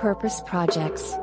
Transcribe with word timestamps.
Purpose 0.00 0.40
Projects. 0.46 1.14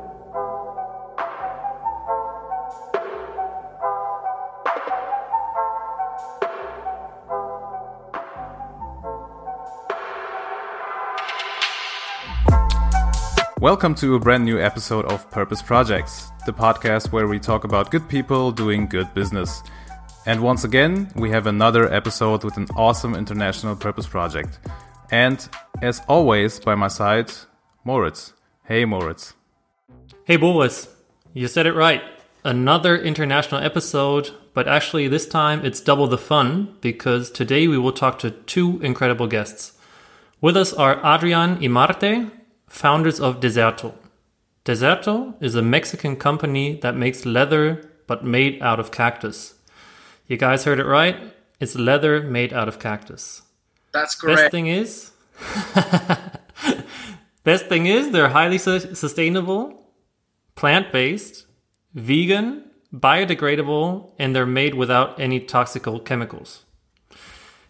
Welcome 13.60 13.96
to 13.96 14.14
a 14.14 14.20
brand 14.20 14.44
new 14.44 14.60
episode 14.60 15.06
of 15.06 15.28
Purpose 15.32 15.60
Projects, 15.60 16.30
the 16.46 16.52
podcast 16.52 17.10
where 17.10 17.26
we 17.26 17.40
talk 17.40 17.64
about 17.64 17.90
good 17.90 18.08
people 18.08 18.52
doing 18.52 18.86
good 18.86 19.12
business. 19.12 19.60
And 20.24 20.40
once 20.40 20.62
again, 20.62 21.10
we 21.16 21.30
have 21.30 21.48
another 21.48 21.92
episode 21.92 22.44
with 22.44 22.56
an 22.56 22.68
awesome 22.76 23.16
international 23.16 23.74
purpose 23.74 24.06
project. 24.06 24.60
And 25.10 25.48
as 25.82 26.00
always, 26.06 26.60
by 26.60 26.76
my 26.76 26.86
side, 26.86 27.32
Moritz. 27.84 28.34
Hey, 28.68 28.84
Moritz. 28.84 29.32
Hey, 30.26 30.36
Boris. 30.36 30.94
You 31.32 31.48
said 31.48 31.64
it 31.64 31.72
right. 31.72 32.02
Another 32.44 32.98
international 32.98 33.62
episode, 33.62 34.32
but 34.52 34.68
actually, 34.68 35.08
this 35.08 35.26
time 35.26 35.64
it's 35.64 35.80
double 35.80 36.06
the 36.06 36.18
fun 36.18 36.76
because 36.82 37.30
today 37.30 37.66
we 37.66 37.78
will 37.78 37.92
talk 37.92 38.18
to 38.18 38.30
two 38.30 38.78
incredible 38.82 39.26
guests. 39.26 39.72
With 40.42 40.54
us 40.54 40.74
are 40.74 41.00
Adrian 41.02 41.58
y 41.62 41.68
Marte 41.68 42.30
founders 42.66 43.18
of 43.20 43.40
Desserto. 43.40 43.94
Desserto 44.66 45.42
is 45.42 45.54
a 45.54 45.62
Mexican 45.62 46.14
company 46.16 46.78
that 46.82 46.94
makes 46.94 47.24
leather 47.24 47.90
but 48.06 48.22
made 48.22 48.60
out 48.60 48.78
of 48.78 48.90
cactus. 48.90 49.54
You 50.26 50.36
guys 50.36 50.64
heard 50.64 50.78
it 50.78 50.84
right. 50.84 51.16
It's 51.58 51.74
leather 51.74 52.20
made 52.20 52.52
out 52.52 52.68
of 52.68 52.78
cactus. 52.78 53.40
That's 53.92 54.14
correct. 54.14 54.40
Best 54.40 54.52
thing 54.52 54.66
is, 54.66 55.12
best 57.52 57.66
thing 57.66 57.86
is 57.86 58.10
they're 58.10 58.36
highly 58.40 58.58
su- 58.58 58.94
sustainable, 58.94 59.60
plant 60.54 60.92
based, 60.92 61.46
vegan, 61.94 62.48
biodegradable, 62.92 64.12
and 64.18 64.34
they're 64.34 64.54
made 64.62 64.74
without 64.74 65.18
any 65.18 65.40
toxical 65.40 66.04
chemicals. 66.04 66.64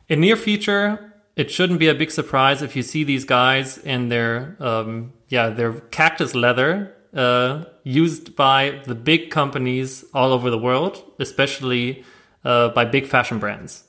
In 0.08 0.20
near 0.20 0.36
future, 0.36 0.86
it 1.36 1.50
shouldn't 1.50 1.78
be 1.78 1.88
a 1.88 1.94
big 1.94 2.11
surprise 2.11 2.62
if 2.62 2.75
you 2.77 2.83
see 2.83 3.05
these 3.05 3.25
guys 3.25 3.78
in 3.78 4.08
their 4.08 4.56
um, 4.58 5.12
yeah 5.28 5.48
their 5.50 5.72
cactus 5.98 6.34
leather 6.34 6.70
uh, 7.14 7.64
used 7.84 8.34
by 8.34 8.83
the 8.86 8.94
big 8.94 9.31
companies 9.31 10.05
all 10.12 10.33
over 10.33 10.50
the 10.50 10.62
world, 10.69 10.94
especially 11.19 12.05
uh, 12.44 12.69
by 12.70 12.84
big 12.84 13.06
fashion 13.06 13.38
brands. 13.38 13.84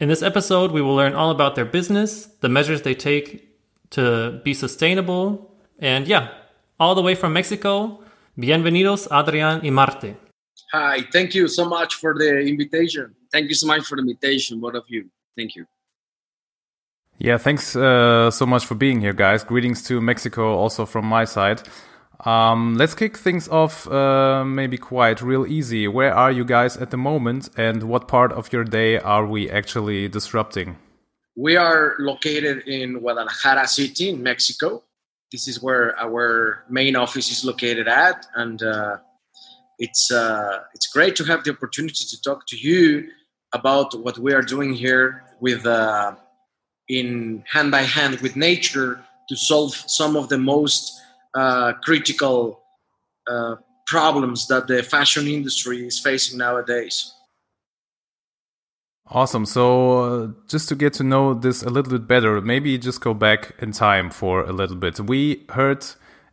In 0.00 0.08
this 0.08 0.22
episode, 0.22 0.72
we 0.72 0.82
will 0.82 0.96
learn 0.96 1.14
all 1.14 1.30
about 1.30 1.54
their 1.54 1.64
business, 1.78 2.26
the 2.44 2.48
measures 2.48 2.82
they 2.82 2.94
take 2.94 3.53
to 3.94 4.40
be 4.44 4.54
sustainable, 4.54 5.50
and 5.78 6.06
yeah, 6.06 6.28
all 6.78 6.94
the 6.94 7.02
way 7.02 7.14
from 7.14 7.32
Mexico. 7.32 8.00
Bienvenidos, 8.36 9.06
Adrian 9.10 9.60
y 9.62 9.70
Marte. 9.70 10.16
Hi, 10.72 11.02
thank 11.12 11.34
you 11.34 11.46
so 11.48 11.64
much 11.64 11.94
for 11.94 12.14
the 12.14 12.40
invitation. 12.40 13.14
Thank 13.30 13.48
you 13.48 13.54
so 13.54 13.66
much 13.66 13.84
for 13.84 13.96
the 13.96 14.02
invitation, 14.02 14.60
both 14.60 14.74
of 14.74 14.84
you. 14.88 15.08
Thank 15.36 15.54
you. 15.54 15.66
Yeah, 17.18 17.38
thanks 17.38 17.76
uh, 17.76 18.30
so 18.30 18.44
much 18.44 18.66
for 18.66 18.74
being 18.74 19.00
here, 19.00 19.12
guys. 19.12 19.44
Greetings 19.44 19.84
to 19.84 20.00
Mexico 20.00 20.54
also 20.54 20.84
from 20.84 21.06
my 21.06 21.24
side. 21.24 21.62
Um, 22.24 22.76
let's 22.76 22.94
kick 22.94 23.16
things 23.16 23.48
off 23.48 23.86
uh, 23.88 24.44
maybe 24.44 24.78
quite 24.78 25.22
real 25.22 25.46
easy. 25.46 25.86
Where 25.86 26.14
are 26.14 26.32
you 26.32 26.44
guys 26.44 26.76
at 26.76 26.90
the 26.90 26.96
moment 26.96 27.50
and 27.56 27.84
what 27.84 28.08
part 28.08 28.32
of 28.32 28.52
your 28.52 28.64
day 28.64 28.98
are 28.98 29.26
we 29.26 29.50
actually 29.50 30.08
disrupting? 30.08 30.76
We 31.36 31.56
are 31.56 31.96
located 31.98 32.68
in 32.68 33.00
Guadalajara 33.00 33.66
City 33.66 34.10
in 34.10 34.22
Mexico. 34.22 34.84
This 35.32 35.48
is 35.48 35.60
where 35.60 35.98
our 35.98 36.64
main 36.70 36.94
office 36.94 37.30
is 37.30 37.44
located 37.44 37.88
at, 37.88 38.26
and 38.36 38.62
uh, 38.62 38.98
it's 39.78 40.12
uh, 40.12 40.60
it's 40.74 40.86
great 40.86 41.16
to 41.16 41.24
have 41.24 41.42
the 41.42 41.50
opportunity 41.50 42.04
to 42.04 42.22
talk 42.22 42.46
to 42.46 42.56
you 42.56 43.08
about 43.52 43.98
what 44.04 44.16
we 44.18 44.32
are 44.32 44.42
doing 44.42 44.74
here 44.74 45.24
with 45.40 45.66
uh, 45.66 46.14
in 46.88 47.42
hand 47.50 47.72
by 47.72 47.82
hand 47.82 48.20
with 48.20 48.36
nature 48.36 49.00
to 49.28 49.36
solve 49.36 49.74
some 49.74 50.14
of 50.14 50.28
the 50.28 50.38
most 50.38 51.00
uh, 51.34 51.72
critical 51.82 52.60
uh, 53.26 53.56
problems 53.86 54.46
that 54.46 54.68
the 54.68 54.82
fashion 54.82 55.26
industry 55.26 55.84
is 55.86 55.98
facing 55.98 56.38
nowadays. 56.38 57.12
Awesome. 59.06 59.44
So, 59.44 59.98
uh, 59.98 60.28
just 60.48 60.68
to 60.70 60.74
get 60.74 60.94
to 60.94 61.04
know 61.04 61.34
this 61.34 61.62
a 61.62 61.68
little 61.68 61.92
bit 61.92 62.08
better, 62.08 62.40
maybe 62.40 62.78
just 62.78 63.00
go 63.00 63.12
back 63.12 63.52
in 63.58 63.72
time 63.72 64.10
for 64.10 64.42
a 64.42 64.52
little 64.52 64.76
bit. 64.76 64.98
We 64.98 65.44
heard 65.50 65.84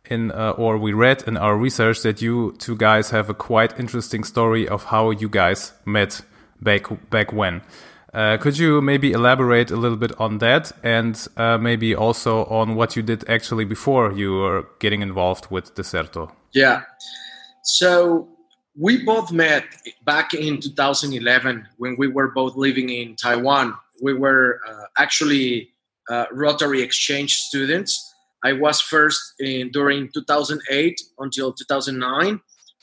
in, 0.06 0.30
uh, 0.32 0.52
or 0.52 0.78
we 0.78 0.92
read 0.92 1.22
in 1.26 1.36
our 1.36 1.56
research 1.56 2.02
that 2.02 2.22
you 2.22 2.54
two 2.58 2.76
guys 2.76 3.10
have 3.10 3.28
a 3.28 3.34
quite 3.34 3.78
interesting 3.78 4.24
story 4.24 4.66
of 4.66 4.84
how 4.84 5.10
you 5.10 5.28
guys 5.28 5.72
met 5.84 6.22
back 6.62 6.86
back 7.10 7.32
when. 7.32 7.62
Uh, 8.14 8.36
could 8.36 8.58
you 8.58 8.82
maybe 8.82 9.12
elaborate 9.12 9.70
a 9.70 9.76
little 9.76 9.96
bit 9.96 10.12
on 10.20 10.38
that 10.38 10.70
and 10.82 11.28
uh, 11.38 11.56
maybe 11.56 11.94
also 11.94 12.44
on 12.44 12.74
what 12.74 12.94
you 12.94 13.02
did 13.02 13.26
actually 13.28 13.64
before 13.64 14.12
you 14.12 14.34
were 14.34 14.66
getting 14.80 15.00
involved 15.00 15.50
with 15.50 15.74
Desserto? 15.74 16.30
Yeah. 16.52 16.82
So 17.62 18.28
we 18.78 19.04
both 19.04 19.30
met 19.32 19.64
back 20.04 20.34
in 20.34 20.60
2011 20.60 21.68
when 21.76 21.96
we 21.98 22.08
were 22.08 22.30
both 22.30 22.56
living 22.56 22.88
in 22.88 23.16
Taiwan. 23.16 23.74
We 24.02 24.14
were 24.14 24.60
uh, 24.66 24.84
actually 24.98 25.70
uh, 26.08 26.26
Rotary 26.32 26.80
Exchange 26.82 27.36
students. 27.36 28.14
I 28.44 28.54
was 28.54 28.80
first 28.80 29.34
in 29.38 29.70
during 29.70 30.10
2008 30.12 31.00
until 31.18 31.52
2009, 31.52 32.40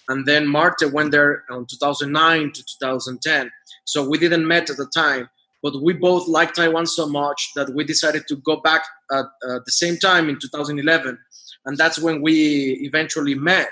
and 0.10 0.26
then 0.26 0.48
Marte 0.48 0.92
went 0.94 1.12
there 1.12 1.44
on 1.50 1.66
2009 1.66 2.52
to 2.54 2.64
2010. 2.80 3.52
So 3.86 4.08
we 4.08 4.18
didn't 4.18 4.48
met 4.48 4.70
at 4.70 4.78
the 4.78 4.90
time, 4.96 5.28
but 5.62 5.82
we 5.82 5.94
both 5.94 6.28
liked 6.28 6.56
Taiwan 6.56 6.86
so 6.86 7.10
much 7.10 7.52
that 7.56 7.74
we 7.74 7.84
decided 7.84 8.28
to 8.28 8.38
go 8.38 8.58
back 8.58 8.84
at, 9.12 9.26
at 9.50 9.66
the 9.66 9.72
same 9.72 9.98
time 9.98 10.30
in 10.30 10.38
2011, 10.40 11.18
and 11.66 11.78
that's 11.78 12.00
when 12.00 12.22
we 12.22 12.80
eventually 12.84 13.36
met 13.36 13.70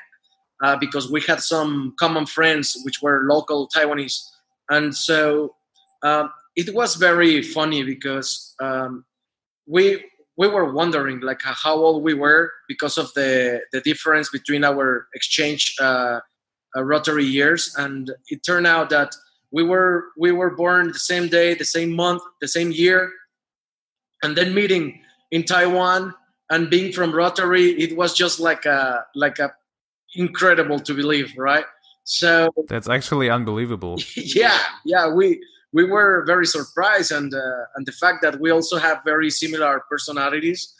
uh, 0.63 0.75
because 0.77 1.11
we 1.11 1.21
had 1.21 1.41
some 1.41 1.93
common 1.99 2.25
friends 2.25 2.77
which 2.83 3.01
were 3.01 3.23
local 3.25 3.69
Taiwanese, 3.75 4.21
and 4.69 4.95
so 4.95 5.55
um, 6.03 6.31
it 6.55 6.73
was 6.73 6.95
very 6.95 7.41
funny 7.41 7.83
because 7.83 8.55
um, 8.59 9.05
we 9.67 10.03
we 10.37 10.47
were 10.47 10.71
wondering 10.73 11.19
like 11.21 11.41
how 11.41 11.75
old 11.75 12.03
we 12.03 12.13
were 12.13 12.51
because 12.67 12.97
of 12.97 13.13
the 13.13 13.61
the 13.71 13.81
difference 13.81 14.29
between 14.29 14.63
our 14.63 15.07
exchange 15.13 15.75
uh, 15.79 16.19
uh, 16.75 16.83
rotary 16.83 17.25
years, 17.25 17.73
and 17.77 18.11
it 18.29 18.43
turned 18.43 18.67
out 18.67 18.89
that 18.89 19.15
we 19.51 19.63
were 19.63 20.05
we 20.17 20.31
were 20.31 20.55
born 20.55 20.87
the 20.91 20.99
same 20.99 21.27
day, 21.27 21.53
the 21.53 21.65
same 21.65 21.91
month, 21.93 22.21
the 22.41 22.47
same 22.47 22.71
year, 22.71 23.11
and 24.23 24.35
then 24.35 24.53
meeting 24.53 25.01
in 25.31 25.43
Taiwan 25.43 26.13
and 26.49 26.69
being 26.69 26.91
from 26.93 27.13
Rotary, 27.13 27.71
it 27.71 27.97
was 27.97 28.13
just 28.13 28.39
like 28.39 28.65
a 28.65 29.05
like 29.15 29.39
a 29.39 29.53
incredible 30.17 30.79
to 30.79 30.93
believe, 30.93 31.33
right? 31.37 31.65
So 32.03 32.49
that's 32.67 32.89
actually 32.89 33.29
unbelievable. 33.29 33.97
yeah, 34.15 34.59
yeah, 34.85 35.09
we 35.09 35.41
we 35.73 35.83
were 35.83 36.23
very 36.25 36.45
surprised, 36.45 37.11
and 37.11 37.33
uh, 37.33 37.63
and 37.75 37.85
the 37.85 37.91
fact 37.91 38.21
that 38.21 38.39
we 38.39 38.49
also 38.49 38.77
have 38.77 38.99
very 39.05 39.29
similar 39.29 39.83
personalities, 39.89 40.73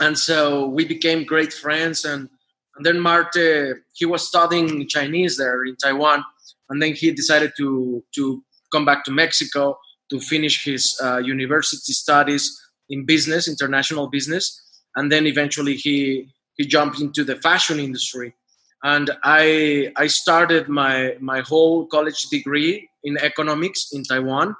and 0.00 0.18
so 0.18 0.66
we 0.66 0.84
became 0.84 1.24
great 1.24 1.52
friends. 1.52 2.04
And 2.04 2.28
and 2.76 2.86
then 2.86 3.00
Marte, 3.00 3.76
he 3.92 4.06
was 4.06 4.26
studying 4.26 4.88
Chinese 4.88 5.36
there 5.36 5.64
in 5.64 5.76
Taiwan, 5.76 6.24
and 6.70 6.82
then 6.82 6.94
he 6.94 7.12
decided 7.12 7.52
to 7.58 8.02
to 8.14 8.42
come 8.72 8.84
back 8.84 9.04
to 9.04 9.12
Mexico 9.12 9.78
to 10.10 10.20
finish 10.20 10.64
his 10.64 10.98
uh, 11.02 11.18
university 11.18 11.92
studies 11.92 12.58
in 12.88 13.04
business, 13.04 13.46
international 13.46 14.08
business, 14.08 14.60
and 14.96 15.12
then 15.12 15.26
eventually 15.26 15.74
he 15.74 16.33
he 16.56 16.66
jumped 16.66 17.00
into 17.00 17.24
the 17.24 17.36
fashion 17.36 17.78
industry. 17.78 18.34
And 18.82 19.10
i 19.22 19.92
i 19.96 20.06
started 20.06 20.68
my 20.68 21.16
my 21.20 21.40
whole 21.40 21.86
college 21.86 22.22
degree 22.30 22.88
in 23.02 23.16
economics 23.18 23.92
in 23.92 24.02
taiwan. 24.04 24.54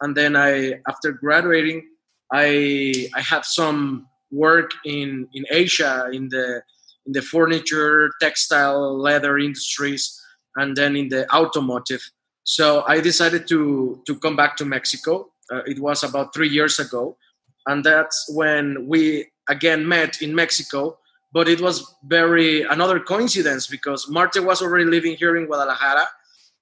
And 0.00 0.16
then 0.16 0.36
i 0.36 0.74
after 0.88 1.12
graduating 1.12 1.88
i 2.32 3.08
i 3.14 3.20
had 3.20 3.44
some 3.44 4.06
work 4.30 4.70
in 4.84 5.28
in 5.34 5.44
asia 5.50 6.08
in 6.12 6.28
the 6.28 6.62
in 7.06 7.12
the 7.12 7.22
furniture 7.22 8.10
textile 8.20 8.96
leather 8.98 9.38
industries 9.38 10.20
and 10.56 10.76
then 10.76 10.96
in 10.96 11.08
the 11.08 11.22
automotive. 11.34 12.02
So 12.44 12.84
i 12.86 13.00
decided 13.00 13.48
to 13.48 14.02
to 14.06 14.12
come 14.18 14.36
back 14.36 14.56
to 14.56 14.64
mexico. 14.64 15.30
Uh, 15.52 15.62
it 15.66 15.78
was 15.78 16.02
about 16.02 16.32
3 16.32 16.48
years 16.48 16.78
ago. 16.78 17.18
And 17.66 17.84
that's 17.84 18.18
when 18.32 18.86
we 18.86 19.30
again 19.48 19.86
met 19.88 20.22
in 20.22 20.34
mexico 20.34 20.98
but 21.34 21.48
it 21.48 21.60
was 21.60 21.96
very 22.04 22.62
another 22.62 23.00
coincidence 23.00 23.66
because 23.66 24.08
Marte 24.08 24.40
was 24.50 24.62
already 24.62 24.86
living 24.86 25.16
here 25.16 25.36
in 25.36 25.46
Guadalajara. 25.46 26.06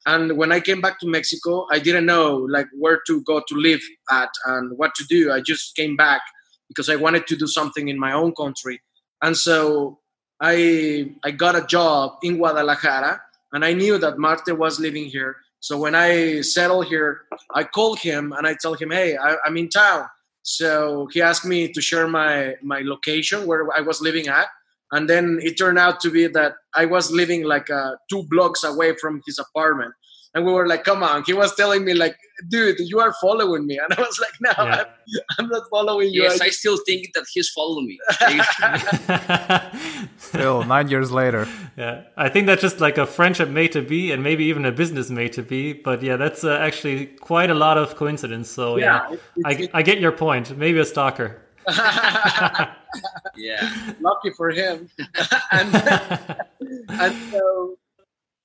And 0.06 0.36
when 0.38 0.50
I 0.50 0.60
came 0.60 0.80
back 0.80 0.98
to 1.00 1.06
Mexico, 1.06 1.66
I 1.70 1.78
didn't 1.78 2.06
know 2.06 2.36
like 2.56 2.68
where 2.76 3.00
to 3.06 3.22
go 3.22 3.42
to 3.48 3.54
live 3.54 3.82
at 4.10 4.30
and 4.46 4.76
what 4.78 4.94
to 4.96 5.04
do. 5.08 5.30
I 5.30 5.40
just 5.42 5.76
came 5.76 5.94
back 5.96 6.22
because 6.68 6.88
I 6.88 6.96
wanted 6.96 7.26
to 7.28 7.36
do 7.36 7.46
something 7.46 7.88
in 7.88 7.98
my 7.98 8.12
own 8.12 8.32
country. 8.34 8.80
and 9.22 9.36
so 9.36 10.00
I 10.40 11.12
I 11.22 11.30
got 11.44 11.54
a 11.54 11.64
job 11.76 12.18
in 12.22 12.38
Guadalajara, 12.38 13.20
and 13.52 13.64
I 13.64 13.72
knew 13.74 13.98
that 13.98 14.18
Marte 14.18 14.52
was 14.58 14.80
living 14.80 15.06
here. 15.16 15.36
So 15.60 15.78
when 15.78 15.94
I 15.94 16.40
settled 16.42 16.86
here, 16.86 17.22
I 17.54 17.62
called 17.64 18.00
him 18.00 18.32
and 18.36 18.46
I 18.46 18.54
told 18.64 18.80
him, 18.82 18.90
"Hey, 18.90 19.16
I, 19.16 19.36
I'm 19.46 19.56
in 19.56 19.68
town." 19.68 20.08
So 20.42 21.08
he 21.12 21.22
asked 21.22 21.44
me 21.44 21.60
to 21.72 21.80
share 21.80 22.08
my 22.08 22.56
my 22.62 22.80
location 22.94 23.46
where 23.46 23.62
I 23.78 23.82
was 23.82 24.00
living 24.08 24.26
at, 24.28 24.48
and 24.92 25.08
then 25.08 25.38
it 25.42 25.58
turned 25.58 25.78
out 25.78 26.00
to 26.00 26.10
be 26.10 26.26
that 26.28 26.52
I 26.74 26.84
was 26.84 27.10
living 27.10 27.44
like 27.44 27.70
uh, 27.70 27.92
two 28.10 28.24
blocks 28.28 28.62
away 28.62 28.94
from 29.00 29.22
his 29.26 29.38
apartment. 29.38 29.94
And 30.34 30.46
we 30.46 30.52
were 30.52 30.66
like, 30.66 30.84
come 30.84 31.02
on. 31.02 31.24
He 31.24 31.34
was 31.34 31.54
telling 31.56 31.84
me, 31.84 31.92
like, 31.92 32.16
dude, 32.48 32.76
you 32.78 33.00
are 33.00 33.12
following 33.20 33.66
me. 33.66 33.78
And 33.82 33.92
I 33.92 34.00
was 34.00 34.18
like, 34.18 34.32
no, 34.40 34.64
yeah. 34.64 34.84
I'm, 35.38 35.44
I'm, 35.44 35.48
not 35.48 35.62
following 35.70 36.08
you. 36.10 36.22
Yes, 36.22 36.40
I, 36.40 36.46
I 36.46 36.48
still 36.48 36.78
think 36.86 37.12
that 37.14 37.24
he's 37.32 37.50
following 37.50 37.86
me. 37.86 37.98
still, 40.16 40.64
nine 40.64 40.88
years 40.88 41.12
later. 41.12 41.46
Yeah, 41.76 42.04
I 42.16 42.30
think 42.30 42.46
that's 42.46 42.62
just 42.62 42.80
like 42.80 42.96
a 42.96 43.04
friendship 43.04 43.50
made 43.50 43.72
to 43.72 43.82
be 43.82 44.10
and 44.10 44.22
maybe 44.22 44.44
even 44.44 44.64
a 44.64 44.72
business 44.72 45.10
made 45.10 45.34
to 45.34 45.42
be. 45.42 45.74
But 45.74 46.02
yeah, 46.02 46.16
that's 46.16 46.44
uh, 46.44 46.56
actually 46.56 47.06
quite 47.06 47.50
a 47.50 47.54
lot 47.54 47.76
of 47.76 47.96
coincidence. 47.96 48.50
So 48.50 48.78
yeah, 48.78 49.10
yeah 49.10 49.16
I, 49.44 49.68
I 49.74 49.82
get 49.82 50.00
your 50.00 50.12
point. 50.12 50.56
Maybe 50.56 50.78
a 50.78 50.86
stalker. 50.86 51.42
Yeah. 53.36 53.92
Lucky 54.00 54.30
for 54.36 54.50
him. 54.50 54.88
and, 55.52 55.74
and 56.88 57.16
so, 57.30 57.76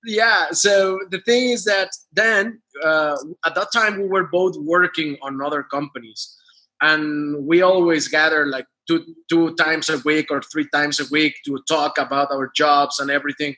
yeah. 0.06 0.52
So 0.52 1.00
the 1.10 1.22
thing 1.22 1.50
is 1.50 1.66
that 1.66 1.90
then 2.14 2.62
uh, 2.84 3.18
at 3.46 3.56
that 3.56 3.68
time 3.74 4.00
we 4.02 4.08
were 4.08 4.28
both 4.28 4.56
working 4.58 5.18
on 5.22 5.42
other 5.42 5.64
companies, 5.64 6.36
and 6.82 7.46
we 7.46 7.62
always 7.62 8.08
gather 8.08 8.46
like 8.46 8.66
two 8.88 9.04
two 9.30 9.56
times 9.56 9.90
a 9.90 9.98
week 10.00 10.28
or 10.30 10.42
three 10.42 10.68
times 10.74 11.00
a 11.00 11.06
week 11.12 11.36
to 11.46 11.60
talk 11.68 11.98
about 11.98 12.32
our 12.32 12.52
jobs 12.56 13.00
and 13.00 13.10
everything. 13.12 13.56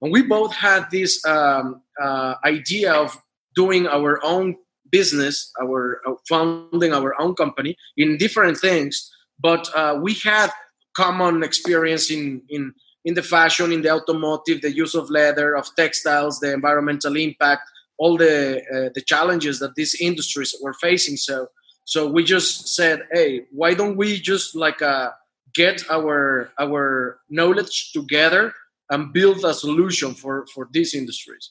And 0.00 0.12
we 0.12 0.22
both 0.22 0.54
had 0.54 0.86
this 0.90 1.24
um, 1.24 1.82
uh, 2.00 2.34
idea 2.44 2.92
of 2.92 3.16
doing 3.56 3.88
our 3.88 4.20
own 4.22 4.54
business, 4.90 5.52
our 5.60 6.00
uh, 6.06 6.14
founding 6.28 6.92
our 6.92 7.14
own 7.20 7.34
company 7.34 7.76
in 7.96 8.16
different 8.16 8.58
things, 8.58 9.10
but 9.38 9.68
uh, 9.74 9.98
we 10.00 10.14
had 10.14 10.50
common 10.96 11.42
experience 11.42 12.10
in 12.10 12.42
in 12.48 12.72
in 13.04 13.14
the 13.14 13.22
fashion, 13.22 13.72
in 13.72 13.82
the 13.82 13.90
automotive, 13.90 14.60
the 14.60 14.72
use 14.72 14.94
of 14.94 15.08
leather, 15.08 15.56
of 15.56 15.66
textiles, 15.76 16.40
the 16.40 16.52
environmental 16.52 17.16
impact, 17.16 17.62
all 17.98 18.16
the 18.16 18.60
uh, 18.74 18.90
the 18.94 19.02
challenges 19.02 19.58
that 19.60 19.74
these 19.74 19.94
industries 20.00 20.54
were 20.62 20.74
facing. 20.74 21.16
So 21.16 21.48
so 21.84 22.06
we 22.06 22.22
just 22.22 22.68
said, 22.76 23.00
hey, 23.12 23.46
why 23.50 23.72
don't 23.74 23.96
we 23.96 24.20
just 24.20 24.54
like 24.54 24.82
uh, 24.82 25.10
get 25.54 25.82
our 25.90 26.50
our 26.58 27.20
knowledge 27.30 27.92
together 27.92 28.52
and 28.90 29.12
build 29.12 29.44
a 29.44 29.54
solution 29.54 30.14
for 30.14 30.46
for 30.54 30.68
these 30.70 30.94
industries. 30.94 31.50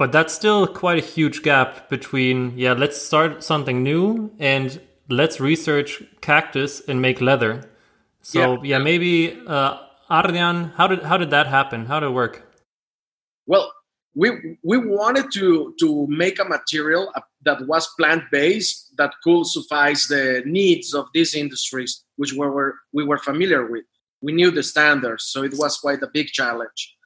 But 0.00 0.12
that's 0.12 0.32
still 0.32 0.66
quite 0.66 0.96
a 0.96 1.06
huge 1.06 1.42
gap 1.42 1.90
between, 1.90 2.56
yeah, 2.56 2.72
let's 2.72 2.96
start 2.96 3.44
something 3.44 3.82
new 3.82 4.32
and 4.38 4.80
let's 5.10 5.40
research 5.40 6.02
cactus 6.22 6.80
and 6.88 7.02
make 7.02 7.20
leather. 7.20 7.68
So 8.22 8.54
yeah, 8.62 8.78
yeah 8.78 8.78
maybe 8.78 9.38
uh, 9.46 9.76
Adrian, 10.10 10.72
how 10.78 10.86
did 10.86 11.02
how 11.02 11.18
did 11.18 11.28
that 11.32 11.48
happen? 11.48 11.84
How 11.84 12.00
did 12.00 12.06
it 12.06 12.12
work? 12.12 12.50
Well, 13.46 13.70
we 14.14 14.56
we 14.62 14.78
wanted 14.78 15.30
to 15.32 15.74
to 15.80 16.06
make 16.06 16.38
a 16.38 16.46
material 16.46 17.12
that 17.44 17.66
was 17.66 17.86
plant 17.98 18.22
based 18.32 18.96
that 18.96 19.12
could 19.22 19.44
suffice 19.44 20.08
the 20.08 20.42
needs 20.46 20.94
of 20.94 21.08
these 21.12 21.34
industries, 21.34 22.04
which 22.16 22.32
we 22.32 22.46
were 22.46 22.74
we 22.94 23.04
were 23.04 23.18
familiar 23.18 23.70
with. 23.70 23.84
We 24.22 24.32
knew 24.32 24.50
the 24.50 24.62
standards, 24.62 25.24
so 25.24 25.42
it 25.42 25.52
was 25.58 25.76
quite 25.76 26.02
a 26.02 26.08
big 26.10 26.28
challenge. 26.28 26.96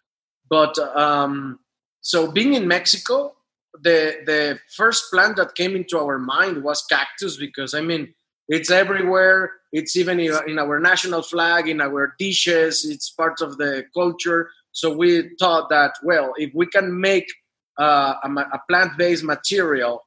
But 0.48 0.78
um, 0.78 1.58
so 2.04 2.30
being 2.30 2.52
in 2.52 2.68
Mexico, 2.68 3.34
the 3.82 4.20
the 4.26 4.58
first 4.76 5.10
plant 5.10 5.36
that 5.36 5.54
came 5.54 5.74
into 5.74 5.98
our 5.98 6.18
mind 6.18 6.62
was 6.62 6.84
cactus 6.84 7.38
because 7.38 7.72
I 7.72 7.80
mean 7.80 8.14
it's 8.46 8.70
everywhere. 8.70 9.52
It's 9.72 9.96
even 9.96 10.20
in 10.20 10.58
our 10.58 10.78
national 10.78 11.22
flag, 11.22 11.66
in 11.66 11.80
our 11.80 12.14
dishes. 12.18 12.84
It's 12.84 13.08
part 13.08 13.40
of 13.40 13.56
the 13.56 13.86
culture. 13.94 14.50
So 14.72 14.94
we 14.94 15.30
thought 15.40 15.70
that 15.70 15.94
well, 16.02 16.34
if 16.36 16.50
we 16.54 16.66
can 16.66 17.00
make 17.00 17.26
uh, 17.80 18.14
a, 18.22 18.28
a 18.28 18.60
plant-based 18.68 19.24
material 19.24 20.02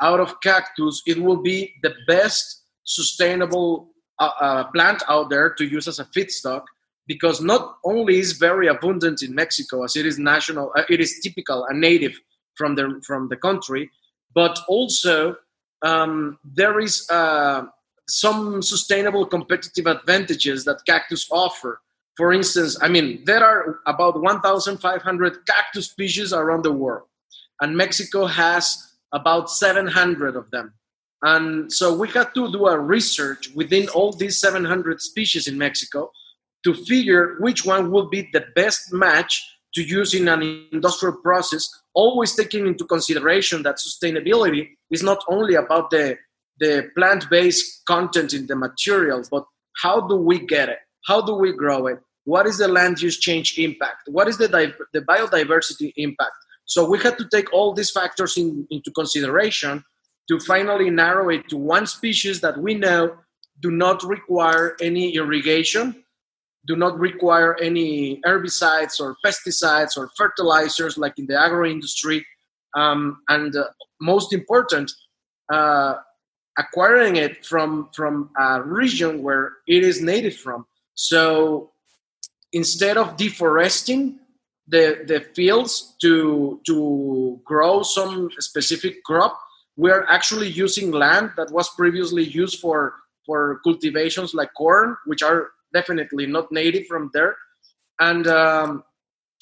out 0.00 0.20
of 0.20 0.40
cactus, 0.40 1.02
it 1.06 1.18
will 1.22 1.42
be 1.42 1.74
the 1.82 1.94
best 2.08 2.62
sustainable 2.84 3.90
uh, 4.18 4.30
uh, 4.40 4.64
plant 4.70 5.02
out 5.06 5.28
there 5.28 5.50
to 5.50 5.66
use 5.66 5.86
as 5.86 5.98
a 5.98 6.06
feedstock 6.06 6.62
because 7.14 7.38
not 7.42 7.62
only 7.84 8.14
is 8.24 8.32
very 8.48 8.68
abundant 8.68 9.22
in 9.22 9.34
Mexico 9.34 9.84
as 9.84 9.96
it 10.00 10.06
is 10.06 10.18
national, 10.18 10.66
uh, 10.76 10.94
it 10.94 11.00
is 11.04 11.20
typical 11.22 11.58
and 11.68 11.78
native 11.88 12.14
from 12.58 12.74
the 12.78 12.84
from 13.06 13.28
the 13.32 13.36
country, 13.48 13.90
but 14.34 14.54
also 14.76 15.14
um, 15.90 16.38
there 16.60 16.76
is 16.86 16.94
uh, 17.10 17.60
some 18.08 18.62
sustainable 18.62 19.26
competitive 19.26 19.86
advantages 19.96 20.64
that 20.64 20.78
cactus 20.86 21.22
offer. 21.30 21.72
For 22.16 22.28
instance, 22.32 22.72
I 22.86 22.88
mean 22.94 23.06
there 23.30 23.44
are 23.50 23.80
about 23.94 24.14
1,500 24.22 25.46
cactus 25.52 25.86
species 25.90 26.32
around 26.32 26.62
the 26.64 26.76
world, 26.84 27.08
and 27.60 27.76
Mexico 27.84 28.20
has 28.26 28.64
about 29.12 29.50
700 29.50 30.36
of 30.36 30.50
them. 30.50 30.72
And 31.32 31.72
so 31.78 31.86
we 32.02 32.08
had 32.08 32.34
to 32.34 32.50
do 32.50 32.66
a 32.66 32.78
research 32.96 33.50
within 33.54 33.84
all 33.90 34.12
these 34.12 34.40
700 34.40 35.00
species 35.00 35.46
in 35.46 35.56
Mexico 35.56 36.10
to 36.64 36.74
figure 36.74 37.36
which 37.40 37.64
one 37.64 37.90
would 37.90 38.10
be 38.10 38.28
the 38.32 38.44
best 38.54 38.92
match 38.92 39.42
to 39.74 39.82
use 39.82 40.14
in 40.14 40.28
an 40.28 40.66
industrial 40.72 41.16
process, 41.16 41.68
always 41.94 42.34
taking 42.34 42.66
into 42.66 42.84
consideration 42.84 43.62
that 43.62 43.76
sustainability 43.76 44.68
is 44.90 45.02
not 45.02 45.18
only 45.28 45.54
about 45.54 45.90
the, 45.90 46.16
the 46.60 46.90
plant 46.96 47.28
based 47.30 47.84
content 47.86 48.32
in 48.32 48.46
the 48.46 48.56
materials, 48.56 49.28
but 49.28 49.44
how 49.82 50.06
do 50.06 50.16
we 50.16 50.38
get 50.46 50.68
it? 50.68 50.78
How 51.06 51.20
do 51.20 51.34
we 51.34 51.52
grow 51.52 51.86
it? 51.86 51.98
What 52.24 52.46
is 52.46 52.58
the 52.58 52.68
land 52.68 53.00
use 53.00 53.18
change 53.18 53.58
impact? 53.58 54.08
What 54.08 54.28
is 54.28 54.38
the, 54.38 54.48
the 54.92 55.00
biodiversity 55.00 55.92
impact? 55.96 56.36
So 56.66 56.88
we 56.88 56.98
had 56.98 57.18
to 57.18 57.28
take 57.28 57.52
all 57.52 57.74
these 57.74 57.90
factors 57.90 58.36
in, 58.36 58.66
into 58.70 58.90
consideration 58.92 59.82
to 60.28 60.38
finally 60.38 60.90
narrow 60.90 61.30
it 61.30 61.48
to 61.48 61.56
one 61.56 61.86
species 61.86 62.40
that 62.42 62.58
we 62.58 62.74
know 62.74 63.16
do 63.60 63.70
not 63.70 64.04
require 64.04 64.76
any 64.80 65.14
irrigation 65.14 66.04
do 66.66 66.76
not 66.76 66.98
require 66.98 67.56
any 67.60 68.20
herbicides 68.26 69.00
or 69.00 69.16
pesticides 69.24 69.96
or 69.96 70.10
fertilizers 70.16 70.96
like 70.96 71.18
in 71.18 71.26
the 71.26 71.38
agro 71.38 71.68
industry. 71.68 72.24
Um, 72.76 73.22
and 73.28 73.54
uh, 73.54 73.64
most 74.00 74.32
important, 74.32 74.90
uh, 75.52 75.94
acquiring 76.58 77.16
it 77.16 77.44
from 77.44 77.88
from 77.94 78.30
a 78.38 78.62
region 78.62 79.22
where 79.22 79.52
it 79.66 79.82
is 79.82 80.00
native 80.00 80.36
from. 80.36 80.66
So 80.94 81.72
instead 82.52 82.96
of 82.96 83.16
deforesting 83.16 84.18
the 84.68 85.02
the 85.06 85.20
fields 85.34 85.94
to 86.00 86.60
to 86.66 87.40
grow 87.44 87.82
some 87.82 88.30
specific 88.38 89.02
crop, 89.04 89.38
we 89.76 89.90
are 89.90 90.06
actually 90.08 90.48
using 90.48 90.92
land 90.92 91.32
that 91.36 91.50
was 91.50 91.68
previously 91.70 92.24
used 92.24 92.60
for 92.60 92.94
for 93.26 93.60
cultivations 93.64 94.34
like 94.34 94.52
corn, 94.54 94.96
which 95.06 95.22
are 95.22 95.50
definitely 95.72 96.26
not 96.26 96.52
native 96.52 96.86
from 96.86 97.10
there, 97.12 97.36
and 98.00 98.26
um, 98.26 98.84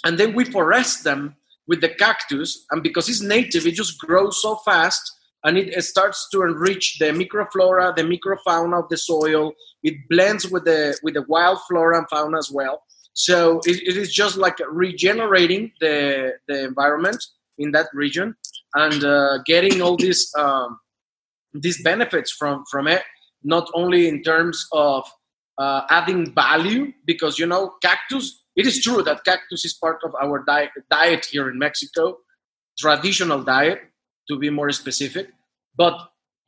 and 0.05 0.19
then 0.19 0.35
we 0.35 0.45
forest 0.45 1.05
them 1.05 1.37
with 1.67 1.81
the 1.81 1.89
cactus, 1.89 2.67
and 2.71 2.83
because 2.83 3.09
it's 3.09 3.23
native, 3.23 3.67
it 3.67 3.75
just 3.75 3.99
grows 3.99 4.43
so 4.43 4.57
fast, 4.57 5.03
and 5.45 5.57
it 5.57 5.83
starts 5.85 6.29
to 6.31 6.43
enrich 6.43 6.99
the 6.99 7.07
microflora, 7.07 7.95
the 7.95 8.03
microfauna 8.03 8.83
of 8.83 8.89
the 8.89 8.97
soil. 8.97 9.53
It 9.83 9.95
blends 10.09 10.49
with 10.51 10.65
the 10.65 10.99
with 11.03 11.15
the 11.15 11.25
wild 11.29 11.59
flora 11.69 11.99
and 11.99 12.09
fauna 12.09 12.39
as 12.39 12.51
well. 12.51 12.83
So 13.13 13.61
it, 13.65 13.83
it 13.87 13.97
is 13.97 14.13
just 14.13 14.37
like 14.37 14.57
regenerating 14.71 15.73
the 15.81 16.33
the 16.49 16.65
environment 16.65 17.23
in 17.59 17.73
that 17.73 17.89
region 17.93 18.35
and 18.75 19.05
uh, 19.05 19.39
getting 19.45 19.83
all 19.83 19.97
these 19.97 20.31
um, 20.39 20.79
these 21.55 21.83
benefits 21.83 22.33
from 22.33 22.65
from 22.71 22.87
it 22.87 23.03
not 23.43 23.69
only 23.75 24.09
in 24.09 24.23
terms 24.23 24.67
of 24.73 25.05
uh, 25.61 25.83
adding 25.91 26.23
value 26.35 26.85
because 27.05 27.39
you 27.39 27.47
know 27.47 27.65
cactus 27.83 28.27
it 28.57 28.67
is 28.67 28.83
true 28.83 29.03
that 29.03 29.25
cactus 29.25 29.65
is 29.65 29.75
part 29.75 29.99
of 30.05 30.13
our 30.23 30.45
diet, 30.47 30.71
diet 30.91 31.27
here 31.31 31.49
in 31.51 31.59
mexico 31.59 32.17
traditional 32.79 33.43
diet 33.43 33.81
to 34.29 34.39
be 34.39 34.51
more 34.51 34.71
specific 34.73 35.27
but 35.77 35.97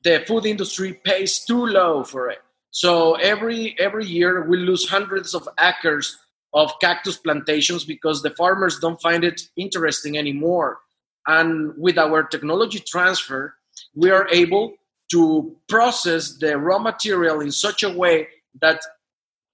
the 0.02 0.24
food 0.26 0.46
industry 0.46 1.00
pays 1.04 1.44
too 1.44 1.66
low 1.66 2.04
for 2.04 2.28
it. 2.28 2.38
So 2.70 3.14
every 3.14 3.76
every 3.78 4.06
year 4.06 4.48
we 4.48 4.56
lose 4.56 4.88
hundreds 4.88 5.34
of 5.34 5.48
acres 5.60 6.18
of 6.54 6.72
cactus 6.80 7.16
plantations 7.16 7.84
because 7.84 8.22
the 8.22 8.30
farmers 8.30 8.78
don't 8.78 9.00
find 9.00 9.24
it 9.24 9.40
interesting 9.56 10.18
anymore. 10.18 10.78
And 11.26 11.72
with 11.76 11.98
our 11.98 12.24
technology 12.24 12.80
transfer 12.80 13.54
we 13.94 14.10
are 14.10 14.28
able 14.28 14.74
to 15.10 15.56
process 15.68 16.36
the 16.38 16.58
raw 16.58 16.78
material 16.78 17.40
in 17.40 17.50
such 17.50 17.82
a 17.82 17.90
way 17.90 18.28
that 18.60 18.80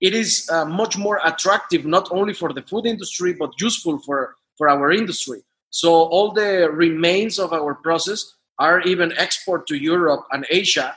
it 0.00 0.14
is 0.14 0.49
uh, 0.50 0.64
much 0.64 0.97
more 0.97 1.21
attractive 1.25 1.85
not 1.85 2.09
only 2.11 2.33
for 2.33 2.52
the 2.52 2.62
food 2.62 2.87
industry 2.87 3.33
but 3.33 3.50
useful 3.61 3.99
for 3.99 4.37
for 4.57 4.69
our 4.69 4.90
industry. 4.90 5.40
So 5.71 5.93
all 5.93 6.33
the 6.33 6.69
remains 6.71 7.38
of 7.38 7.52
our 7.52 7.75
process 7.75 8.35
are 8.59 8.81
even 8.81 9.12
export 9.17 9.67
to 9.69 9.76
europe 9.76 10.25
and 10.33 10.45
asia 10.50 10.97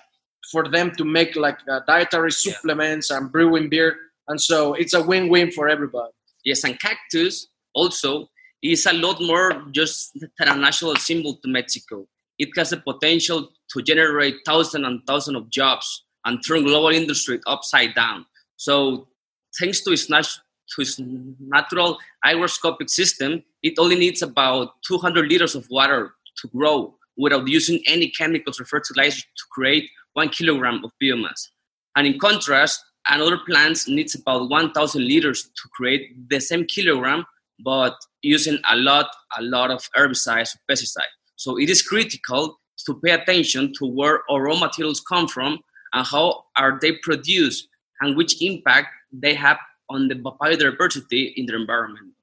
for 0.51 0.67
them 0.67 0.91
to 0.97 1.05
make 1.05 1.35
like 1.35 1.59
uh, 1.69 1.81
dietary 1.87 2.31
supplements 2.31 3.09
yeah. 3.09 3.17
and 3.17 3.31
brewing 3.31 3.69
beer. 3.69 3.95
And 4.27 4.41
so 4.41 4.73
it's 4.73 4.93
a 4.93 5.01
win-win 5.01 5.51
for 5.51 5.69
everybody. 5.69 6.11
Yes 6.43 6.63
and 6.63 6.79
cactus 6.79 7.47
also 7.75 8.29
is 8.63 8.85
a 8.85 8.93
lot 8.93 9.21
more 9.21 9.63
just 9.71 10.17
than 10.37 10.49
a 10.49 10.55
national 10.55 10.95
symbol 10.95 11.35
to 11.35 11.47
mexico. 11.47 12.07
It 12.39 12.49
has 12.57 12.71
the 12.71 12.77
potential 12.77 13.49
to 13.71 13.81
generate 13.83 14.37
thousands 14.45 14.85
and 14.87 15.01
thousands 15.05 15.37
of 15.37 15.49
jobs 15.49 16.05
and 16.25 16.39
turn 16.45 16.63
global 16.63 16.89
industry 16.89 17.39
upside 17.45 17.93
down 17.93 18.25
so 18.61 19.07
thanks 19.59 19.81
to 19.81 19.91
its, 19.91 20.07
nat- 20.07 20.37
to 20.75 20.81
its 20.81 20.99
natural 21.39 21.97
hygroscopic 22.23 22.91
system, 22.91 23.43
it 23.63 23.73
only 23.79 23.95
needs 23.95 24.21
about 24.21 24.73
200 24.87 25.27
liters 25.27 25.55
of 25.55 25.65
water 25.71 26.13
to 26.37 26.47
grow 26.49 26.93
without 27.17 27.47
using 27.47 27.81
any 27.87 28.11
chemicals 28.11 28.61
or 28.61 28.65
fertilizers 28.65 29.23
to 29.23 29.43
create 29.51 29.89
one 30.13 30.29
kilogram 30.29 30.85
of 30.85 30.91
biomass. 31.01 31.47
And 31.95 32.05
in 32.05 32.19
contrast, 32.19 32.83
another 33.09 33.39
plant 33.47 33.79
needs 33.87 34.13
about 34.13 34.47
1,000 34.47 35.07
liters 35.07 35.41
to 35.41 35.69
create 35.75 36.29
the 36.29 36.39
same 36.39 36.65
kilogram, 36.65 37.25
but 37.65 37.95
using 38.21 38.59
a 38.69 38.75
lot, 38.75 39.07
a 39.39 39.41
lot 39.41 39.71
of 39.71 39.89
herbicides 39.97 40.55
or 40.55 40.59
pesticides. 40.69 41.15
So 41.35 41.57
it 41.57 41.67
is 41.67 41.81
critical 41.81 42.59
to 42.85 43.01
pay 43.03 43.13
attention 43.13 43.73
to 43.79 43.87
where 43.87 44.21
our 44.29 44.43
raw 44.43 44.59
materials 44.59 45.01
come 45.01 45.27
from 45.27 45.57
and 45.93 46.05
how 46.05 46.43
are 46.57 46.77
they 46.79 46.91
produced 47.01 47.67
and 48.01 48.17
which 48.17 48.41
impact 48.41 48.89
they 49.13 49.33
have 49.35 49.57
on 49.89 50.07
the 50.07 50.15
biodiversity 50.15 51.33
in 51.35 51.45
the 51.45 51.55
environment. 51.55 52.13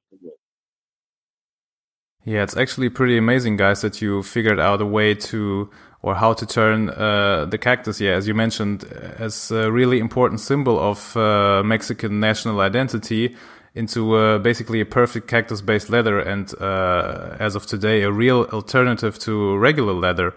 Yeah, 2.25 2.43
it's 2.43 2.57
actually 2.57 2.91
pretty 2.91 3.17
amazing, 3.17 3.57
guys, 3.57 3.81
that 3.81 4.03
you 4.03 4.23
figured 4.23 4.61
out 4.61 4.83
a 4.83 4.87
way 4.87 5.15
to 5.15 5.71
or 6.03 6.15
how 6.15 6.33
to 6.33 6.47
turn 6.47 6.91
uh, 6.91 7.47
the 7.47 7.59
cactus, 7.59 8.01
yeah, 8.01 8.13
as 8.13 8.29
you 8.29 8.35
mentioned, 8.35 8.85
as 9.19 9.51
a 9.51 9.71
really 9.71 9.99
important 9.99 10.41
symbol 10.41 10.79
of 10.79 11.17
uh, 11.17 11.63
Mexican 11.65 12.21
national 12.21 12.61
identity 12.61 13.35
into 13.75 14.15
uh, 14.15 14.39
basically 14.39 14.81
a 14.81 14.85
perfect 14.87 15.27
cactus-based 15.27 15.91
leather, 15.91 16.19
and 16.19 16.55
uh, 16.61 17.37
as 17.41 17.55
of 17.55 17.67
today, 17.67 18.03
a 18.03 18.13
real 18.13 18.45
alternative 18.53 19.19
to 19.19 19.57
regular 19.57 19.93
leather. 19.93 20.35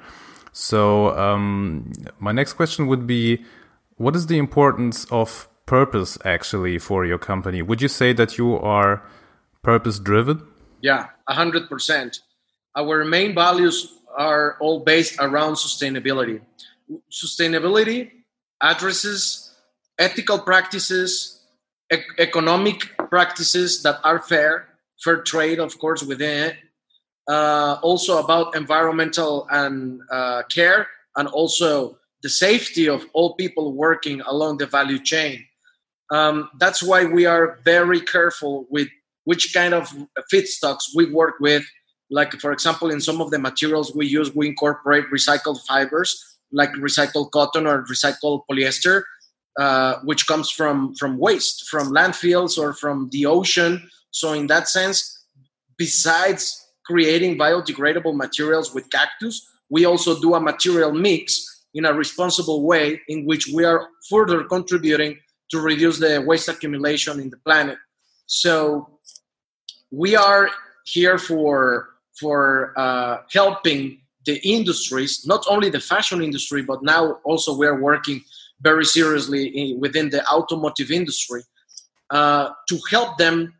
So, 0.52 1.18
um, 1.18 1.92
my 2.20 2.32
next 2.32 2.54
question 2.54 2.88
would 2.88 3.06
be 3.06 3.44
what 4.02 4.16
is 4.16 4.26
the 4.26 4.38
importance 4.38 5.06
of 5.12 5.48
purpose 5.68 6.18
actually 6.26 6.80
for 6.80 7.06
your 7.06 7.20
company? 7.20 7.62
Would 7.62 7.82
you 7.82 7.88
say 7.88 8.14
that 8.14 8.38
you 8.38 8.58
are 8.58 9.04
purpose 9.62 10.00
driven? 10.00 10.42
Yeah, 10.82 11.08
100%. 11.30 12.20
Our 12.76 13.06
main 13.06 13.36
values 13.36 13.94
are 14.18 14.58
all 14.60 14.80
based 14.80 15.18
around 15.20 15.54
sustainability. 15.54 16.42
Sustainability 17.12 18.10
addresses 18.62 19.54
ethical 20.00 20.40
practices, 20.40 21.42
economic 22.18 22.90
practices 23.10 23.84
that 23.84 24.00
are 24.04 24.20
fair, 24.20 24.68
fair 25.04 25.22
trade, 25.22 25.60
of 25.60 25.78
course, 25.78 26.02
within 26.02 26.50
it. 26.50 26.56
Uh, 27.28 27.78
also 27.84 28.18
about 28.18 28.56
environmental 28.56 29.48
and 29.52 30.02
uh, 30.12 30.42
care, 30.50 30.88
and 31.16 31.28
also 31.28 31.98
the 32.24 32.30
safety 32.30 32.88
of 32.88 33.06
all 33.14 33.36
people 33.36 33.74
working 33.74 34.22
along 34.22 34.58
the 34.58 34.66
value 34.66 35.00
chain. 35.00 35.46
Um, 36.12 36.50
that's 36.60 36.84
why 36.84 37.06
we 37.06 37.26
are 37.26 37.60
very 37.64 38.02
careful 38.02 38.68
with 38.70 38.90
which 39.24 39.54
kind 39.54 39.74
of 39.74 39.94
feedstocks 40.32 40.84
we 40.96 41.12
work 41.12 41.36
with. 41.40 41.64
Like, 42.10 42.34
for 42.34 42.52
example, 42.52 42.92
in 42.92 43.00
some 43.00 43.22
of 43.22 43.32
the 43.32 43.40
materials 43.40 43.96
we 43.96 44.08
use, 44.08 44.36
we 44.36 44.48
incorporate 44.48 45.06
recycled 45.14 45.62
fibers, 45.66 46.38
like 46.52 46.72
recycled 46.72 47.32
cotton 47.32 47.66
or 47.66 47.86
recycled 47.86 48.42
polyester, 48.50 49.04
uh, 49.58 49.96
which 50.04 50.28
comes 50.28 50.50
from 50.50 50.94
from 50.96 51.18
waste, 51.18 51.70
from 51.70 51.94
landfills 51.94 52.58
or 52.58 52.74
from 52.74 53.10
the 53.12 53.26
ocean. 53.26 53.90
So, 54.12 54.34
in 54.34 54.48
that 54.48 54.68
sense, 54.68 55.26
besides 55.78 56.58
creating 56.86 57.38
biodegradable 57.38 58.16
materials 58.16 58.74
with 58.74 58.90
cactus, 58.90 59.48
we 59.70 59.86
also 59.86 60.20
do 60.20 60.36
a 60.36 60.42
material 60.42 60.92
mix 60.92 61.61
in 61.74 61.86
a 61.86 61.94
responsible 61.94 62.64
way 62.64 63.02
in 63.08 63.26
which 63.26 63.48
we 63.54 63.64
are 63.64 63.88
further 64.10 64.44
contributing 64.44 65.18
to 65.50 65.60
reduce 65.60 66.00
the 66.00 66.24
waste 66.26 66.50
accumulation 66.50 67.20
in 67.20 67.30
the 67.30 67.38
planet. 67.38 67.78
So 68.26 69.00
we 69.92 70.16
are 70.16 70.50
here 70.86 71.18
for 71.18 71.90
for 72.20 72.74
uh, 72.78 73.18
helping 73.32 74.00
the 74.26 74.40
industries, 74.48 75.26
not 75.26 75.44
only 75.50 75.70
the 75.70 75.80
fashion 75.80 76.22
industry, 76.22 76.62
but 76.62 76.84
now 76.84 77.18
also 77.24 77.58
we 77.58 77.66
are 77.66 77.80
working 77.82 78.22
very 78.62 78.86
seriously 78.86 79.48
in, 79.48 79.80
within 79.80 80.10
the 80.10 80.24
automotive 80.28 80.92
industry 80.92 81.42
uh, 82.12 82.50
to 82.70 82.80
help 82.90 83.18
them 83.18 83.54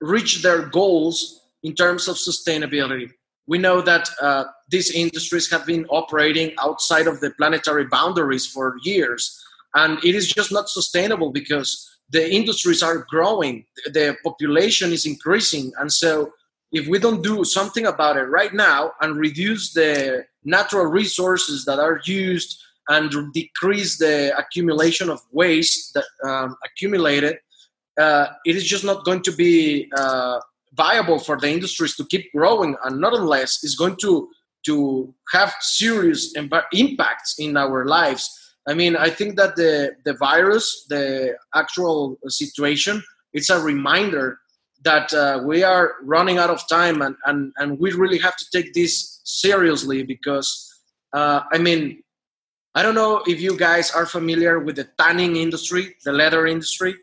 reach 0.00 0.42
their 0.42 0.62
goals 0.68 1.42
in 1.62 1.74
terms 1.74 2.08
of 2.08 2.16
sustainability 2.16 3.10
we 3.48 3.58
know 3.58 3.80
that 3.80 4.08
uh, 4.20 4.44
these 4.68 4.90
industries 4.90 5.50
have 5.50 5.66
been 5.66 5.86
operating 5.86 6.52
outside 6.60 7.06
of 7.06 7.18
the 7.20 7.30
planetary 7.32 7.86
boundaries 7.86 8.46
for 8.46 8.76
years 8.84 9.42
and 9.74 9.98
it 10.04 10.14
is 10.14 10.30
just 10.30 10.52
not 10.52 10.68
sustainable 10.68 11.30
because 11.30 11.88
the 12.10 12.32
industries 12.32 12.82
are 12.82 13.06
growing 13.10 13.64
the 13.86 14.16
population 14.22 14.92
is 14.92 15.06
increasing 15.06 15.72
and 15.80 15.92
so 15.92 16.30
if 16.70 16.86
we 16.86 16.98
don't 16.98 17.22
do 17.22 17.44
something 17.44 17.86
about 17.86 18.16
it 18.16 18.24
right 18.24 18.52
now 18.52 18.92
and 19.00 19.16
reduce 19.16 19.72
the 19.72 20.24
natural 20.44 20.84
resources 20.84 21.64
that 21.64 21.78
are 21.78 22.00
used 22.04 22.58
and 22.88 23.12
decrease 23.32 23.98
the 23.98 24.36
accumulation 24.38 25.10
of 25.10 25.20
waste 25.32 25.94
that 25.94 26.04
um, 26.24 26.56
accumulated 26.64 27.38
uh, 27.98 28.26
it 28.44 28.54
is 28.54 28.64
just 28.64 28.84
not 28.84 29.04
going 29.04 29.22
to 29.22 29.32
be 29.32 29.90
uh, 29.96 30.38
viable 30.78 31.18
for 31.18 31.36
the 31.38 31.50
industries 31.56 31.94
to 31.96 32.04
keep 32.06 32.24
growing 32.32 32.74
and 32.84 33.00
not 33.00 33.12
unless 33.12 33.50
it's 33.64 33.74
going 33.74 33.96
to 34.00 34.28
to 34.64 35.14
have 35.32 35.54
serious 35.60 36.34
impacts 36.72 37.36
in 37.38 37.56
our 37.56 37.86
lives. 37.86 38.24
I 38.70 38.74
mean 38.74 38.96
i 38.96 39.10
think 39.18 39.30
that 39.40 39.56
the 39.56 39.72
the 40.06 40.14
virus 40.28 40.66
the 40.94 41.34
actual 41.62 42.18
situation 42.42 43.02
it's 43.32 43.50
a 43.50 43.60
reminder 43.72 44.26
that 44.84 45.12
uh, 45.12 45.40
we 45.50 45.58
are 45.72 45.86
running 46.14 46.38
out 46.38 46.50
of 46.50 46.60
time 46.68 47.02
and, 47.02 47.16
and 47.28 47.52
and 47.58 47.78
we 47.82 47.88
really 47.92 48.20
have 48.26 48.36
to 48.36 48.46
take 48.54 48.68
this 48.74 48.94
seriously 49.24 50.02
because 50.14 50.48
uh, 51.18 51.40
i 51.54 51.58
mean 51.66 51.82
i 52.74 52.82
don't 52.82 52.98
know 53.02 53.14
if 53.32 53.40
you 53.40 53.56
guys 53.56 53.90
are 53.98 54.06
familiar 54.06 54.54
with 54.66 54.76
the 54.76 54.88
tanning 55.00 55.36
industry 55.36 55.84
the 56.04 56.12
leather 56.12 56.46
industry. 56.46 56.94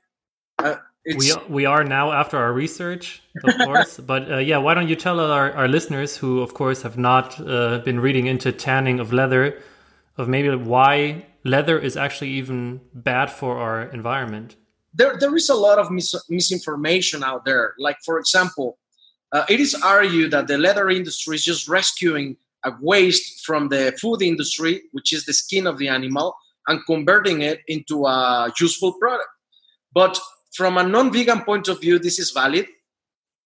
Uh, 0.60 0.77
we 1.05 1.31
we 1.47 1.65
are 1.65 1.83
now 1.83 2.12
after 2.12 2.38
our 2.38 2.51
research, 2.51 3.21
of 3.43 3.57
course. 3.65 3.97
but 4.00 4.31
uh, 4.31 4.38
yeah, 4.38 4.57
why 4.57 4.74
don't 4.74 4.88
you 4.88 4.95
tell 4.95 5.19
our, 5.19 5.51
our 5.53 5.67
listeners 5.67 6.17
who, 6.17 6.41
of 6.41 6.53
course, 6.53 6.81
have 6.81 6.97
not 6.97 7.39
uh, 7.39 7.79
been 7.79 8.00
reading 8.00 8.27
into 8.27 8.51
tanning 8.51 9.00
of 9.00 9.13
leather, 9.13 9.62
of 10.17 10.27
maybe 10.27 10.50
why 10.55 11.25
leather 11.43 11.77
is 11.77 11.95
actually 11.95 12.31
even 12.31 12.81
bad 12.93 13.29
for 13.29 13.57
our 13.57 13.83
environment? 13.83 14.55
There, 14.93 15.17
there 15.19 15.35
is 15.35 15.50
a 15.50 15.55
lot 15.55 15.77
of 15.77 15.91
mis 15.91 16.15
misinformation 16.29 17.24
out 17.24 17.45
there. 17.45 17.75
Like, 17.77 17.97
for 18.03 18.17
example, 18.17 18.77
uh, 19.31 19.45
it 19.47 19.59
is 19.59 19.75
argued 19.75 20.31
that 20.31 20.47
the 20.47 20.57
leather 20.57 20.89
industry 20.89 21.35
is 21.35 21.43
just 21.43 21.67
rescuing 21.67 22.38
a 22.63 22.71
waste 22.81 23.45
from 23.45 23.69
the 23.69 23.95
food 24.01 24.24
industry, 24.24 24.83
which 24.91 25.13
is 25.13 25.25
the 25.25 25.33
skin 25.33 25.67
of 25.67 25.77
the 25.77 25.88
animal, 25.88 26.35
and 26.67 26.79
converting 26.88 27.41
it 27.41 27.59
into 27.67 28.05
a 28.05 28.51
useful 28.59 28.93
product. 28.93 29.29
But 29.93 30.19
from 30.55 30.77
a 30.77 30.83
non-vegan 30.83 31.41
point 31.41 31.67
of 31.67 31.81
view, 31.81 32.00
this 32.00 32.19
is 32.19 32.31
valid. 32.31 32.65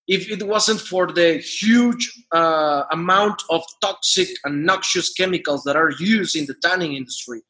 If 0.07 0.29
it 0.29 0.43
wasn't 0.47 0.79
for 0.79 1.11
the 1.11 1.37
huge 1.37 2.11
uh, 2.31 2.83
amount 2.91 3.41
of 3.49 3.61
toxic 3.81 4.29
and 4.43 4.65
noxious 4.65 5.13
chemicals 5.13 5.63
that 5.63 5.75
are 5.75 5.91
used 5.99 6.35
in 6.35 6.45
the 6.45 6.55
tanning 6.63 6.95
industry, 6.95 7.41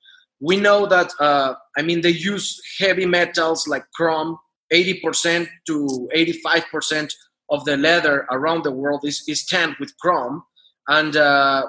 we 0.42 0.58
know 0.58 0.86
that 0.86 1.12
uh, 1.20 1.54
I 1.78 1.82
mean 1.82 2.02
they 2.02 2.10
use 2.10 2.60
heavy 2.80 3.06
metals 3.06 3.68
like 3.68 3.86
chrome. 3.96 4.38
80% 4.72 5.48
to 5.66 6.08
85% 6.16 7.12
of 7.50 7.66
the 7.66 7.76
leather 7.76 8.28
around 8.30 8.64
the 8.64 8.72
world 8.72 9.02
is, 9.04 9.24
is 9.28 9.44
tanned 9.44 9.76
with 9.80 9.98
chrome, 9.98 10.44
and 10.88 11.16
uh, 11.16 11.66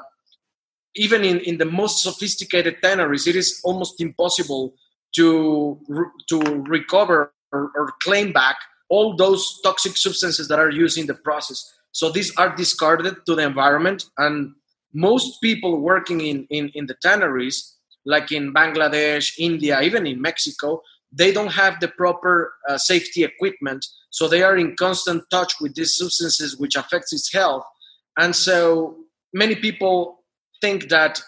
even 0.97 1.25
in, 1.25 1.41
in 1.41 1.57
the 1.57 1.65
most 1.65 2.03
sophisticated 2.03 2.77
tanneries, 2.83 3.27
it 3.27 3.37
is 3.37 3.59
almost 3.65 4.01
impossible 4.03 4.75
to 5.15 5.81
to 6.29 6.41
recover 6.69 7.33
or, 7.53 7.71
or 7.75 7.93
claim 8.03 8.33
back 8.33 8.57
all 8.89 9.17
those 9.17 9.61
toxic 9.63 9.97
substances 9.97 10.49
that 10.49 10.59
are 10.59 10.71
used 10.71 10.99
in 10.99 11.07
the 11.07 11.15
process. 11.15 11.73
So 11.93 12.11
these 12.11 12.35
are 12.37 12.55
discarded 12.55 13.15
to 13.27 13.35
the 13.35 13.43
environment, 13.43 14.05
and 14.19 14.53
most 14.93 15.41
people 15.41 15.81
working 15.81 16.21
in, 16.21 16.47
in, 16.51 16.71
in 16.75 16.87
the 16.87 16.97
tanneries, 17.03 17.77
like 18.05 18.33
in 18.33 18.53
Bangladesh, 18.53 19.33
India, 19.39 19.81
even 19.81 20.07
in 20.07 20.21
Mexico, 20.21 20.83
they 21.13 21.33
don't 21.33 21.53
have 21.53 21.81
the 21.81 21.89
proper 21.89 22.55
uh, 22.69 22.79
safety 22.79 23.25
equipment. 23.25 23.85
So 24.11 24.29
they 24.29 24.43
are 24.43 24.57
in 24.57 24.77
constant 24.77 25.25
touch 25.31 25.55
with 25.61 25.75
these 25.75 25.97
substances 25.97 26.57
which 26.57 26.77
affects 26.77 27.13
its 27.13 27.33
health. 27.33 27.65
And 28.19 28.35
so 28.35 28.97
many 29.33 29.55
people 29.55 30.25
think 30.61 30.89
that 30.89 31.21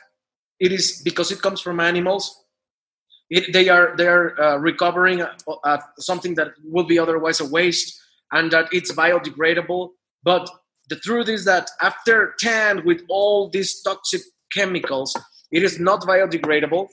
it 0.60 0.72
is 0.72 1.00
because 1.04 1.32
it 1.32 1.42
comes 1.42 1.60
from 1.60 1.80
animals 1.80 2.41
it, 3.32 3.50
they 3.54 3.70
are 3.70 3.96
they 3.96 4.06
are 4.06 4.38
uh, 4.38 4.56
recovering 4.58 5.22
uh, 5.22 5.34
uh, 5.64 5.78
something 5.98 6.34
that 6.34 6.48
would 6.64 6.86
be 6.86 6.98
otherwise 6.98 7.40
a 7.40 7.46
waste 7.46 7.98
and 8.30 8.50
that 8.50 8.68
it's 8.72 8.92
biodegradable. 8.92 9.88
But 10.22 10.50
the 10.90 10.96
truth 10.96 11.28
is 11.30 11.46
that 11.46 11.70
after 11.80 12.34
10 12.38 12.84
with 12.84 13.00
all 13.08 13.48
these 13.48 13.80
toxic 13.80 14.20
chemicals 14.52 15.16
it 15.50 15.62
is 15.62 15.80
not 15.80 16.02
biodegradable. 16.02 16.88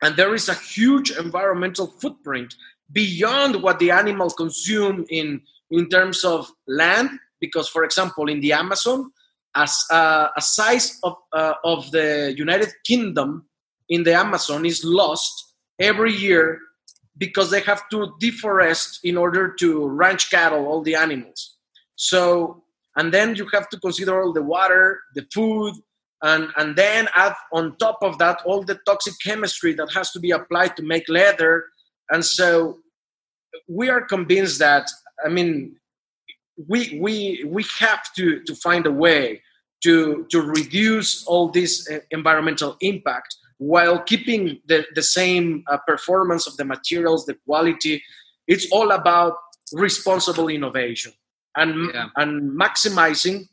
And 0.00 0.16
there 0.16 0.34
is 0.34 0.48
a 0.48 0.54
huge 0.54 1.10
environmental 1.10 1.88
footprint 2.00 2.54
beyond 2.90 3.62
what 3.62 3.78
the 3.78 3.90
animals 3.90 4.32
consume 4.34 5.04
in 5.10 5.42
in 5.70 5.90
terms 5.90 6.24
of 6.24 6.50
land. 6.66 7.10
Because 7.40 7.68
for 7.68 7.84
example 7.84 8.26
in 8.30 8.40
the 8.40 8.54
amazon 8.54 9.12
as 9.54 9.84
uh, 9.90 10.28
a 10.34 10.40
size 10.40 10.98
of, 11.02 11.14
uh, 11.32 11.54
of 11.64 11.90
the 11.90 12.34
united 12.36 12.70
kingdom 12.86 13.46
in 13.88 14.02
the 14.04 14.14
amazon 14.14 14.64
is 14.66 14.84
lost 14.84 15.47
every 15.78 16.12
year 16.12 16.60
because 17.16 17.50
they 17.50 17.60
have 17.60 17.88
to 17.90 18.14
deforest 18.20 18.98
in 19.02 19.16
order 19.16 19.52
to 19.54 19.88
ranch 19.88 20.30
cattle 20.30 20.66
all 20.66 20.82
the 20.82 20.94
animals. 20.94 21.56
So 21.96 22.62
and 22.96 23.12
then 23.12 23.36
you 23.36 23.46
have 23.52 23.68
to 23.70 23.78
consider 23.78 24.20
all 24.20 24.32
the 24.32 24.42
water 24.42 25.00
the 25.14 25.26
food 25.32 25.74
and 26.22 26.48
and 26.56 26.76
then 26.76 27.08
add 27.14 27.34
on 27.52 27.76
top 27.76 27.98
of 28.02 28.18
that 28.18 28.42
all 28.44 28.62
the 28.62 28.78
toxic 28.86 29.14
chemistry 29.24 29.72
that 29.74 29.90
has 29.94 30.10
to 30.12 30.20
be 30.20 30.30
applied 30.30 30.76
to 30.76 30.82
make 30.82 31.08
leather. 31.08 31.64
And 32.10 32.24
so 32.24 32.78
we 33.68 33.88
are 33.88 34.02
convinced 34.02 34.58
that 34.58 34.90
i 35.24 35.28
mean 35.28 35.76
we 36.68 36.98
we 37.00 37.44
we 37.46 37.64
have 37.78 38.02
to 38.14 38.42
to 38.42 38.54
find 38.54 38.86
a 38.86 38.90
way 38.90 39.40
to 39.82 40.26
to 40.30 40.42
reduce 40.42 41.24
all 41.26 41.48
this 41.48 41.88
uh, 41.90 41.98
environmental 42.10 42.76
impact 42.80 43.36
while 43.58 44.00
keeping 44.02 44.60
the, 44.66 44.84
the 44.94 45.02
same 45.02 45.62
uh, 45.70 45.76
performance 45.86 46.46
of 46.46 46.56
the 46.56 46.64
materials 46.64 47.26
the 47.26 47.34
quality 47.46 48.02
it's 48.46 48.66
all 48.70 48.92
about 48.92 49.34
responsible 49.72 50.48
innovation 50.48 51.12
and 51.56 51.90
yeah. 51.92 52.08
and 52.16 52.58
maximizing 52.58 53.46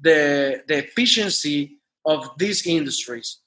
the 0.00 0.62
the 0.68 0.78
efficiency 0.78 1.78
of 2.06 2.30
these 2.38 2.66
industries. 2.66 3.38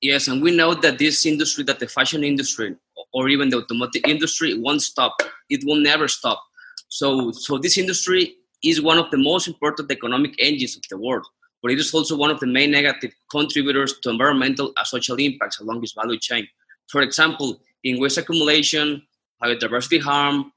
Yes, 0.00 0.28
and 0.28 0.42
we 0.42 0.54
know 0.54 0.74
that 0.74 0.98
this 0.98 1.24
industry, 1.24 1.64
that 1.64 1.78
the 1.78 1.88
fashion 1.88 2.22
industry 2.22 2.76
or 3.12 3.28
even 3.28 3.48
the 3.48 3.58
automotive 3.58 4.02
industry 4.06 4.58
won't 4.58 4.82
stop. 4.82 5.16
It 5.48 5.62
will 5.64 5.80
never 5.80 6.08
stop. 6.08 6.42
So, 6.88 7.32
so 7.32 7.58
this 7.58 7.78
industry 7.78 8.34
is 8.62 8.82
one 8.82 8.98
of 8.98 9.10
the 9.10 9.16
most 9.16 9.48
important 9.48 9.90
economic 9.90 10.34
engines 10.38 10.76
of 10.76 10.82
the 10.90 10.98
world, 10.98 11.26
but 11.64 11.72
it 11.72 11.78
is 11.78 11.94
also 11.94 12.14
one 12.14 12.30
of 12.30 12.38
the 12.40 12.46
main 12.46 12.70
negative 12.70 13.10
contributors 13.30 13.98
to 14.00 14.10
environmental 14.10 14.70
and 14.76 14.86
social 14.86 15.16
impacts 15.16 15.60
along 15.60 15.80
this 15.80 15.94
value 15.94 16.18
chain. 16.18 16.46
For 16.90 17.00
example, 17.00 17.58
in 17.82 17.98
waste 17.98 18.18
accumulation, 18.18 19.02
biodiversity 19.42 19.98
harm, 19.98 20.52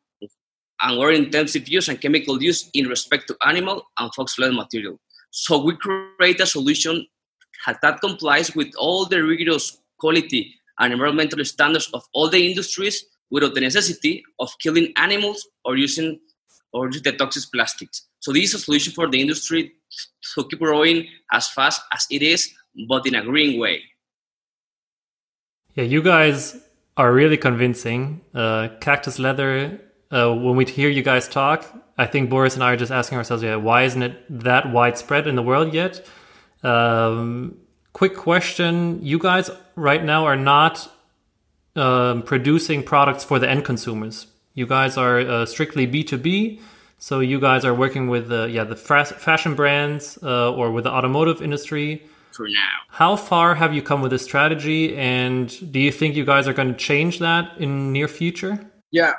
and 0.82 0.98
water 0.98 1.12
intensive 1.12 1.70
use 1.70 1.88
and 1.88 2.02
chemical 2.02 2.44
use 2.44 2.70
in 2.74 2.90
respect 2.90 3.26
to 3.28 3.38
animal 3.46 3.84
and 3.98 4.14
fox-led 4.14 4.54
material. 4.54 5.00
So 5.32 5.64
we 5.64 5.78
create 5.78 6.42
a 6.42 6.46
solution 6.46 7.08
that 7.82 8.02
complies 8.02 8.54
with 8.54 8.68
all 8.78 9.06
the 9.06 9.24
rigorous 9.24 9.78
quality 9.98 10.56
and 10.80 10.92
environmental 10.92 11.44
standards 11.46 11.90
of 11.94 12.04
all 12.12 12.30
the 12.30 12.50
industries 12.50 13.06
without 13.32 13.54
the 13.54 13.62
necessity 13.62 14.26
of 14.40 14.52
killing 14.60 14.92
animals 14.98 15.48
or 15.64 15.78
using 15.78 16.20
or 16.74 16.92
the 16.92 17.14
toxic 17.14 17.44
plastics. 17.54 18.08
So 18.20 18.34
this 18.34 18.50
is 18.50 18.56
a 18.56 18.60
solution 18.60 18.92
for 18.92 19.10
the 19.10 19.22
industry 19.22 19.72
to 20.36 20.44
keep 20.48 20.60
growing 20.60 21.08
as 21.32 21.48
fast 21.50 21.82
as 21.94 22.06
it 22.10 22.22
is, 22.22 22.50
but 22.88 23.06
in 23.06 23.16
a 23.16 23.24
green 23.24 23.60
way. 23.60 23.82
Yeah, 25.76 25.84
you 25.84 26.02
guys 26.02 26.58
are 26.96 27.14
really 27.14 27.38
convincing. 27.38 28.22
Uh, 28.34 28.70
cactus 28.82 29.20
leather. 29.20 29.80
Uh, 30.10 30.34
when 30.34 30.56
we 30.56 30.66
hear 30.66 30.90
you 30.90 31.04
guys 31.04 31.28
talk, 31.28 31.66
I 31.98 32.06
think 32.06 32.30
Boris 32.30 32.56
and 32.56 32.64
I 32.64 32.74
are 32.74 32.78
just 32.78 32.92
asking 32.92 33.18
ourselves, 33.18 33.44
yeah, 33.44 33.58
why 33.58 33.84
isn't 33.84 34.02
it 34.02 34.44
that 34.44 34.72
widespread 34.72 35.28
in 35.28 35.36
the 35.36 35.44
world 35.44 35.74
yet? 35.74 36.06
Um, 36.64 37.60
quick 37.94 38.16
question: 38.16 39.00
You 39.04 39.20
guys 39.20 39.50
right 39.76 40.04
now 40.04 40.26
are 40.26 40.36
not 40.36 40.90
um, 41.76 42.24
producing 42.24 42.84
products 42.84 43.24
for 43.24 43.38
the 43.38 43.50
end 43.50 43.66
consumers. 43.66 44.28
You 44.54 44.66
guys 44.66 44.98
are 44.98 45.20
uh, 45.20 45.46
strictly 45.46 45.86
B 45.86 46.04
two 46.04 46.18
B. 46.18 46.60
So 46.98 47.20
you 47.20 47.40
guys 47.40 47.64
are 47.64 47.74
working 47.74 48.08
with 48.08 48.30
the 48.30 48.50
yeah 48.50 48.64
the 48.64 48.76
fashion 48.76 49.56
brands 49.56 50.18
uh, 50.24 50.54
or 50.54 50.72
with 50.72 50.84
the 50.86 50.92
automotive 50.92 51.42
industry. 51.42 52.04
For 52.32 52.48
now, 52.48 52.78
how 52.90 53.16
far 53.16 53.56
have 53.56 53.74
you 53.74 53.82
come 53.82 54.02
with 54.02 54.12
this 54.12 54.24
strategy, 54.24 54.96
and 54.96 55.48
do 55.72 55.80
you 55.80 55.92
think 55.92 56.16
you 56.16 56.26
guys 56.26 56.48
are 56.48 56.54
going 56.54 56.68
to 56.68 56.78
change 56.78 57.20
that 57.20 57.58
in 57.58 57.92
near 57.92 58.08
future? 58.08 58.60
Yeah, 58.92 59.14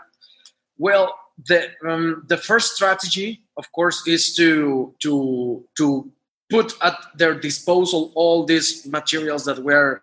well, 0.79 1.19
the 1.47 1.71
um, 1.89 2.25
the 2.29 2.37
first 2.37 2.75
strategy, 2.77 3.43
of 3.57 3.71
course, 3.73 4.07
is 4.07 4.35
to 4.37 4.95
to 5.01 5.65
to 5.77 6.11
put 6.51 6.75
at 6.83 6.97
their 7.17 7.35
disposal 7.35 8.13
all 8.15 8.45
these 8.45 8.87
materials 8.87 9.45
that 9.45 9.59
we're 9.59 10.03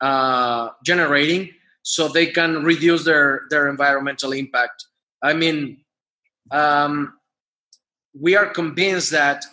uh, 0.00 0.70
generating 0.84 1.50
so 1.82 2.08
they 2.08 2.26
can 2.26 2.62
reduce 2.62 3.04
their 3.04 3.42
their 3.50 3.68
environmental 3.68 4.32
impact 4.32 4.86
i 5.22 5.32
mean 5.32 5.81
um, 6.52 7.14
we 8.20 8.36
are 8.36 8.46
convinced 8.46 9.10
that 9.10 9.44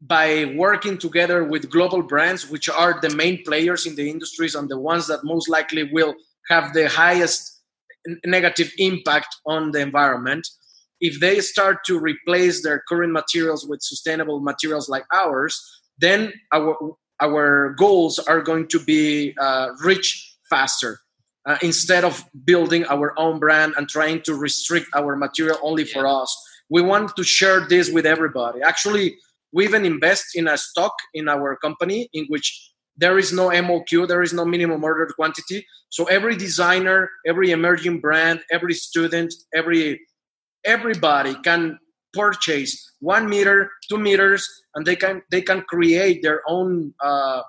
by 0.00 0.52
working 0.56 0.98
together 0.98 1.44
with 1.44 1.70
global 1.70 2.02
brands 2.02 2.50
which 2.50 2.68
are 2.68 3.00
the 3.00 3.10
main 3.10 3.42
players 3.44 3.86
in 3.86 3.94
the 3.94 4.10
industries 4.10 4.54
and 4.56 4.68
the 4.68 4.78
ones 4.78 5.06
that 5.06 5.20
most 5.22 5.48
likely 5.48 5.84
will 5.92 6.14
have 6.48 6.72
the 6.72 6.88
highest 6.88 7.62
negative 8.24 8.72
impact 8.78 9.36
on 9.46 9.70
the 9.70 9.78
environment 9.78 10.44
if 11.02 11.18
they 11.18 11.40
start 11.40 11.84
to 11.84 11.98
replace 11.98 12.62
their 12.62 12.82
current 12.88 13.12
materials 13.12 13.66
with 13.66 13.82
sustainable 13.82 14.40
materials 14.40 14.88
like 14.88 15.04
ours, 15.12 15.60
then 15.98 16.32
our 16.54 16.76
our 17.20 17.74
goals 17.76 18.18
are 18.20 18.40
going 18.40 18.68
to 18.68 18.78
be 18.84 19.34
uh, 19.38 19.68
reached 19.84 20.38
faster. 20.48 20.98
Uh, 21.44 21.58
instead 21.60 22.04
of 22.04 22.24
building 22.44 22.84
our 22.86 23.18
own 23.18 23.40
brand 23.40 23.74
and 23.76 23.88
trying 23.88 24.22
to 24.22 24.34
restrict 24.34 24.86
our 24.94 25.16
material 25.16 25.58
only 25.62 25.82
yeah. 25.82 25.92
for 25.92 26.06
us, 26.06 26.30
we 26.70 26.80
want 26.80 27.14
to 27.16 27.24
share 27.24 27.66
this 27.68 27.90
with 27.90 28.06
everybody. 28.06 28.60
Actually, 28.62 29.16
we 29.52 29.64
even 29.64 29.84
invest 29.84 30.36
in 30.36 30.48
a 30.48 30.56
stock 30.56 30.94
in 31.14 31.28
our 31.28 31.56
company 31.56 32.08
in 32.12 32.26
which 32.28 32.72
there 32.96 33.18
is 33.18 33.32
no 33.32 33.48
MOQ, 33.48 34.06
there 34.06 34.22
is 34.22 34.32
no 34.32 34.44
minimum 34.44 34.84
ordered 34.84 35.12
quantity. 35.16 35.66
So 35.88 36.04
every 36.04 36.36
designer, 36.36 37.10
every 37.26 37.50
emerging 37.50 38.00
brand, 38.00 38.40
every 38.50 38.74
student, 38.74 39.34
every 39.54 40.00
everybody 40.64 41.34
can 41.42 41.78
purchase 42.12 42.70
one 43.00 43.28
meter, 43.28 43.70
two 43.88 43.98
meters, 43.98 44.48
and 44.74 44.86
they 44.86 44.96
can 44.96 45.22
they 45.30 45.42
can 45.42 45.62
create 45.62 46.22
their 46.22 46.42
own 46.46 46.94
uh, 47.02 47.42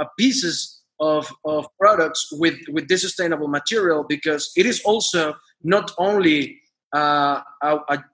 uh, 0.00 0.04
pieces 0.18 0.79
of, 1.00 1.32
of 1.44 1.66
products 1.78 2.28
with 2.32 2.58
with 2.70 2.88
this 2.88 3.02
sustainable 3.02 3.48
material 3.48 4.04
because 4.08 4.52
it 4.56 4.66
is 4.66 4.82
also 4.84 5.34
not 5.62 5.90
only 5.98 6.60
uh, 6.92 7.40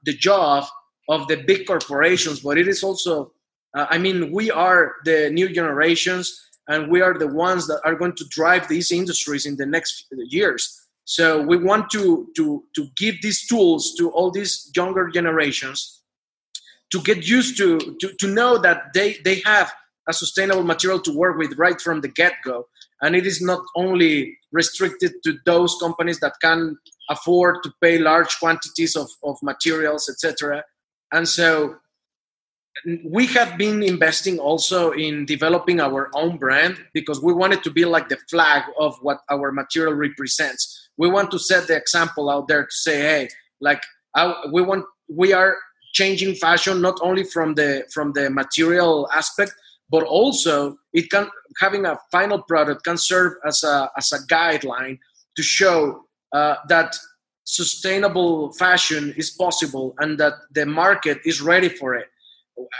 the 0.04 0.12
job 0.12 0.64
of 1.08 1.26
the 1.28 1.36
big 1.36 1.66
corporations, 1.66 2.40
but 2.40 2.58
it 2.58 2.68
is 2.68 2.82
also 2.82 3.32
uh, 3.76 3.86
I 3.90 3.98
mean 3.98 4.32
we 4.32 4.50
are 4.50 4.94
the 5.04 5.30
new 5.30 5.48
generations 5.48 6.46
and 6.68 6.90
we 6.90 7.00
are 7.00 7.16
the 7.16 7.28
ones 7.28 7.66
that 7.66 7.80
are 7.84 7.94
going 7.94 8.14
to 8.16 8.24
drive 8.30 8.68
these 8.68 8.90
industries 8.90 9.46
in 9.46 9.56
the 9.56 9.66
next 9.66 10.06
years. 10.28 10.86
So 11.04 11.40
we 11.40 11.56
want 11.56 11.90
to, 11.90 12.28
to, 12.34 12.64
to 12.74 12.88
give 12.96 13.22
these 13.22 13.46
tools 13.46 13.94
to 13.98 14.10
all 14.10 14.32
these 14.32 14.70
younger 14.74 15.08
generations 15.08 16.02
to 16.90 17.00
get 17.00 17.26
used 17.26 17.56
to, 17.58 17.78
to, 18.00 18.12
to 18.18 18.26
know 18.26 18.58
that 18.58 18.92
they, 18.92 19.18
they 19.24 19.40
have 19.44 19.72
a 20.08 20.12
sustainable 20.12 20.64
material 20.64 21.00
to 21.00 21.16
work 21.16 21.36
with 21.36 21.58
right 21.58 21.80
from 21.80 22.00
the 22.00 22.08
get-go. 22.08 22.66
And 23.02 23.14
it 23.14 23.26
is 23.26 23.42
not 23.42 23.60
only 23.74 24.36
restricted 24.52 25.12
to 25.24 25.38
those 25.44 25.76
companies 25.80 26.20
that 26.20 26.34
can 26.40 26.76
afford 27.10 27.62
to 27.62 27.72
pay 27.82 27.98
large 27.98 28.38
quantities 28.38 28.96
of, 28.96 29.08
of 29.22 29.36
materials, 29.42 30.08
etc. 30.08 30.64
And 31.12 31.28
so 31.28 31.76
we 33.04 33.26
have 33.26 33.56
been 33.56 33.82
investing 33.82 34.38
also 34.38 34.90
in 34.90 35.24
developing 35.24 35.80
our 35.80 36.10
own 36.14 36.36
brand 36.36 36.78
because 36.92 37.22
we 37.22 37.32
wanted 37.32 37.62
to 37.64 37.70
be 37.70 37.84
like 37.84 38.08
the 38.08 38.18
flag 38.28 38.62
of 38.78 38.96
what 39.00 39.20
our 39.30 39.50
material 39.50 39.94
represents 39.94 40.88
we 40.98 41.08
want 41.08 41.30
to 41.30 41.38
set 41.38 41.66
the 41.66 41.76
example 41.76 42.28
out 42.28 42.48
there 42.48 42.64
to 42.64 42.70
say 42.70 43.00
hey 43.00 43.28
like 43.60 43.82
I, 44.14 44.34
we 44.52 44.62
want 44.62 44.84
we 45.08 45.32
are 45.32 45.56
changing 45.92 46.34
fashion 46.34 46.80
not 46.80 46.98
only 47.02 47.24
from 47.24 47.54
the 47.54 47.84
from 47.92 48.12
the 48.12 48.30
material 48.30 49.08
aspect 49.12 49.52
but 49.90 50.02
also 50.02 50.76
it 50.92 51.10
can 51.10 51.28
having 51.60 51.86
a 51.86 51.98
final 52.10 52.42
product 52.42 52.84
can 52.84 52.96
serve 52.96 53.34
as 53.46 53.62
a 53.62 53.90
as 53.96 54.12
a 54.12 54.18
guideline 54.26 54.98
to 55.36 55.42
show 55.42 56.02
uh, 56.32 56.56
that 56.68 56.96
sustainable 57.44 58.52
fashion 58.54 59.14
is 59.16 59.30
possible 59.30 59.94
and 60.00 60.18
that 60.18 60.34
the 60.52 60.66
market 60.66 61.18
is 61.24 61.40
ready 61.40 61.68
for 61.68 61.94
it. 61.94 62.08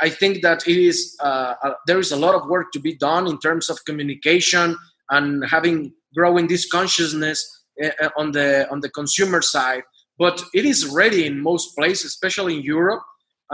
I 0.03 0.09
think 0.09 0.43
that 0.43 0.67
it 0.67 0.77
is 0.77 1.17
uh, 1.21 1.55
uh, 1.63 1.75
there 1.87 1.99
is 1.99 2.13
a 2.13 2.17
lot 2.17 2.35
of 2.35 2.49
work 2.49 2.73
to 2.73 2.81
be 2.81 2.97
done 2.97 3.27
in 3.27 3.39
terms 3.39 3.71
of 3.71 3.85
communication 3.85 4.77
and 5.11 5.45
having 5.47 5.93
growing 6.15 6.49
this 6.49 6.69
consciousness 6.69 7.39
uh, 7.83 8.09
on 8.17 8.33
the 8.33 8.69
on 8.71 8.81
the 8.81 8.91
consumer 8.91 9.43
side. 9.43 9.83
But 10.19 10.43
it 10.55 10.65
is 10.65 10.87
ready 10.87 11.27
in 11.27 11.43
most 11.43 11.77
places, 11.77 12.07
especially 12.07 12.57
in 12.57 12.63
Europe. 12.63 13.03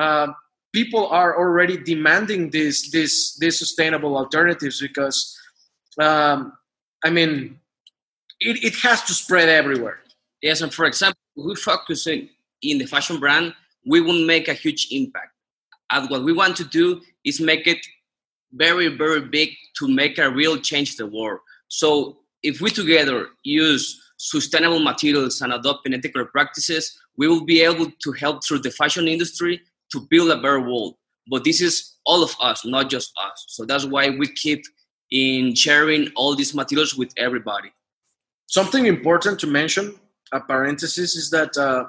Uh, 0.00 0.28
people 0.72 1.06
are 1.08 1.38
already 1.38 1.76
demanding 1.76 2.50
these 2.50 2.90
these 2.90 3.36
these 3.40 3.58
sustainable 3.58 4.16
alternatives 4.16 4.80
because, 4.80 5.38
um, 6.00 6.52
I 7.04 7.10
mean, 7.10 7.58
it, 8.40 8.64
it 8.64 8.74
has 8.76 9.02
to 9.04 9.14
spread 9.14 9.48
everywhere. 9.48 10.00
Yes, 10.40 10.60
and 10.60 10.72
for 10.72 10.86
example, 10.86 11.20
we 11.36 11.54
focus 11.54 12.06
in, 12.06 12.28
the 12.62 12.86
fashion 12.86 13.20
brand, 13.20 13.54
we 13.86 14.00
won't 14.00 14.26
make 14.26 14.48
a 14.48 14.54
huge 14.54 14.88
impact. 14.90 15.32
And 15.90 16.10
what 16.10 16.24
we 16.24 16.32
want 16.32 16.56
to 16.56 16.64
do 16.64 17.00
is 17.24 17.40
make 17.40 17.66
it 17.66 17.78
very, 18.52 18.88
very 18.88 19.20
big 19.20 19.50
to 19.78 19.88
make 19.88 20.18
a 20.18 20.30
real 20.30 20.58
change 20.58 20.96
the 20.96 21.06
world. 21.06 21.40
So 21.68 22.18
if 22.42 22.60
we 22.60 22.70
together 22.70 23.28
use 23.44 24.00
sustainable 24.16 24.80
materials 24.80 25.40
and 25.42 25.52
adopt 25.52 25.88
ethical 25.90 26.24
practices, 26.26 26.98
we 27.16 27.28
will 27.28 27.44
be 27.44 27.62
able 27.62 27.90
to 28.02 28.12
help 28.12 28.44
through 28.44 28.60
the 28.60 28.70
fashion 28.70 29.06
industry 29.06 29.60
to 29.92 30.06
build 30.10 30.30
a 30.30 30.36
better 30.36 30.60
world. 30.60 30.94
But 31.30 31.44
this 31.44 31.60
is 31.60 31.96
all 32.04 32.22
of 32.22 32.34
us, 32.40 32.64
not 32.64 32.90
just 32.90 33.12
us. 33.22 33.44
So 33.48 33.64
that's 33.64 33.84
why 33.84 34.10
we 34.10 34.26
keep 34.28 34.64
in 35.10 35.54
sharing 35.54 36.08
all 36.16 36.34
these 36.34 36.54
materials 36.54 36.96
with 36.96 37.12
everybody. 37.16 37.72
Something 38.46 38.86
important 38.86 39.38
to 39.40 39.46
mention, 39.46 39.94
a 40.32 40.40
parenthesis, 40.40 41.14
is 41.14 41.30
that 41.30 41.56
uh, 41.56 41.84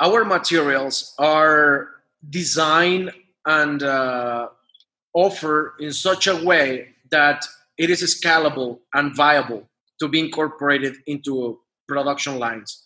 our 0.00 0.24
materials 0.24 1.14
are 1.18 1.88
designed 2.30 3.12
and 3.46 3.82
uh, 3.82 4.48
offer 5.14 5.74
in 5.80 5.92
such 5.92 6.26
a 6.26 6.36
way 6.44 6.88
that 7.10 7.44
it 7.78 7.90
is 7.90 8.02
scalable 8.02 8.80
and 8.94 9.16
viable 9.16 9.68
to 10.00 10.08
be 10.08 10.20
incorporated 10.20 10.96
into 11.06 11.58
production 11.86 12.38
lines. 12.38 12.84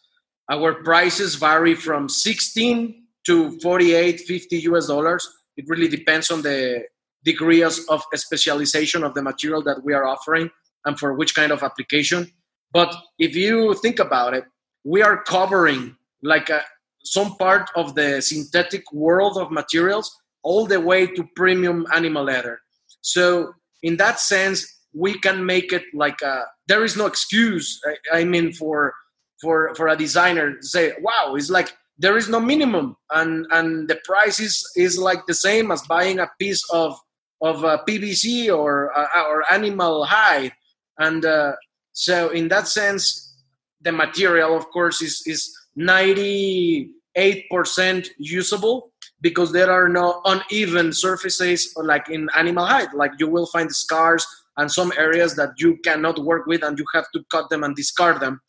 Our 0.51 0.83
prices 0.83 1.35
vary 1.35 1.75
from 1.75 2.09
16 2.09 3.02
to 3.27 3.59
48, 3.61 4.21
50 4.21 4.59
US 4.73 4.87
dollars. 4.87 5.29
It 5.57 5.67
really 5.69 5.89
depends 5.89 6.31
on 6.31 6.43
the 6.43 6.85
degree 7.25 7.63
of 7.63 7.73
specialization 8.15 9.05
of 9.05 9.15
the 9.15 9.23
material 9.23 9.63
that 9.63 9.85
we 9.85 9.93
are 9.93 10.07
offering 10.07 10.51
and 10.85 10.99
for 10.99 11.15
which 11.15 11.35
kind 11.35 11.53
of 11.53 11.63
application. 11.63 12.33
But 12.73 12.95
if 13.19 13.37
you 13.37 13.75
think 13.75 13.99
about 13.99 14.35
it, 14.35 14.45
we 14.85 15.03
are 15.03 15.23
covering 15.23 15.97
like 16.23 16.49
a, 16.51 16.63
some 17.05 17.37
part 17.37 17.71
of 17.77 17.95
the 17.95 18.21
synthetic 18.21 18.91
world 18.93 19.37
of 19.37 19.51
materials 19.51 20.11
all 20.43 20.67
the 20.67 20.81
way 20.81 21.07
to 21.07 21.29
premium 21.37 21.87
animal 21.95 22.25
leather. 22.25 22.61
So 23.03 23.53
in 23.83 23.97
that 23.99 24.19
sense, 24.21 24.67
we 24.95 25.19
can 25.19 25.45
make 25.45 25.73
it 25.73 25.85
like 25.95 26.21
a, 26.23 26.45
there 26.67 26.85
is 26.85 26.97
no 26.97 27.07
excuse. 27.07 27.81
I, 28.13 28.21
I 28.21 28.25
mean, 28.25 28.53
for 28.53 28.95
for 29.41 29.75
for 29.75 29.89
a 29.89 29.97
designer 29.97 30.55
to 30.57 30.67
say, 30.67 30.93
wow, 31.01 31.35
it's 31.35 31.51
like 31.51 31.73
there 32.03 32.19
is 32.19 32.29
no 32.29 32.41
minimum, 32.41 32.97
and 33.11 33.47
and 33.51 33.89
the 33.89 33.99
price 34.05 34.41
is 34.41 34.63
is 34.77 34.99
like 34.99 35.25
the 35.27 35.35
same 35.35 35.71
as 35.71 35.83
buying 35.83 36.19
a 36.19 36.29
piece 36.39 36.63
of 36.73 36.99
of 37.41 37.63
PVC 37.89 38.55
or 38.55 38.91
uh, 38.97 39.25
or 39.29 39.51
animal 39.53 40.05
hide, 40.05 40.53
and 40.99 41.25
uh, 41.25 41.53
so 41.93 42.31
in 42.31 42.49
that 42.49 42.67
sense, 42.67 43.37
the 43.81 43.93
material, 43.93 44.57
of 44.57 44.67
course, 44.71 45.01
is 45.01 45.23
is 45.27 45.49
ninety 45.77 46.91
eight 47.15 47.45
percent 47.51 48.09
usable 48.19 48.93
because 49.21 49.53
there 49.53 49.71
are 49.71 49.89
no 49.89 50.21
uneven 50.25 50.93
surfaces 50.93 51.73
like 51.77 52.11
in 52.11 52.29
animal 52.37 52.67
hide. 52.67 52.93
Like 52.95 53.13
you 53.21 53.29
will 53.29 53.47
find 53.47 53.73
scars 53.73 54.27
and 54.57 54.71
some 54.71 54.93
areas 54.99 55.37
that 55.37 55.51
you 55.57 55.79
cannot 55.85 56.19
work 56.25 56.47
with 56.47 56.65
and 56.65 56.77
you 56.77 56.85
have 56.95 57.07
to 57.15 57.23
cut 57.31 57.49
them 57.49 57.63
and 57.63 57.77
discard 57.77 58.21
them. 58.21 58.41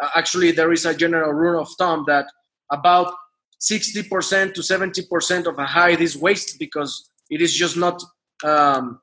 Uh, 0.00 0.08
actually, 0.16 0.50
there 0.50 0.72
is 0.72 0.86
a 0.86 0.94
general 0.94 1.32
rule 1.32 1.60
of 1.60 1.68
thumb 1.78 2.04
that 2.06 2.26
about 2.72 3.14
60% 3.60 4.54
to 4.54 4.60
70% 4.60 5.46
of 5.46 5.58
a 5.58 5.64
hide 5.64 6.00
is 6.00 6.16
waste 6.16 6.58
because 6.58 7.10
it 7.30 7.40
is 7.40 7.54
just 7.54 7.76
not 7.76 8.02
um, 8.42 9.00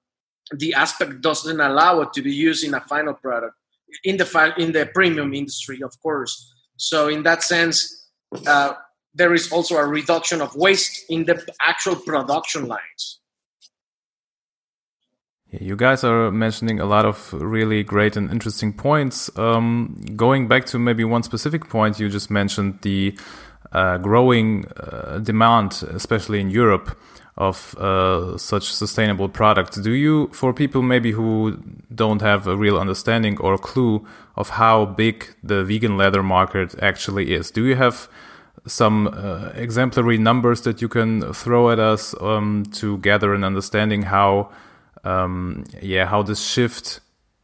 the 0.57 0.73
aspect 0.73 1.21
doesn't 1.21 1.59
allow 1.59 2.01
it 2.01 2.11
to 2.13 2.21
be 2.21 2.33
used 2.33 2.65
in 2.65 2.73
a 2.73 2.81
final 2.81 3.13
product 3.13 3.55
in 4.03 4.17
the 4.17 4.53
in 4.57 4.71
the 4.71 4.85
premium 4.93 5.33
industry, 5.33 5.81
of 5.81 5.93
course. 6.01 6.53
So 6.77 7.07
in 7.07 7.23
that 7.23 7.43
sense, 7.43 8.09
uh, 8.47 8.73
there 9.13 9.33
is 9.33 9.51
also 9.51 9.75
a 9.77 9.85
reduction 9.85 10.41
of 10.41 10.55
waste 10.55 11.05
in 11.09 11.25
the 11.25 11.41
actual 11.61 11.95
production 11.95 12.67
lines. 12.67 13.19
You 15.51 15.75
guys 15.75 16.03
are 16.03 16.29
mentioning 16.29 16.79
a 16.79 16.85
lot 16.85 17.05
of 17.05 17.33
really 17.33 17.83
great 17.83 18.15
and 18.15 18.29
interesting 18.29 18.71
points. 18.71 19.35
Um, 19.35 19.99
going 20.15 20.47
back 20.47 20.65
to 20.67 20.77
maybe 20.77 21.03
one 21.03 21.23
specific 21.23 21.69
point, 21.69 21.99
you 21.99 22.07
just 22.07 22.29
mentioned 22.29 22.79
the 22.83 23.17
growing 23.97 24.65
uh, 24.77 25.19
demand, 25.19 25.83
especially 25.89 26.39
in 26.39 26.49
Europe, 26.49 26.97
of 27.37 27.75
uh, 27.77 28.37
such 28.37 28.73
sustainable 28.73 29.29
products. 29.29 29.77
Do 29.77 29.91
you, 29.91 30.27
for 30.33 30.53
people 30.53 30.81
maybe 30.81 31.11
who 31.11 31.57
don't 31.93 32.21
have 32.21 32.47
a 32.47 32.57
real 32.57 32.77
understanding 32.77 33.37
or 33.39 33.57
clue 33.57 34.05
of 34.35 34.49
how 34.49 34.85
big 34.85 35.35
the 35.43 35.63
vegan 35.63 35.97
leather 35.97 36.23
market 36.23 36.75
actually 36.81 37.33
is, 37.33 37.51
do 37.51 37.65
you 37.65 37.75
have 37.75 38.09
some 38.67 39.07
uh, 39.07 39.51
exemplary 39.55 40.17
numbers 40.17 40.61
that 40.61 40.81
you 40.81 40.89
can 40.89 41.33
throw 41.33 41.69
at 41.71 41.79
us 41.79 42.13
um, 42.19 42.65
to 42.73 42.97
gather 42.97 43.33
an 43.33 43.43
understanding 43.43 44.03
how? 44.03 44.49
um, 45.03 45.63
yeah, 45.81 46.05
how 46.05 46.23
this 46.23 46.41
shift 46.41 46.99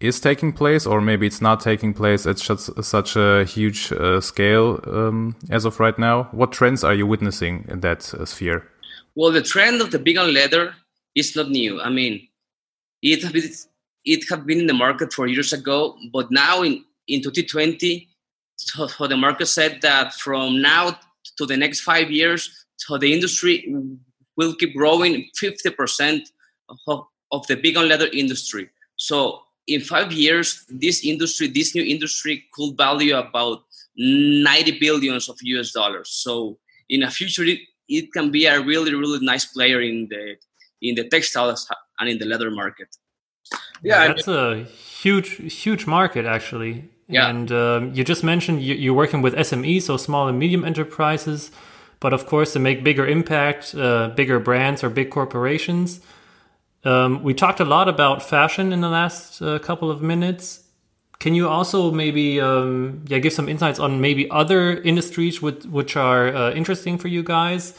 is 0.07 0.19
taking 0.19 0.53
place, 0.53 0.85
or 0.85 1.01
maybe 1.01 1.27
it's 1.27 1.41
not 1.41 1.59
taking 1.59 1.93
place 1.93 2.25
at 2.25 2.39
such, 2.39 3.15
a 3.15 3.45
huge 3.45 3.91
uh, 3.91 4.21
scale 4.21 4.79
um, 4.85 5.35
as 5.49 5.65
of 5.65 5.79
right 5.79 5.97
now. 5.97 6.23
What 6.31 6.51
trends 6.51 6.83
are 6.83 6.93
you 6.93 7.07
witnessing 7.07 7.65
in 7.69 7.81
that 7.81 8.13
uh, 8.13 8.25
sphere? 8.25 8.67
Well, 9.15 9.31
the 9.31 9.41
trend 9.41 9.81
of 9.81 9.91
the 9.91 9.97
vegan 9.97 10.33
leather 10.33 10.75
is 11.15 11.35
not 11.35 11.49
new. 11.49 11.79
I 11.79 11.89
mean, 11.89 12.27
it 13.01 13.23
has 13.23 13.31
been, 13.31 13.49
it 14.03 14.29
have 14.29 14.45
been 14.45 14.59
in 14.59 14.67
the 14.67 14.73
market 14.73 15.13
for 15.13 15.27
years 15.27 15.53
ago, 15.53 15.97
but 16.11 16.31
now 16.31 16.63
in, 16.63 16.83
in 17.07 17.21
2020, 17.21 18.07
so, 18.57 18.87
so 18.87 19.07
the 19.07 19.17
market 19.17 19.47
said 19.47 19.79
that 19.81 20.13
from 20.13 20.61
now 20.61 20.97
to 21.37 21.45
the 21.45 21.57
next 21.57 21.81
five 21.81 22.11
years, 22.11 22.65
so 22.77 22.97
the 22.97 23.13
industry 23.13 23.73
will 24.37 24.55
keep 24.55 24.75
growing 24.75 25.29
50% 25.41 26.21
of, 26.87 27.05
of 27.31 27.47
the 27.47 27.55
vegan 27.55 27.87
leather 27.87 28.07
industry. 28.13 28.69
So 28.97 29.41
in 29.67 29.81
five 29.81 30.11
years, 30.11 30.65
this 30.69 31.03
industry, 31.03 31.47
this 31.47 31.73
new 31.75 31.83
industry 31.83 32.45
could 32.53 32.77
value 32.77 33.15
about 33.15 33.63
90 33.97 34.79
billions 34.79 35.29
of 35.29 35.37
US 35.41 35.71
dollars. 35.71 36.09
So 36.09 36.57
in 36.89 37.01
the 37.01 37.09
future, 37.09 37.43
it, 37.43 37.59
it 37.87 38.11
can 38.13 38.31
be 38.31 38.45
a 38.45 38.61
really, 38.61 38.93
really 38.93 39.25
nice 39.25 39.45
player 39.45 39.81
in 39.81 40.07
the 40.09 40.35
in 40.81 40.95
the 40.95 41.07
textiles 41.07 41.67
and 41.99 42.09
in 42.09 42.19
the 42.19 42.25
leather 42.25 42.51
market. 42.51 42.95
Yeah, 43.81 44.07
that's 44.07 44.27
a 44.27 44.63
huge, 44.63 45.53
huge 45.53 45.87
market 45.87 46.25
actually. 46.25 46.89
Yeah. 47.07 47.29
And 47.29 47.51
um, 47.51 47.93
you 47.93 48.03
just 48.03 48.23
mentioned 48.23 48.61
you, 48.63 48.91
are 48.91 48.95
working 48.95 49.21
with 49.21 49.35
SMEs, 49.35 49.83
so 49.83 49.97
small 49.97 50.27
and 50.27 50.39
medium 50.39 50.65
enterprises, 50.65 51.51
but 51.99 52.13
of 52.13 52.25
course 52.25 52.53
to 52.53 52.59
make 52.59 52.83
bigger 52.83 53.07
impact, 53.07 53.75
uh, 53.75 54.09
bigger 54.09 54.39
brands 54.39 54.83
or 54.83 54.89
big 54.89 55.11
corporations. 55.11 56.01
Um, 56.85 57.23
we 57.23 57.33
talked 57.33 57.59
a 57.59 57.65
lot 57.65 57.89
about 57.89 58.21
fashion 58.21 58.71
in 58.71 58.81
the 58.81 58.89
last 58.89 59.41
uh, 59.41 59.59
couple 59.59 59.89
of 59.89 60.01
minutes. 60.01 60.63
Can 61.19 61.33
you 61.33 61.47
also 61.47 61.91
maybe 61.91 62.39
um, 62.39 63.03
yeah 63.07 63.19
give 63.19 63.33
some 63.33 63.49
insights 63.49 63.79
on 63.79 64.01
maybe 64.01 64.29
other 64.29 64.79
industries 64.81 65.41
with, 65.41 65.65
which 65.65 65.95
are 65.95 66.27
uh, 66.27 66.51
interesting 66.51 66.97
for 66.97 67.07
you 67.07 67.23
guys? 67.23 67.77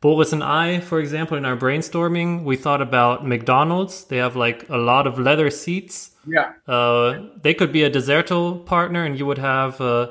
Boris 0.00 0.32
and 0.32 0.44
I, 0.44 0.80
for 0.80 1.00
example, 1.00 1.36
in 1.36 1.44
our 1.44 1.56
brainstorming, 1.56 2.44
we 2.44 2.54
thought 2.56 2.82
about 2.82 3.26
McDonald's. 3.26 4.04
They 4.04 4.18
have 4.18 4.36
like 4.36 4.68
a 4.68 4.76
lot 4.76 5.06
of 5.06 5.18
leather 5.18 5.50
seats. 5.50 6.12
Yeah. 6.26 6.52
Uh, 6.68 7.22
they 7.42 7.54
could 7.54 7.72
be 7.72 7.82
a 7.82 7.90
Desserto 7.90 8.64
partner, 8.66 9.04
and 9.04 9.18
you 9.18 9.26
would 9.26 9.38
have 9.38 9.80
uh, 9.80 10.08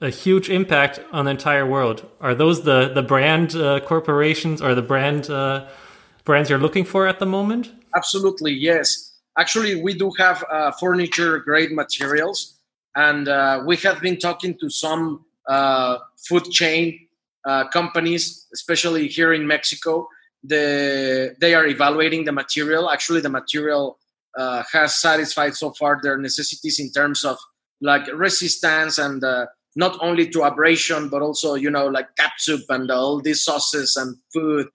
a 0.00 0.10
huge 0.10 0.50
impact 0.50 1.00
on 1.12 1.24
the 1.24 1.30
entire 1.30 1.66
world. 1.66 2.06
Are 2.20 2.34
those 2.34 2.62
the 2.62 2.92
the 2.92 3.02
brand 3.02 3.56
uh, 3.56 3.80
corporations 3.80 4.60
or 4.60 4.74
the 4.74 4.82
brand 4.82 5.30
uh, 5.30 5.66
brands 6.24 6.50
you're 6.50 6.58
looking 6.58 6.84
for 6.84 7.06
at 7.06 7.18
the 7.18 7.26
moment? 7.26 7.72
Absolutely, 7.96 8.52
yes. 8.52 9.14
Actually, 9.38 9.82
we 9.82 9.94
do 9.94 10.10
have 10.18 10.44
uh, 10.50 10.70
furniture 10.72 11.38
grade 11.38 11.72
materials, 11.72 12.58
and 12.96 13.28
uh, 13.28 13.62
we 13.66 13.76
have 13.76 14.00
been 14.00 14.18
talking 14.18 14.56
to 14.58 14.68
some 14.68 15.24
uh, 15.48 15.98
food 16.28 16.44
chain 16.50 17.06
uh, 17.46 17.68
companies, 17.68 18.46
especially 18.52 19.08
here 19.08 19.32
in 19.32 19.46
Mexico. 19.46 20.06
The, 20.44 21.34
they 21.40 21.54
are 21.54 21.66
evaluating 21.66 22.24
the 22.24 22.32
material. 22.32 22.90
Actually, 22.90 23.20
the 23.20 23.30
material 23.30 23.98
uh, 24.36 24.62
has 24.72 24.96
satisfied 25.00 25.54
so 25.54 25.72
far 25.72 26.00
their 26.02 26.18
necessities 26.18 26.78
in 26.80 26.90
terms 26.90 27.24
of 27.24 27.38
like 27.80 28.06
resistance 28.14 28.98
and 28.98 29.22
uh, 29.24 29.46
not 29.76 29.98
only 30.00 30.28
to 30.28 30.42
abrasion 30.42 31.08
but 31.08 31.22
also 31.22 31.54
you 31.54 31.70
know 31.70 31.86
like 31.86 32.08
catsup 32.16 32.60
and 32.68 32.90
all 32.90 33.20
these 33.20 33.42
sauces 33.42 33.96
and 33.96 34.16
food 34.32 34.66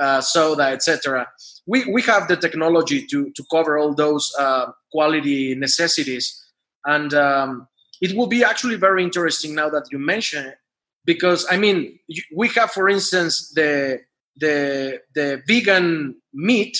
uh, 0.00 0.20
soda 0.20 0.64
etc 0.64 1.26
we, 1.66 1.84
we 1.86 2.02
have 2.02 2.28
the 2.28 2.36
technology 2.36 3.06
to, 3.06 3.30
to 3.30 3.44
cover 3.50 3.78
all 3.78 3.94
those 3.94 4.32
uh, 4.38 4.66
quality 4.92 5.54
necessities 5.54 6.44
and 6.84 7.14
um, 7.14 7.66
it 8.00 8.16
will 8.16 8.26
be 8.26 8.44
actually 8.44 8.76
very 8.76 9.02
interesting 9.02 9.54
now 9.54 9.68
that 9.68 9.84
you 9.90 9.98
mention 9.98 10.46
it 10.46 10.56
because 11.04 11.46
i 11.50 11.56
mean 11.56 11.98
we 12.34 12.48
have 12.48 12.70
for 12.70 12.88
instance 12.88 13.52
the 13.54 14.00
the 14.36 15.00
the 15.14 15.42
vegan 15.46 16.14
meat 16.32 16.76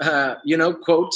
uh, 0.00 0.34
you 0.44 0.56
know 0.56 0.74
quote 0.74 1.14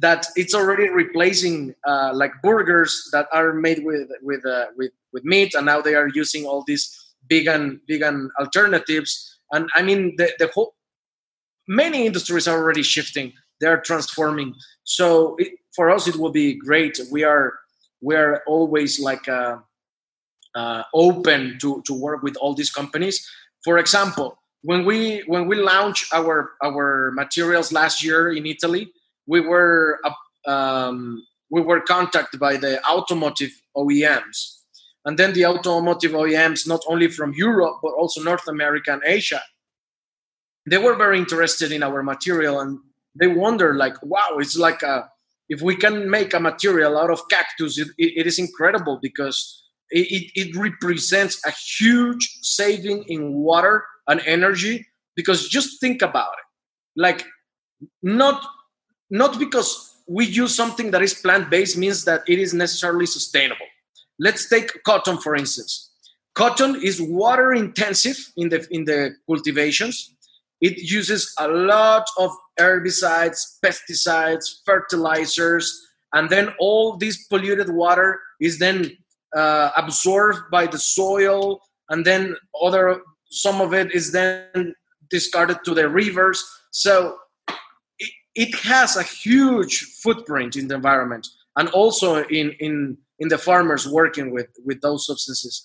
that 0.00 0.26
it's 0.34 0.54
already 0.54 0.88
replacing 0.88 1.74
uh, 1.86 2.10
like 2.14 2.32
burgers 2.42 3.08
that 3.12 3.26
are 3.32 3.52
made 3.52 3.84
with 3.84 4.08
with 4.22 4.44
uh, 4.46 4.66
with 4.76 4.92
with 5.12 5.24
meat, 5.24 5.54
and 5.54 5.66
now 5.66 5.80
they 5.80 5.94
are 5.94 6.08
using 6.08 6.46
all 6.46 6.64
these 6.66 7.14
vegan 7.28 7.80
vegan 7.88 8.30
alternatives. 8.40 9.38
And 9.52 9.68
I 9.74 9.82
mean, 9.82 10.14
the 10.16 10.32
the 10.38 10.48
whole 10.54 10.74
many 11.68 12.06
industries 12.06 12.48
are 12.48 12.58
already 12.58 12.82
shifting; 12.82 13.32
they 13.60 13.66
are 13.66 13.80
transforming. 13.80 14.54
So 14.84 15.36
it, 15.38 15.52
for 15.74 15.90
us, 15.90 16.08
it 16.08 16.16
will 16.16 16.32
be 16.32 16.54
great. 16.54 16.98
We 17.10 17.24
are 17.24 17.54
we 18.00 18.16
are 18.16 18.42
always 18.46 19.00
like 19.00 19.28
uh, 19.28 19.58
uh, 20.54 20.82
open 20.94 21.58
to 21.60 21.82
to 21.86 21.94
work 21.94 22.22
with 22.22 22.36
all 22.36 22.54
these 22.54 22.70
companies. 22.70 23.26
For 23.64 23.78
example, 23.78 24.38
when 24.62 24.84
we 24.84 25.22
when 25.26 25.46
we 25.46 25.56
launched 25.56 26.12
our 26.14 26.52
our 26.62 27.10
materials 27.12 27.72
last 27.72 28.02
year 28.02 28.32
in 28.32 28.46
Italy 28.46 28.92
we 29.30 29.40
were 29.40 30.00
um, 30.46 31.24
we 31.50 31.60
were 31.60 31.80
contacted 31.80 32.40
by 32.40 32.56
the 32.56 32.84
automotive 32.84 33.50
OEMs, 33.76 34.59
and 35.04 35.18
then 35.18 35.32
the 35.32 35.46
automotive 35.46 36.12
OEMs, 36.12 36.68
not 36.68 36.82
only 36.86 37.08
from 37.08 37.32
Europe 37.34 37.78
but 37.82 37.92
also 37.92 38.22
North 38.22 38.46
America 38.48 38.92
and 38.92 39.02
Asia, 39.04 39.42
they 40.66 40.78
were 40.78 40.94
very 40.94 41.18
interested 41.18 41.72
in 41.72 41.82
our 41.82 42.02
material, 42.02 42.60
and 42.60 42.78
they 43.18 43.26
wonder 43.26 43.74
like, 43.74 43.94
wow, 44.02 44.36
it's 44.38 44.56
like 44.56 44.82
a, 44.82 45.08
if 45.48 45.62
we 45.62 45.74
can 45.74 46.08
make 46.08 46.34
a 46.34 46.40
material 46.40 46.98
out 46.98 47.10
of 47.10 47.28
cactus, 47.28 47.78
it, 47.78 47.88
it, 47.98 48.26
is 48.26 48.38
incredible 48.38 48.98
because 49.02 49.64
it, 49.90 50.30
it 50.34 50.56
represents 50.56 51.40
a 51.46 51.50
huge 51.50 52.38
saving 52.42 53.04
in 53.08 53.32
water 53.32 53.84
and 54.06 54.20
energy. 54.26 54.86
Because 55.16 55.48
just 55.48 55.80
think 55.80 56.02
about 56.02 56.32
it, 56.32 57.00
like 57.00 57.26
not 58.02 58.42
not 59.10 59.38
because 59.38 60.02
we 60.08 60.24
use 60.24 60.54
something 60.54 60.92
that 60.92 61.02
is 61.02 61.14
plant 61.14 61.50
based 61.50 61.76
means 61.76 62.04
that 62.04 62.22
it 62.28 62.38
is 62.38 62.54
necessarily 62.54 63.06
sustainable. 63.06 63.66
Let's 64.20 64.48
take 64.48 64.82
cotton 64.84 65.18
for 65.18 65.34
instance. 65.34 65.90
Cotton 66.34 66.76
is 66.82 67.00
water 67.00 67.52
intensive 67.52 68.18
in 68.36 68.50
the 68.50 68.66
in 68.70 68.84
the 68.84 69.14
cultivations. 69.26 70.14
It 70.60 70.76
uses 70.78 71.32
a 71.38 71.48
lot 71.48 72.04
of 72.18 72.30
herbicides, 72.58 73.40
pesticides, 73.64 74.44
fertilizers, 74.66 75.64
and 76.12 76.28
then 76.28 76.50
all 76.60 76.98
this 76.98 77.26
polluted 77.28 77.70
water 77.70 78.20
is 78.40 78.58
then 78.58 78.96
uh, 79.34 79.70
absorbed 79.76 80.50
by 80.50 80.66
the 80.66 80.78
soil, 80.78 81.60
and 81.88 82.04
then 82.04 82.36
other 82.62 83.00
some 83.30 83.60
of 83.60 83.72
it 83.72 83.92
is 83.94 84.12
then 84.12 84.74
discarded 85.08 85.58
to 85.64 85.74
the 85.74 85.88
rivers. 85.88 86.44
So 86.72 87.16
it 88.34 88.54
has 88.56 88.96
a 88.96 89.02
huge 89.02 89.82
footprint 90.02 90.56
in 90.56 90.68
the 90.68 90.74
environment 90.74 91.26
and 91.56 91.68
also 91.70 92.24
in 92.24 92.52
in 92.60 92.98
in 93.20 93.28
the 93.28 93.38
farmers 93.38 93.86
working 93.86 94.32
with 94.32 94.48
with 94.64 94.80
those 94.80 95.06
substances. 95.06 95.62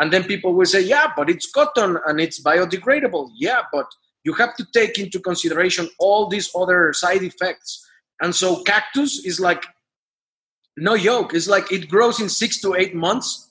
And 0.00 0.12
then 0.12 0.24
people 0.24 0.54
will 0.54 0.66
say 0.66 0.80
yeah 0.80 1.08
but 1.16 1.28
it's 1.28 1.50
cotton 1.50 1.98
and 2.06 2.20
it's 2.20 2.42
biodegradable. 2.42 3.30
Yeah 3.36 3.62
but 3.72 3.86
you 4.24 4.32
have 4.34 4.54
to 4.56 4.66
take 4.72 4.98
into 4.98 5.18
consideration 5.18 5.88
all 5.98 6.28
these 6.28 6.50
other 6.54 6.92
side 6.92 7.22
effects. 7.22 7.84
And 8.20 8.34
so 8.34 8.62
cactus 8.62 9.24
is 9.24 9.40
like 9.40 9.64
no 10.76 10.94
yoke 10.94 11.34
it's 11.34 11.48
like 11.48 11.72
it 11.72 11.88
grows 11.88 12.20
in 12.20 12.28
six 12.28 12.60
to 12.60 12.74
eight 12.74 12.94
months. 12.94 13.50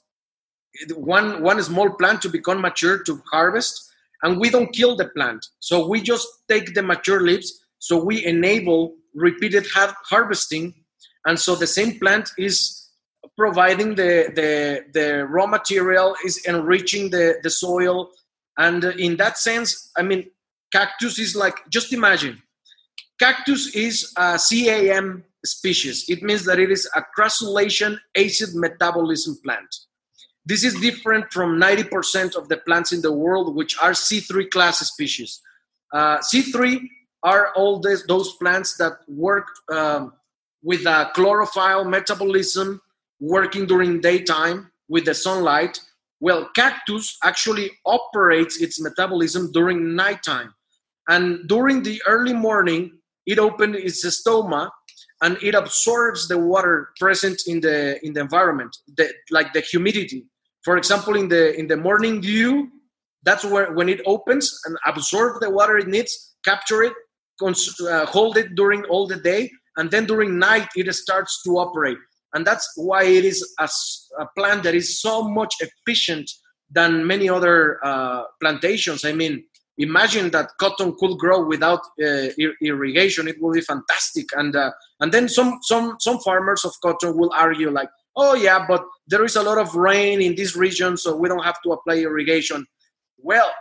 One 0.96 1.42
one 1.42 1.62
small 1.64 1.90
plant 1.90 2.22
to 2.22 2.30
become 2.30 2.62
mature 2.62 3.04
to 3.04 3.22
harvest 3.32 3.84
and 4.24 4.40
we 4.40 4.50
don't 4.50 4.74
kill 4.74 4.96
the 4.96 5.10
plant. 5.10 5.46
So 5.60 5.88
we 5.88 6.02
just 6.02 6.28
take 6.48 6.74
the 6.74 6.84
mature 6.84 7.22
leaves 7.22 7.60
so 7.80 8.04
we 8.04 8.26
enable 8.26 8.96
repeated 9.14 9.66
harvesting. 9.74 10.74
And 11.26 11.40
so 11.40 11.56
the 11.56 11.68
same 11.68 12.00
plant 12.00 12.30
is 12.38 12.87
providing 13.38 13.96
the, 13.96 14.32
the, 14.34 14.86
the 14.94 15.26
raw 15.26 15.46
material, 15.46 16.16
is 16.26 16.38
enriching 16.46 17.10
the, 17.10 17.36
the 17.44 17.50
soil. 17.50 18.12
And 18.58 18.84
in 18.84 19.18
that 19.18 19.38
sense, 19.38 19.92
I 19.98 20.02
mean, 20.02 20.30
cactus 20.72 21.20
is 21.20 21.36
like, 21.36 21.56
just 21.70 21.94
imagine, 21.94 22.42
cactus 23.20 23.76
is 23.76 24.14
a 24.18 24.40
CAM 24.40 25.24
species. 25.46 26.06
It 26.10 26.24
means 26.24 26.46
that 26.46 26.60
it 26.60 26.72
is 26.72 26.90
a 26.96 27.04
crassulacean 27.18 28.00
acid 28.16 28.50
metabolism 28.54 29.38
plant. 29.44 29.68
This 30.46 30.64
is 30.64 30.80
different 30.80 31.32
from 31.32 31.60
90% 31.60 32.36
of 32.36 32.48
the 32.48 32.58
plants 32.58 32.94
in 32.94 33.02
the 33.02 33.12
world, 33.12 33.56
which 33.56 33.78
are 33.82 33.92
C3 33.92 34.50
class 34.50 34.80
species. 34.80 35.42
Uh, 35.94 36.20
C3 36.20 36.88
are 37.24 37.52
all 37.56 37.80
this, 37.80 38.04
those 38.08 38.34
plants 38.36 38.78
that 38.78 38.94
work 39.08 39.48
um, 39.70 40.14
with 40.64 40.86
a 40.86 41.12
chlorophyll 41.14 41.86
metabolism 41.86 42.82
working 43.20 43.66
during 43.66 44.02
daytime 44.02 44.72
with 44.90 45.06
the 45.06 45.14
sunlight. 45.14 45.80
Well 46.20 46.50
cactus 46.56 47.18
actually 47.24 47.72
operates 47.86 48.62
its 48.62 48.82
metabolism 48.82 49.52
during 49.52 49.96
nighttime. 49.96 50.54
And 51.10 51.48
during 51.48 51.84
the 51.84 52.02
early 52.08 52.34
morning 52.34 53.00
it 53.26 53.40
opens 53.40 53.76
its 53.78 54.06
stoma 54.06 54.70
and 55.22 55.38
it 55.42 55.56
absorbs 55.56 56.28
the 56.28 56.38
water 56.38 56.90
present 57.00 57.42
in 57.48 57.62
the 57.62 58.00
in 58.06 58.14
the 58.14 58.22
environment 58.22 58.76
the, 58.96 59.12
like 59.32 59.54
the 59.54 59.62
humidity. 59.62 60.26
For 60.64 60.78
example 60.78 61.16
in 61.16 61.30
the 61.30 61.58
in 61.58 61.68
the 61.68 61.78
morning 61.78 62.22
dew 62.22 62.70
that's 63.24 63.44
where 63.44 63.72
when 63.74 63.90
it 63.90 64.02
opens 64.06 64.60
and 64.66 64.78
absorbs 64.86 65.40
the 65.40 65.50
water 65.50 65.78
it 65.78 65.88
needs 65.88 66.36
capture 66.44 66.84
it 66.84 66.94
cons- 67.40 67.80
uh, 67.82 68.06
hold 68.06 68.38
it 68.38 68.56
during 68.56 68.84
all 68.86 69.08
the 69.08 69.18
day, 69.18 69.52
and 69.78 69.90
then 69.92 70.06
during 70.06 70.38
night 70.38 70.68
it 70.76 70.92
starts 70.94 71.42
to 71.44 71.52
operate. 71.58 71.98
And 72.38 72.46
that's 72.46 72.72
why 72.76 73.04
it 73.04 73.26
is 73.26 73.44
a, 73.58 73.68
a 74.22 74.28
plant 74.38 74.62
that 74.62 74.76
is 74.76 75.02
so 75.02 75.28
much 75.28 75.56
efficient 75.60 76.30
than 76.70 77.08
many 77.08 77.28
other 77.28 77.80
uh, 77.84 78.26
plantations. 78.40 79.04
I 79.04 79.14
mean, 79.14 79.44
imagine 79.80 80.30
that 80.30 80.52
cotton 80.60 80.94
could 81.00 81.18
grow 81.18 81.44
without 81.44 81.80
uh, 82.00 82.30
ir- 82.38 82.60
irrigation; 82.62 83.28
it 83.28 83.38
would 83.42 83.56
be 83.56 83.62
fantastic. 83.62 84.28
And 84.36 84.56
uh, 84.56 84.70
and 85.00 85.12
then 85.12 85.28
some 85.28 85.58
some 85.64 85.96
some 86.00 86.20
farmers 86.20 86.64
of 86.64 86.74
cotton 86.84 87.18
will 87.18 87.32
argue 87.34 87.72
like, 87.72 87.90
oh 88.16 88.36
yeah, 88.36 88.64
but 88.68 88.86
there 89.08 89.26
is 89.26 89.36
a 89.36 89.42
lot 89.42 89.58
of 89.58 89.74
rain 89.74 90.22
in 90.22 90.36
this 90.36 90.56
region, 90.56 90.96
so 90.96 91.16
we 91.16 91.28
don't 91.28 91.44
have 91.44 91.60
to 91.64 91.72
apply 91.72 91.96
irrigation. 91.96 92.68
Well, 93.18 93.52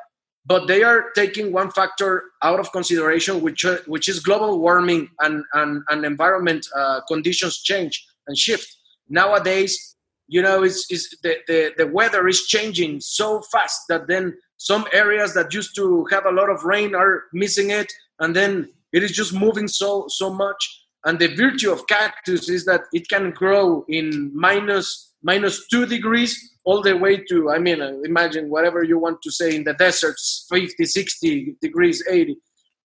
but 0.45 0.69
they 0.69 0.83
are 0.83 1.12
taking 1.15 1.51
one 1.51 1.71
factor 1.71 2.25
out 2.43 2.61
of 2.61 2.71
consideration, 2.73 3.41
which 3.41 3.65
uh, 3.65 3.79
which 3.87 4.07
is 4.07 4.21
global 4.21 4.61
warming 4.61 5.09
and 5.21 5.45
and, 5.55 5.83
and 5.89 6.05
environment 6.05 6.67
uh, 6.77 7.01
conditions 7.09 7.62
change 7.62 8.07
and 8.27 8.37
shift. 8.37 8.69
Nowadays, 9.09 9.97
you 10.29 10.43
know, 10.43 10.62
it's, 10.62 10.87
it's 10.91 11.09
the, 11.23 11.37
the 11.47 11.73
the 11.77 11.87
weather 11.87 12.27
is 12.27 12.47
changing 12.47 13.01
so 13.01 13.41
fast 13.53 13.83
that 13.89 14.09
then 14.09 14.37
some 14.57 14.87
areas 14.93 15.35
that 15.35 15.53
used 15.55 15.77
to 15.77 16.07
have 16.11 16.27
a 16.27 16.33
lot 16.33 16.51
of 16.51 16.65
rain 16.65 16.95
are 16.95 17.25
missing 17.33 17.71
it, 17.71 17.93
and 18.19 18.35
then 18.35 18.69
it 18.93 19.03
is 19.03 19.12
just 19.12 19.33
moving 19.33 19.69
so 19.69 20.07
so 20.09 20.33
much. 20.33 20.83
And 21.05 21.21
the 21.21 21.29
virtue 21.37 21.71
of 21.71 21.87
cactus 21.87 22.49
is 22.49 22.65
that 22.65 22.83
it 22.93 23.09
can 23.09 23.31
grow 23.31 23.85
in 23.89 24.33
minus 24.35 25.15
minus 25.23 25.67
two 25.69 25.87
degrees 25.87 26.33
all 26.65 26.83
the 26.83 26.97
way 26.97 27.17
to 27.17 27.51
i 27.51 27.59
mean 27.59 27.81
uh, 27.81 27.93
imagine 28.05 28.49
whatever 28.49 28.83
you 28.83 28.99
want 28.99 29.19
to 29.23 29.31
say 29.31 29.55
in 29.57 29.65
the 29.65 29.75
deserts 29.75 30.47
50 30.51 30.85
60 30.85 31.57
degrees 31.61 32.03
80 32.09 32.37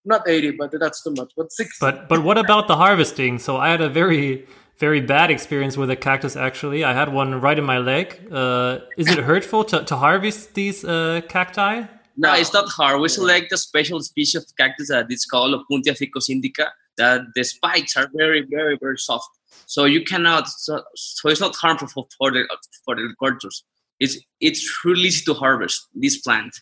not 0.05 0.27
80 0.27 0.51
but 0.51 0.71
that's 0.79 1.03
too 1.03 1.13
much 1.17 1.31
but 1.35 1.51
60 1.51 1.77
but 1.79 2.09
but 2.09 2.23
what 2.23 2.37
about 2.37 2.67
the 2.67 2.75
harvesting 2.75 3.37
so 3.37 3.57
i 3.57 3.69
had 3.69 3.81
a 3.81 3.89
very 3.89 4.47
very 4.81 4.99
bad 4.99 5.31
experience 5.31 5.77
with 5.77 5.89
a 5.89 5.95
cactus 5.95 6.35
actually. 6.35 6.83
I 6.83 6.93
had 6.93 7.13
one 7.13 7.39
right 7.39 7.57
in 7.57 7.63
my 7.63 7.77
leg. 7.77 8.07
Uh, 8.29 8.79
is 8.97 9.07
it 9.07 9.19
hurtful 9.31 9.63
to, 9.65 9.85
to 9.85 9.95
harvest 9.95 10.55
these 10.55 10.83
uh, 10.83 11.21
cacti? 11.29 11.83
No 12.17 12.33
it's 12.33 12.51
not 12.51 12.67
hard. 12.67 12.99
We 12.99 13.07
select 13.07 13.53
a 13.53 13.57
special 13.57 14.01
species 14.01 14.35
of 14.41 14.43
cactus 14.57 14.89
that 14.89 15.05
is 15.09 15.23
called 15.25 15.51
opuntia 15.57 15.95
ficus 15.95 16.29
indica 16.29 16.65
that 16.97 17.21
the 17.35 17.43
spikes 17.43 17.95
are 17.95 18.09
very 18.13 18.41
very 18.55 18.75
very 18.83 18.97
soft. 18.97 19.29
So 19.67 19.85
you 19.85 20.01
cannot 20.03 20.49
so, 20.49 20.83
so 20.95 21.29
it's 21.29 21.39
not 21.39 21.55
harmful 21.55 21.87
for, 21.87 22.07
for 22.17 22.31
the 22.31 22.43
for 22.83 22.95
the 22.95 23.15
cultures. 23.23 23.63
It's 23.99 24.17
it's 24.41 24.63
really 24.83 25.07
easy 25.09 25.23
to 25.25 25.33
harvest 25.33 25.87
this 25.93 26.17
plant. 26.17 26.53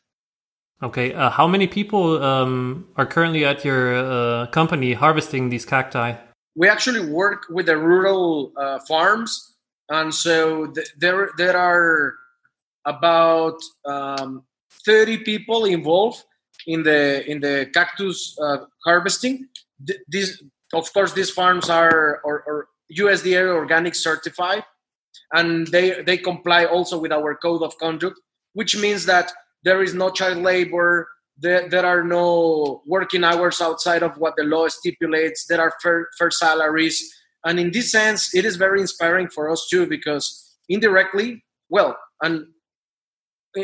Okay, 0.81 1.13
uh, 1.13 1.29
how 1.29 1.47
many 1.47 1.67
people 1.67 2.23
um, 2.23 2.87
are 2.95 3.05
currently 3.05 3.43
at 3.43 3.65
your 3.65 3.83
uh, 3.95 4.47
company 4.47 4.93
harvesting 4.93 5.49
these 5.49 5.65
cacti? 5.65 6.13
We 6.55 6.67
actually 6.67 7.05
work 7.11 7.43
with 7.49 7.67
the 7.67 7.77
rural 7.77 8.51
uh, 8.57 8.79
farms, 8.87 9.55
and 9.89 10.13
so 10.13 10.67
th- 10.67 10.91
there 10.97 11.29
there 11.37 11.57
are 11.57 12.15
about 12.85 13.59
um, 13.85 14.43
30 14.85 15.19
people 15.19 15.65
involved 15.65 16.23
in 16.67 16.83
the 16.83 17.29
in 17.29 17.39
the 17.39 17.69
cactus 17.73 18.37
uh, 18.41 18.65
harvesting. 18.85 19.47
Th- 19.85 19.99
these, 20.07 20.43
of 20.73 20.91
course, 20.93 21.13
these 21.13 21.29
farms 21.29 21.69
are 21.69 22.21
or, 22.23 22.43
or 22.47 22.67
USDA 22.97 23.47
organic 23.53 23.95
certified, 23.95 24.63
and 25.33 25.67
they 25.67 26.01
they 26.03 26.17
comply 26.17 26.65
also 26.65 26.99
with 26.99 27.11
our 27.11 27.35
code 27.35 27.63
of 27.63 27.77
conduct, 27.77 28.19
which 28.53 28.77
means 28.77 29.05
that 29.05 29.31
there 29.63 29.81
is 29.81 29.93
no 29.93 30.09
child 30.09 30.37
labor. 30.37 31.07
There, 31.41 31.69
there 31.69 31.85
are 31.85 32.03
no 32.03 32.81
working 32.85 33.23
hours 33.23 33.61
outside 33.61 34.03
of 34.03 34.17
what 34.17 34.35
the 34.35 34.43
law 34.43 34.67
stipulates. 34.67 35.45
There 35.47 35.61
are 35.61 35.73
fair, 35.81 36.07
salaries, 36.31 37.13
and 37.45 37.59
in 37.59 37.71
this 37.71 37.91
sense, 37.91 38.35
it 38.35 38.45
is 38.45 38.57
very 38.57 38.81
inspiring 38.81 39.29
for 39.29 39.49
us 39.49 39.67
too 39.69 39.87
because 39.87 40.57
indirectly, 40.67 41.43
well, 41.69 41.97
and 42.21 42.47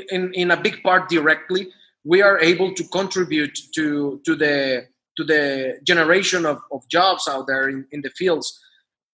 in, 0.10 0.34
in 0.34 0.52
a 0.52 0.62
big 0.62 0.82
part 0.84 1.10
directly, 1.10 1.68
we 2.06 2.22
are 2.22 2.40
able 2.40 2.74
to 2.74 2.84
contribute 2.86 3.58
to 3.76 4.22
to 4.26 4.36
the 4.36 4.88
to 5.18 5.24
the 5.24 5.80
generation 5.84 6.46
of, 6.46 6.62
of 6.72 6.88
jobs 6.90 7.28
out 7.28 7.48
there 7.48 7.70
in, 7.70 7.86
in 7.92 8.02
the 8.02 8.10
fields. 8.12 8.60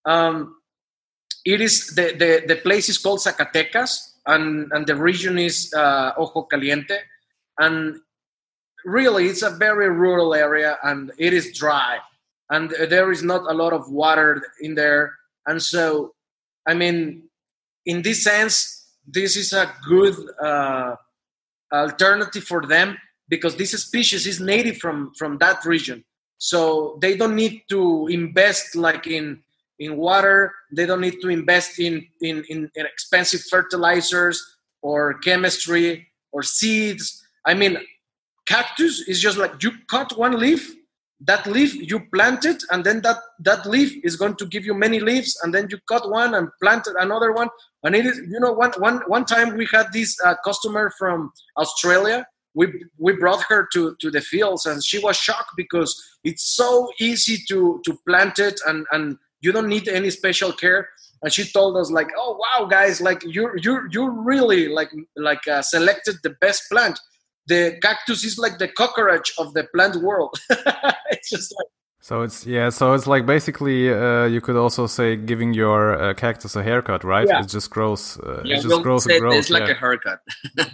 Um, 0.05 0.55
it 1.45 1.61
is 1.61 1.87
the, 1.95 2.13
the, 2.17 2.43
the 2.47 2.59
place 2.61 2.89
is 2.89 2.97
called 2.97 3.19
Zacatecas 3.19 3.99
and, 4.25 4.71
and 4.71 4.85
the 4.85 4.95
region 4.95 5.37
is 5.37 5.73
uh, 5.75 6.11
Ojo 6.17 6.43
Caliente. 6.43 6.97
And 7.59 7.99
really, 8.85 9.27
it's 9.27 9.41
a 9.41 9.51
very 9.51 9.89
rural 9.89 10.33
area 10.33 10.77
and 10.83 11.11
it 11.17 11.33
is 11.33 11.57
dry. 11.57 11.97
And 12.49 12.69
there 12.89 13.11
is 13.11 13.23
not 13.23 13.49
a 13.49 13.53
lot 13.53 13.73
of 13.73 13.89
water 13.89 14.41
in 14.59 14.75
there. 14.75 15.13
And 15.47 15.61
so, 15.61 16.13
I 16.67 16.73
mean, 16.73 17.23
in 17.85 18.01
this 18.01 18.23
sense, 18.23 18.81
this 19.07 19.35
is 19.35 19.53
a 19.53 19.71
good 19.87 20.15
uh, 20.43 20.95
alternative 21.71 22.43
for 22.43 22.65
them 22.65 22.97
because 23.29 23.55
this 23.55 23.71
species 23.71 24.27
is 24.27 24.39
native 24.39 24.77
from 24.77 25.11
from 25.17 25.37
that 25.39 25.63
region 25.65 26.03
so 26.37 26.97
they 27.01 27.15
don't 27.15 27.35
need 27.35 27.63
to 27.69 28.07
invest 28.07 28.75
like 28.75 29.07
in 29.07 29.39
in 29.79 29.97
water 29.97 30.53
they 30.71 30.85
don't 30.85 31.01
need 31.01 31.19
to 31.21 31.29
invest 31.29 31.79
in 31.79 32.05
in, 32.21 32.43
in, 32.49 32.69
in 32.75 32.85
expensive 32.85 33.41
fertilizers 33.49 34.37
or 34.81 35.15
chemistry 35.19 36.07
or 36.31 36.43
seeds 36.43 37.23
i 37.45 37.53
mean 37.53 37.77
cactus 38.51 38.95
is 39.07 39.19
just 39.25 39.37
like 39.37 39.53
you 39.63 39.71
cut 39.87 40.09
one 40.17 40.35
leaf 40.39 40.63
that 41.23 41.45
leaf 41.45 41.75
you 41.75 41.99
plant 42.13 42.45
it 42.45 42.63
and 42.71 42.83
then 42.83 43.01
that 43.01 43.17
that 43.39 43.65
leaf 43.65 43.93
is 44.03 44.15
going 44.15 44.35
to 44.35 44.45
give 44.45 44.65
you 44.65 44.73
many 44.73 44.99
leaves 44.99 45.39
and 45.43 45.53
then 45.53 45.67
you 45.69 45.77
cut 45.87 46.09
one 46.09 46.33
and 46.33 46.47
plant 46.61 46.87
another 46.99 47.31
one. 47.31 47.47
And 47.83 47.95
it 47.95 48.05
is 48.05 48.17
you 48.17 48.39
know 48.39 48.53
one 48.53 48.71
one 48.77 49.01
one 49.07 49.25
time 49.25 49.55
we 49.55 49.67
had 49.71 49.87
this 49.93 50.17
uh, 50.23 50.35
customer 50.43 50.91
from 50.97 51.31
australia. 51.57 52.25
We 52.55 52.65
we 52.97 53.13
brought 53.13 53.43
her 53.49 53.67
to 53.73 53.95
to 54.01 54.11
the 54.11 54.21
fields 54.21 54.65
and 54.65 54.83
she 54.83 54.97
was 54.99 55.15
shocked 55.15 55.51
because 55.55 55.91
it's 56.23 56.55
so 56.55 56.89
easy 56.99 57.37
to 57.49 57.81
to 57.85 57.97
plant 58.07 58.39
it 58.39 58.59
and 58.65 58.85
and 58.91 59.17
you 59.41 59.51
don't 59.51 59.69
need 59.69 59.87
any 59.87 60.09
special 60.09 60.51
care. 60.51 60.89
And 61.21 61.31
she 61.31 61.43
told 61.45 61.77
us 61.77 61.91
like 61.91 62.09
oh 62.17 62.33
wow 62.43 62.65
guys 62.65 62.99
like 62.99 63.23
you 63.23 63.51
you 63.61 63.87
you 63.91 64.09
really 64.09 64.67
like 64.69 64.91
like 65.15 65.47
uh, 65.47 65.61
selected 65.61 66.15
the 66.23 66.35
best 66.41 66.63
plant 66.71 66.99
the 67.47 67.77
cactus 67.81 68.23
is 68.23 68.37
like 68.37 68.57
the 68.59 68.67
cockroach 68.67 69.31
of 69.37 69.53
the 69.53 69.63
plant 69.73 69.95
world. 69.97 70.39
it's 70.49 71.29
just 71.29 71.53
like 71.57 71.67
so 72.03 72.23
it's 72.23 72.47
yeah, 72.47 72.69
so 72.69 72.93
it's 72.93 73.05
like 73.05 73.27
basically 73.27 73.93
uh, 73.93 74.25
you 74.25 74.41
could 74.41 74.55
also 74.55 74.87
say 74.87 75.15
giving 75.15 75.53
your 75.53 75.93
uh, 76.01 76.13
cactus 76.15 76.55
a 76.55 76.63
haircut, 76.63 77.03
right? 77.03 77.27
Yeah. 77.27 77.41
It 77.41 77.47
just 77.47 77.69
grows. 77.69 78.19
Uh, 78.19 78.41
yeah, 78.43 78.57
it 78.57 78.63
just 78.63 78.81
grows 78.81 79.05
and 79.05 79.19
grows. 79.19 79.35
It's 79.35 79.49
like 79.51 79.67
yeah. 79.67 79.73
a 79.73 79.75
haircut. 79.75 80.19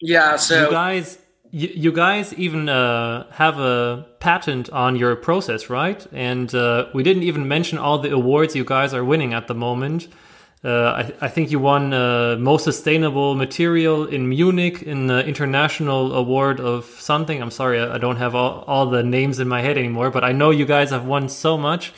yeah. 0.00 0.36
So 0.36 0.64
you 0.64 0.70
guys, 0.70 1.18
you, 1.50 1.68
you 1.68 1.92
guys 1.92 2.32
even 2.32 2.70
uh, 2.70 3.30
have 3.32 3.58
a 3.58 4.06
patent 4.20 4.70
on 4.70 4.96
your 4.96 5.16
process, 5.16 5.68
right? 5.68 6.06
And 6.10 6.54
uh, 6.54 6.86
we 6.94 7.02
didn't 7.02 7.24
even 7.24 7.46
mention 7.46 7.76
all 7.76 7.98
the 7.98 8.10
awards 8.10 8.56
you 8.56 8.64
guys 8.64 8.94
are 8.94 9.04
winning 9.04 9.34
at 9.34 9.48
the 9.48 9.54
moment. 9.54 10.08
Uh, 10.64 11.02
I, 11.20 11.26
I, 11.26 11.28
think 11.28 11.50
you 11.50 11.58
won 11.58 11.92
uh, 11.92 12.36
most 12.38 12.62
sustainable 12.62 13.34
material 13.34 14.06
in 14.06 14.28
Munich 14.28 14.80
in 14.82 15.08
the 15.08 15.26
international 15.26 16.14
award 16.14 16.60
of 16.60 16.84
something. 16.84 17.42
I'm 17.42 17.50
sorry, 17.50 17.80
I, 17.80 17.96
I, 17.96 17.98
don't 17.98 18.14
have 18.14 18.36
all, 18.36 18.62
all 18.68 18.86
the 18.86 19.02
names 19.02 19.40
in 19.40 19.48
my 19.48 19.60
head 19.60 19.76
anymore, 19.76 20.10
but 20.10 20.22
I 20.22 20.30
know 20.30 20.50
you 20.50 20.64
guys 20.64 20.90
have 20.90 21.04
won 21.04 21.28
so 21.28 21.58
much. 21.58 21.92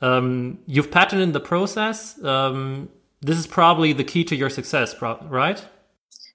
Um, 0.00 0.58
you've 0.66 0.90
patented 0.90 1.32
the 1.32 1.40
process. 1.40 2.20
Um, 2.24 2.88
this 3.20 3.38
is 3.38 3.46
probably 3.46 3.92
the 3.92 4.02
key 4.02 4.24
to 4.24 4.34
your 4.34 4.50
success, 4.50 5.00
right? 5.00 5.64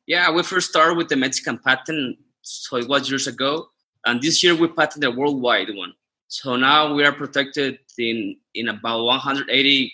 Yeah, 0.08 0.32
we 0.32 0.44
first 0.44 0.70
started 0.70 0.96
with 0.96 1.10
the 1.10 1.18
Mexican 1.18 1.58
patent, 1.58 2.18
so 2.42 2.78
it 2.78 2.88
was 2.88 3.10
years 3.10 3.28
ago, 3.28 3.68
and 4.06 4.22
this 4.22 4.42
year 4.46 4.56
we 4.56 4.70
patented 4.70 5.10
a 5.10 5.12
worldwide 5.12 5.76
one. 5.76 5.92
So 6.30 6.56
now 6.56 6.94
we 6.94 7.04
are 7.04 7.12
protected 7.12 7.80
in 7.98 8.38
in 8.54 8.70
about 8.70 9.04
180 9.04 9.92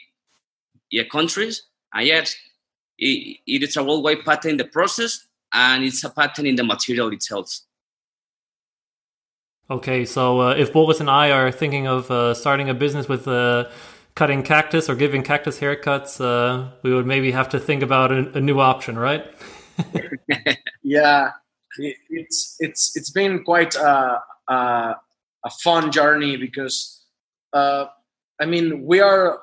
yeah, 0.91 1.03
countries 1.05 1.63
and 1.93 2.07
yet 2.07 2.35
it, 2.97 3.37
it 3.47 3.63
is 3.63 3.77
a 3.77 3.83
worldwide 3.83 4.23
pattern 4.25 4.51
in 4.51 4.57
the 4.57 4.65
process 4.65 5.27
and 5.53 5.83
it's 5.83 6.03
a 6.03 6.09
pattern 6.09 6.45
in 6.45 6.55
the 6.55 6.63
material 6.63 7.11
itself. 7.11 7.59
Okay, 9.69 10.03
so 10.03 10.41
uh, 10.41 10.55
if 10.55 10.73
Boris 10.73 10.99
and 10.99 11.09
I 11.09 11.31
are 11.31 11.51
thinking 11.51 11.87
of 11.87 12.11
uh, 12.11 12.33
starting 12.33 12.69
a 12.69 12.73
business 12.73 13.07
with 13.07 13.27
uh, 13.27 13.69
cutting 14.15 14.43
cactus 14.43 14.89
or 14.89 14.95
giving 14.95 15.23
cactus 15.23 15.59
haircuts, 15.59 16.19
uh, 16.19 16.71
we 16.83 16.93
would 16.93 17.05
maybe 17.05 17.31
have 17.31 17.47
to 17.49 17.59
think 17.59 17.81
about 17.81 18.11
a, 18.11 18.37
a 18.37 18.41
new 18.41 18.59
option, 18.59 18.99
right? 18.99 19.25
yeah, 20.83 21.31
it, 21.77 21.95
it's 22.09 22.57
it's 22.59 22.97
it's 22.97 23.11
been 23.11 23.43
quite 23.43 23.75
a, 23.75 24.21
a, 24.49 24.95
a 25.45 25.49
fun 25.63 25.89
journey 25.89 26.35
because 26.35 27.05
uh, 27.53 27.85
I 28.41 28.45
mean 28.45 28.85
we 28.85 28.99
are 28.99 29.39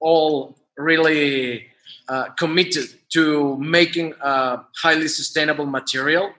all 0.00 0.56
really 0.76 1.66
uh, 2.08 2.30
committed 2.38 2.88
to 3.10 3.56
making 3.58 4.14
a 4.20 4.60
highly 4.82 5.08
sustainable 5.08 5.66
material. 5.66 6.32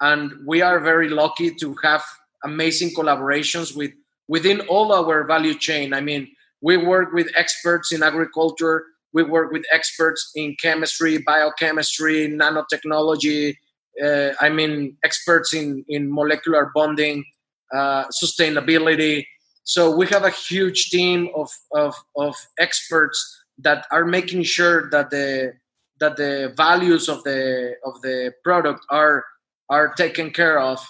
And 0.00 0.32
we 0.46 0.62
are 0.62 0.80
very 0.80 1.08
lucky 1.08 1.54
to 1.56 1.74
have 1.82 2.02
amazing 2.44 2.90
collaborations 2.90 3.76
with 3.76 3.92
within 4.26 4.60
all 4.62 4.92
our 4.92 5.24
value 5.24 5.54
chain. 5.54 5.92
I 5.92 6.00
mean 6.00 6.28
we 6.60 6.76
work 6.76 7.12
with 7.12 7.28
experts 7.36 7.92
in 7.92 8.02
agriculture. 8.02 8.86
We 9.12 9.22
work 9.22 9.52
with 9.52 9.64
experts 9.72 10.32
in 10.34 10.56
chemistry 10.60 11.18
biochemistry 11.18 12.28
nanotechnology 12.28 13.56
uh, 14.04 14.32
i 14.40 14.48
mean 14.48 14.96
experts 15.04 15.54
in 15.54 15.84
in 15.88 16.12
molecular 16.12 16.72
bonding 16.74 17.24
uh, 17.74 18.04
sustainability. 18.08 19.26
So 19.64 19.94
we 19.96 20.06
have 20.08 20.24
a 20.24 20.30
huge 20.30 20.90
team 20.90 21.30
of, 21.34 21.50
of, 21.72 21.94
of 22.16 22.36
experts 22.58 23.43
that 23.58 23.86
are 23.90 24.04
making 24.04 24.42
sure 24.42 24.90
that 24.90 25.10
the 25.10 25.54
that 26.00 26.16
the 26.16 26.52
values 26.56 27.08
of 27.08 27.22
the 27.24 27.74
of 27.84 28.00
the 28.02 28.32
product 28.42 28.84
are 28.90 29.24
are 29.70 29.94
taken 29.94 30.30
care 30.30 30.58
of. 30.58 30.84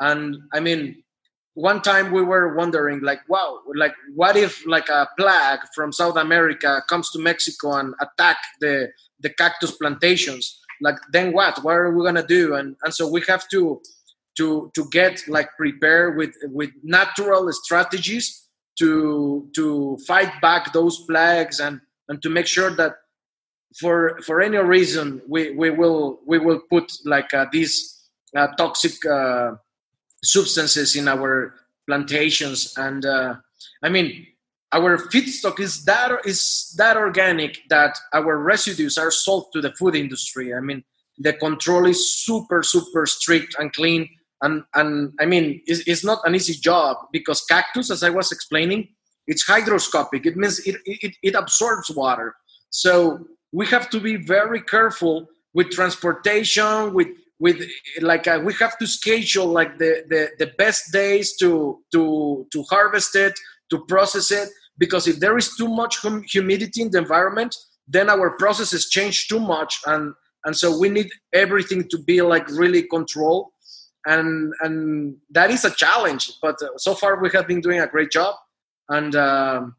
And 0.00 0.36
i 0.52 0.60
mean 0.60 1.02
one 1.54 1.82
time 1.82 2.12
we 2.12 2.22
were 2.22 2.54
wondering 2.54 3.00
like 3.00 3.18
wow 3.28 3.58
like 3.74 3.94
what 4.14 4.36
if 4.36 4.64
like 4.64 4.88
a 4.88 5.08
plague 5.18 5.58
from 5.74 5.90
south 5.90 6.16
america 6.16 6.80
comes 6.88 7.10
to 7.10 7.18
mexico 7.18 7.72
and 7.72 7.94
attack 8.00 8.36
the 8.60 8.92
the 9.20 9.30
cactus 9.30 9.72
plantations? 9.72 10.60
Like 10.80 10.96
then 11.12 11.32
what? 11.32 11.62
What 11.62 11.74
are 11.74 11.90
we 11.94 12.02
going 12.02 12.14
to 12.14 12.26
do? 12.26 12.54
And 12.54 12.76
and 12.82 12.94
so 12.94 13.08
we 13.08 13.22
have 13.28 13.48
to 13.50 13.80
to 14.36 14.70
to 14.74 14.88
get 14.90 15.22
like 15.28 15.48
prepared 15.56 16.16
with 16.16 16.34
with 16.44 16.70
natural 16.82 17.50
strategies 17.52 18.48
to 18.78 19.48
to 19.56 19.98
fight 20.06 20.32
back 20.40 20.72
those 20.72 21.04
plagues 21.06 21.58
and 21.58 21.80
and 22.08 22.22
to 22.22 22.30
make 22.30 22.46
sure 22.46 22.70
that 22.70 22.96
for 23.78 24.18
for 24.24 24.40
any 24.40 24.56
reason 24.56 25.20
we, 25.28 25.50
we 25.50 25.70
will 25.70 26.20
we 26.26 26.38
will 26.38 26.60
put 26.70 26.90
like 27.04 27.32
uh, 27.34 27.46
these 27.52 28.08
uh, 28.36 28.48
toxic 28.56 29.04
uh, 29.06 29.52
substances 30.22 30.96
in 30.96 31.08
our 31.08 31.54
plantations. 31.86 32.74
And 32.76 33.04
uh, 33.04 33.34
i 33.82 33.88
mean 33.88 34.26
our 34.72 34.98
feedstock 34.98 35.60
is 35.60 35.84
that 35.84 36.12
is 36.24 36.74
that 36.76 36.96
organic 36.96 37.58
that 37.68 37.98
our 38.12 38.36
residues 38.38 38.98
are 38.98 39.10
sold 39.10 39.46
to 39.52 39.60
the 39.60 39.72
food 39.72 39.94
industry. 39.94 40.54
I 40.54 40.60
mean 40.60 40.84
the 41.18 41.32
control 41.32 41.86
is 41.86 42.16
super 42.24 42.62
super 42.62 43.06
strict 43.06 43.54
and 43.58 43.72
clean. 43.72 44.08
And 44.40 44.62
and 44.74 45.12
i 45.20 45.26
mean 45.26 45.62
it's, 45.66 45.80
it's 45.86 46.04
not 46.04 46.20
an 46.24 46.34
easy 46.34 46.54
job 46.54 46.96
because 47.12 47.44
cactus 47.44 47.90
as 47.90 48.02
i 48.02 48.10
was 48.10 48.30
explaining 48.30 48.88
it's 49.28 49.48
hygroscopic. 49.48 50.26
It 50.26 50.36
means 50.36 50.58
it, 50.60 50.76
it, 50.84 51.14
it 51.22 51.34
absorbs 51.34 51.90
water. 51.90 52.34
So 52.70 53.26
we 53.52 53.66
have 53.66 53.88
to 53.90 54.00
be 54.00 54.16
very 54.16 54.60
careful 54.60 55.28
with 55.54 55.70
transportation, 55.70 56.92
with 56.94 57.08
with 57.38 57.64
like 58.00 58.26
uh, 58.26 58.40
we 58.44 58.52
have 58.54 58.76
to 58.78 58.86
schedule 58.86 59.46
like 59.46 59.78
the, 59.78 60.04
the 60.08 60.30
the 60.40 60.52
best 60.58 60.92
days 60.92 61.36
to 61.36 61.78
to 61.92 62.46
to 62.52 62.62
harvest 62.64 63.14
it, 63.14 63.34
to 63.70 63.84
process 63.86 64.32
it, 64.32 64.48
because 64.78 65.06
if 65.06 65.20
there 65.20 65.38
is 65.38 65.54
too 65.56 65.68
much 65.68 65.98
hum- 65.98 66.24
humidity 66.24 66.82
in 66.82 66.90
the 66.90 66.98
environment, 66.98 67.54
then 67.86 68.10
our 68.10 68.30
processes 68.30 68.88
change 68.90 69.28
too 69.28 69.40
much 69.40 69.80
and 69.86 70.12
and 70.44 70.56
so 70.56 70.78
we 70.78 70.88
need 70.88 71.10
everything 71.32 71.88
to 71.88 71.98
be 71.98 72.22
like 72.22 72.46
really 72.50 72.82
controlled 72.82 73.46
and 74.06 74.52
and 74.60 75.16
that 75.30 75.50
is 75.50 75.64
a 75.64 75.70
challenge 75.70 76.32
but 76.40 76.56
uh, 76.62 76.68
so 76.76 76.94
far 76.94 77.20
we 77.20 77.28
have 77.32 77.48
been 77.48 77.60
doing 77.60 77.80
a 77.80 77.86
great 77.86 78.10
job 78.10 78.34
and 78.88 79.14
um, 79.16 79.76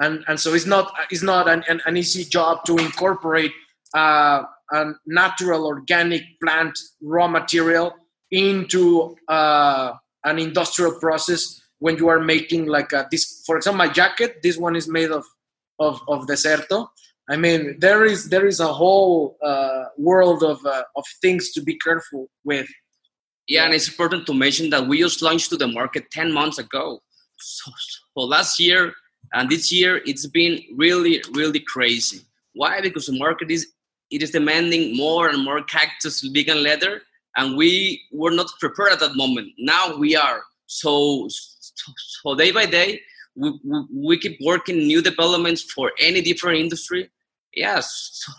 and 0.00 0.24
and 0.28 0.40
so 0.40 0.54
it's 0.54 0.66
not 0.66 0.92
it's 1.10 1.22
not 1.22 1.48
an, 1.48 1.62
an, 1.86 1.96
easy 1.96 2.24
job 2.24 2.64
to 2.64 2.76
incorporate 2.78 3.52
uh, 3.94 4.42
a 4.72 4.92
natural 5.06 5.66
organic 5.66 6.22
plant 6.42 6.76
raw 7.02 7.28
material 7.28 7.92
into 8.30 9.16
uh, 9.28 9.92
an 10.24 10.38
industrial 10.38 10.98
process 10.98 11.60
when 11.78 11.96
you 11.96 12.08
are 12.08 12.20
making 12.20 12.66
like 12.66 12.92
a, 12.92 13.06
this 13.10 13.42
for 13.46 13.56
example 13.56 13.78
my 13.78 13.88
jacket 13.88 14.42
this 14.42 14.56
one 14.56 14.76
is 14.76 14.88
made 14.88 15.10
of 15.10 15.24
of, 15.78 16.00
of 16.08 16.26
Desserto. 16.26 16.88
I 17.28 17.36
mean 17.36 17.78
there 17.78 18.04
is 18.04 18.28
there 18.28 18.46
is 18.46 18.60
a 18.60 18.72
whole 18.72 19.36
uh, 19.42 19.84
world 19.98 20.42
of 20.42 20.64
uh, 20.64 20.82
of 20.96 21.04
things 21.20 21.52
to 21.52 21.62
be 21.62 21.76
careful 21.78 22.28
with. 22.44 22.68
Yeah 23.46 23.64
and 23.64 23.74
it's 23.74 23.88
important 23.88 24.26
to 24.26 24.34
mention 24.34 24.70
that 24.70 24.86
we 24.86 24.98
just 25.00 25.22
launched 25.22 25.50
to 25.50 25.56
the 25.56 25.68
market 25.68 26.04
10 26.12 26.32
months 26.32 26.58
ago 26.58 27.00
so, 27.40 27.70
so 28.14 28.20
last 28.24 28.60
year 28.60 28.92
and 29.32 29.50
this 29.50 29.70
year 29.72 30.00
it's 30.04 30.26
been 30.26 30.60
really 30.76 31.22
really 31.32 31.60
crazy. 31.60 32.20
Why? 32.54 32.80
Because 32.80 33.06
the 33.06 33.18
market 33.18 33.50
is 33.50 33.68
it 34.10 34.22
is 34.22 34.30
demanding 34.30 34.96
more 34.96 35.28
and 35.28 35.44
more 35.44 35.62
cactus 35.62 36.20
vegan 36.20 36.62
leather 36.62 37.02
and 37.36 37.56
we 37.56 38.02
were 38.12 38.32
not 38.32 38.50
prepared 38.58 38.92
at 38.92 39.00
that 39.00 39.16
moment. 39.16 39.48
Now 39.58 39.96
we 39.96 40.16
are. 40.16 40.42
So 40.66 41.28
so 41.28 42.34
day 42.34 42.50
by 42.50 42.66
day 42.66 43.00
we, 43.36 43.58
we, 43.64 43.86
we 44.08 44.18
keep 44.18 44.38
working 44.44 44.78
new 44.78 45.00
developments 45.00 45.62
for 45.62 45.92
any 46.00 46.20
different 46.20 46.58
industry. 46.58 47.10
Yes 47.54 48.10
so, 48.22 48.32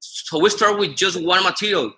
so 0.00 0.38
we 0.38 0.50
start 0.50 0.78
with 0.78 0.96
just 0.96 1.22
one 1.22 1.42
material. 1.42 1.92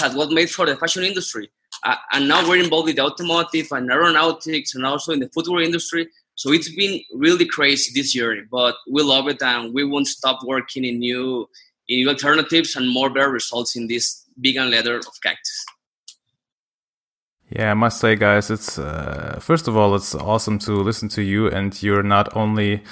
That 0.00 0.14
was 0.14 0.32
made 0.32 0.50
for 0.50 0.66
the 0.66 0.76
fashion 0.76 1.04
industry 1.04 1.48
uh, 1.86 1.96
and 2.12 2.28
now 2.28 2.46
we're 2.48 2.62
involved 2.62 2.88
with 2.88 2.98
automotive 2.98 3.68
and 3.72 3.90
aeronautics 3.90 4.74
and 4.74 4.84
also 4.84 5.12
in 5.12 5.20
the 5.20 5.28
footwear 5.30 5.62
industry 5.62 6.06
so 6.36 6.52
it's 6.52 6.68
been 6.68 7.00
really 7.14 7.46
crazy 7.46 7.90
this 7.98 8.14
year, 8.14 8.46
but 8.50 8.76
we 8.88 9.02
love 9.02 9.26
it 9.26 9.42
and 9.42 9.72
we 9.72 9.84
won't 9.84 10.06
stop 10.06 10.40
working 10.44 10.84
in 10.84 10.98
new 10.98 11.48
in 11.88 11.96
new 12.00 12.08
alternatives 12.10 12.76
and 12.76 12.90
more 12.90 13.08
better 13.08 13.30
results 13.30 13.74
in 13.74 13.86
this 13.86 14.24
vegan 14.36 14.70
leather 14.70 14.98
of 14.98 15.14
cactus. 15.22 15.64
Yeah, 17.48 17.70
I 17.70 17.74
must 17.74 18.00
say, 18.00 18.16
guys, 18.16 18.50
it's 18.50 18.78
uh, 18.78 19.38
first 19.40 19.66
of 19.66 19.76
all, 19.76 19.94
it's 19.94 20.14
awesome 20.14 20.58
to 20.60 20.72
listen 20.72 21.08
to 21.10 21.22
you, 21.22 21.48
and 21.48 21.82
you're 21.82 22.02
not 22.02 22.36
only 22.36 22.82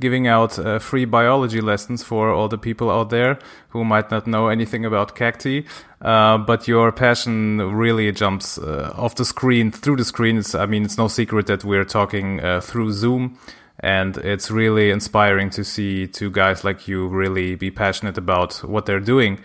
giving 0.00 0.26
out 0.26 0.58
uh, 0.58 0.78
free 0.78 1.04
biology 1.04 1.60
lessons 1.60 2.02
for 2.02 2.30
all 2.30 2.48
the 2.48 2.58
people 2.58 2.90
out 2.90 3.10
there 3.10 3.38
who 3.68 3.84
might 3.84 4.10
not 4.10 4.26
know 4.26 4.48
anything 4.48 4.84
about 4.84 5.14
cacti. 5.14 5.64
Uh, 6.00 6.38
but 6.38 6.68
your 6.68 6.92
passion 6.92 7.60
really 7.74 8.10
jumps 8.12 8.58
uh, 8.58 8.92
off 8.96 9.14
the 9.14 9.24
screen, 9.24 9.70
through 9.70 9.96
the 9.96 10.04
screen. 10.04 10.36
It's, 10.36 10.54
I 10.54 10.66
mean, 10.66 10.84
it's 10.84 10.98
no 10.98 11.08
secret 11.08 11.46
that 11.46 11.64
we're 11.64 11.84
talking 11.84 12.40
uh, 12.40 12.60
through 12.60 12.92
Zoom. 12.92 13.38
And 13.80 14.16
it's 14.18 14.50
really 14.50 14.90
inspiring 14.90 15.50
to 15.50 15.64
see 15.64 16.06
two 16.06 16.30
guys 16.30 16.64
like 16.64 16.88
you 16.88 17.08
really 17.08 17.54
be 17.54 17.70
passionate 17.70 18.16
about 18.16 18.54
what 18.64 18.86
they're 18.86 19.00
doing. 19.00 19.40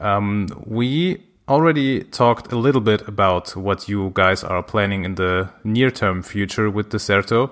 Um, 0.00 0.48
we 0.66 1.22
already 1.48 2.04
talked 2.04 2.52
a 2.52 2.56
little 2.56 2.80
bit 2.80 3.06
about 3.08 3.56
what 3.56 3.88
you 3.88 4.10
guys 4.14 4.44
are 4.44 4.62
planning 4.62 5.04
in 5.04 5.14
the 5.14 5.50
near 5.64 5.90
term 5.90 6.22
future 6.22 6.70
with 6.70 6.90
Desserto. 6.90 7.50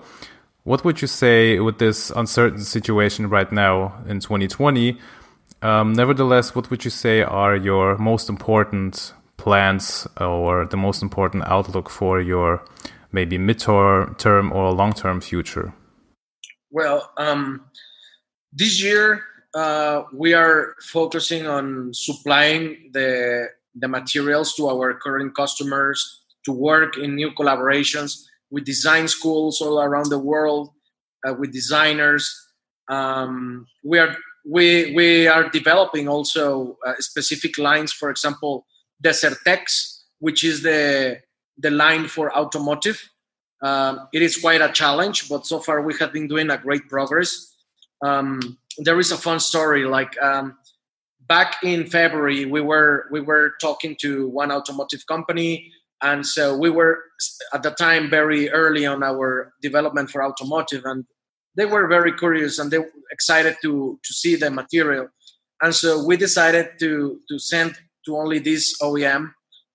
What 0.67 0.85
would 0.85 1.01
you 1.01 1.07
say 1.07 1.61
with 1.61 1.79
this 1.79 2.11
uncertain 2.11 2.65
situation 2.65 3.29
right 3.29 3.53
now 3.53 4.03
in 4.09 4.19
2020? 4.19 4.99
Um, 5.63 5.93
nevertheless, 5.93 6.57
what 6.57 6.71
would 6.71 6.85
you 6.85 6.91
say 6.91 7.23
are 7.23 7.55
your 7.55 7.97
most 7.99 8.29
important 8.29 9.13
plans 9.37 10.09
or 10.21 10.67
the 10.67 10.77
most 10.77 11.05
important 11.05 11.45
outlook 11.47 11.89
for 11.89 12.21
your 12.21 12.65
maybe 13.13 13.39
mid-term 13.39 14.53
or 14.53 14.73
long-term 14.73 15.21
future? 15.21 15.73
Well, 16.73 17.13
um, 17.17 17.67
this 18.53 18.83
year 18.83 19.23
uh, 19.55 20.03
we 20.13 20.35
are 20.35 20.75
focusing 20.83 21.47
on 21.47 21.95
supplying 21.95 22.91
the 22.93 23.51
the 23.77 23.87
materials 23.87 24.55
to 24.55 24.69
our 24.69 24.95
current 24.95 25.37
customers 25.37 26.25
to 26.45 26.51
work 26.51 26.99
in 26.99 27.15
new 27.15 27.31
collaborations 27.31 28.25
with 28.51 28.65
design 28.65 29.09
schools 29.09 29.61
all 29.61 29.81
around 29.81 30.11
the 30.11 30.19
world, 30.19 30.71
uh, 31.27 31.35
with 31.35 31.53
designers. 31.53 32.33
Um, 32.89 33.67
we 33.85 33.99
are 33.99 34.17
we 34.49 34.95
we 34.95 35.27
are 35.27 35.49
developing 35.49 36.09
also 36.09 36.77
uh, 36.87 36.95
specific 36.99 37.59
lines. 37.59 37.93
For 37.93 38.11
example, 38.11 38.67
Desertex, 39.03 40.03
which 40.21 40.45
is 40.45 40.63
the 40.63 41.21
the 41.59 41.71
line 41.71 42.07
for 42.07 42.35
automotive. 42.37 43.03
Um, 43.63 44.09
it 44.13 44.23
is 44.23 44.37
quite 44.37 44.61
a 44.61 44.71
challenge, 44.71 45.29
but 45.29 45.47
so 45.47 45.59
far 45.59 45.81
we 45.81 45.95
have 45.99 46.13
been 46.13 46.29
doing 46.29 46.51
a 46.51 46.59
great 46.59 46.89
progress. 46.89 47.57
Um, 48.05 48.59
there 48.79 48.99
is 48.99 49.11
a 49.11 49.17
fun 49.17 49.41
story. 49.41 49.85
Like 49.87 50.21
um, 50.23 50.59
back 51.27 51.57
in 51.63 51.87
February, 51.87 52.45
we 52.45 52.61
were 52.61 53.07
we 53.11 53.21
were 53.21 53.55
talking 53.61 53.97
to 54.03 54.29
one 54.29 54.53
automotive 54.53 55.07
company 55.07 55.73
and 56.03 56.27
so 56.27 56.57
we 56.57 56.71
were 56.71 57.03
at 57.55 57.63
the 57.63 57.71
time 57.71 58.11
very 58.11 58.51
early 58.51 58.85
on 58.85 59.03
our 59.03 59.53
development 59.63 60.11
for 60.11 60.23
automotive 60.23 60.85
and 60.85 61.05
they 61.57 61.65
were 61.65 61.87
very 61.87 62.13
curious 62.13 62.59
and 62.59 62.71
they 62.71 62.79
were 62.79 62.93
excited 63.11 63.57
to 63.63 63.99
to 64.05 64.13
see 64.13 64.37
the 64.37 64.51
material. 64.51 65.09
And 65.63 65.75
so 65.75 66.05
we 66.05 66.17
decided 66.17 66.79
to 66.81 67.21
to 67.29 67.39
send 67.39 67.79
to 68.05 68.17
only 68.17 68.39
this 68.39 68.77
OEM 68.83 69.33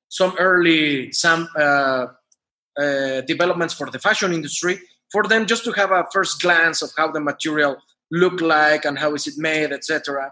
some 0.09 0.35
early 0.37 1.11
some 1.11 1.49
uh, 1.57 2.07
uh, 2.77 3.21
developments 3.21 3.73
for 3.73 3.89
the 3.89 3.99
fashion 3.99 4.31
industry 4.31 4.79
for 5.11 5.23
them 5.23 5.45
just 5.45 5.63
to 5.65 5.71
have 5.71 5.91
a 5.91 6.05
first 6.13 6.41
glance 6.41 6.81
of 6.81 6.91
how 6.97 7.11
the 7.11 7.19
material 7.19 7.77
look 8.11 8.41
like 8.41 8.85
and 8.85 8.99
how 8.99 9.13
is 9.13 9.27
it 9.27 9.33
made 9.37 9.71
etc 9.71 10.31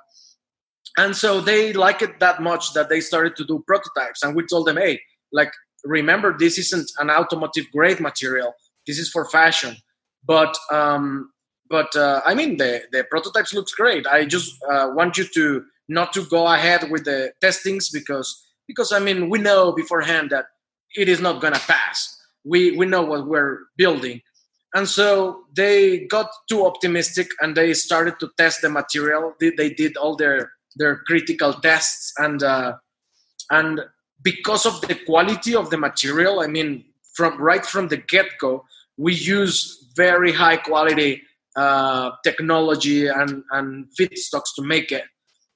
and 0.97 1.15
so 1.15 1.41
they 1.41 1.73
liked 1.73 2.01
it 2.01 2.19
that 2.19 2.41
much 2.41 2.73
that 2.73 2.89
they 2.89 2.99
started 2.99 3.35
to 3.35 3.45
do 3.45 3.63
prototypes 3.67 4.23
and 4.23 4.35
we 4.35 4.45
told 4.45 4.67
them 4.67 4.77
hey 4.77 4.99
like 5.31 5.51
remember 5.83 6.37
this 6.37 6.57
isn't 6.57 6.91
an 6.99 7.09
automotive 7.09 7.65
grade 7.71 7.99
material. 7.99 8.53
This 8.87 8.99
is 8.99 9.09
for 9.09 9.29
fashion. 9.29 9.75
But 10.25 10.55
um, 10.71 11.31
but 11.69 11.95
uh, 11.95 12.21
i 12.25 12.33
mean 12.33 12.57
the 12.57 12.81
the 12.91 13.03
prototypes 13.05 13.53
looks 13.53 13.73
great. 13.73 14.05
I 14.07 14.25
just 14.25 14.51
uh, 14.69 14.89
want 14.93 15.17
you 15.17 15.25
to 15.35 15.63
not 15.87 16.13
to 16.13 16.25
go 16.25 16.47
ahead 16.47 16.89
with 16.89 17.05
the 17.05 17.31
testings 17.41 17.89
because 17.89 18.45
because 18.67 18.91
i 18.91 18.99
mean 18.99 19.29
we 19.29 19.39
know 19.39 19.71
beforehand 19.71 20.29
that 20.31 20.45
it 20.95 21.07
is 21.09 21.21
not 21.21 21.41
to 21.41 21.51
pass. 21.51 22.15
We 22.45 22.75
we 22.77 22.85
know 22.85 23.03
what 23.03 23.27
we're 23.27 23.59
building. 23.77 24.21
And 24.73 24.87
so 24.87 25.43
they 25.55 26.05
got 26.05 26.29
too 26.47 26.65
optimistic 26.65 27.27
and 27.41 27.55
they 27.57 27.73
started 27.73 28.19
to 28.19 28.29
test 28.37 28.61
the 28.61 28.69
material. 28.69 29.33
They, 29.39 29.49
they 29.49 29.71
did 29.71 29.97
all 29.97 30.15
their 30.15 30.51
their 30.75 30.97
critical 31.07 31.53
tests 31.53 32.13
and 32.17 32.41
uh, 32.43 32.73
and 33.49 33.81
because 34.21 34.65
of 34.65 34.81
the 34.81 34.95
quality 35.05 35.55
of 35.55 35.69
the 35.69 35.77
material 35.77 36.39
i 36.39 36.47
mean 36.47 36.83
from 37.13 37.39
right 37.41 37.65
from 37.65 37.87
the 37.87 37.97
get-go 37.97 38.63
we 38.97 39.13
use 39.13 39.89
very 39.95 40.31
high 40.31 40.57
quality 40.57 41.21
uh, 41.55 42.11
technology 42.23 43.07
and, 43.07 43.43
and 43.51 43.87
feedstocks 43.99 44.53
to 44.55 44.61
make 44.61 44.91
it. 44.91 45.03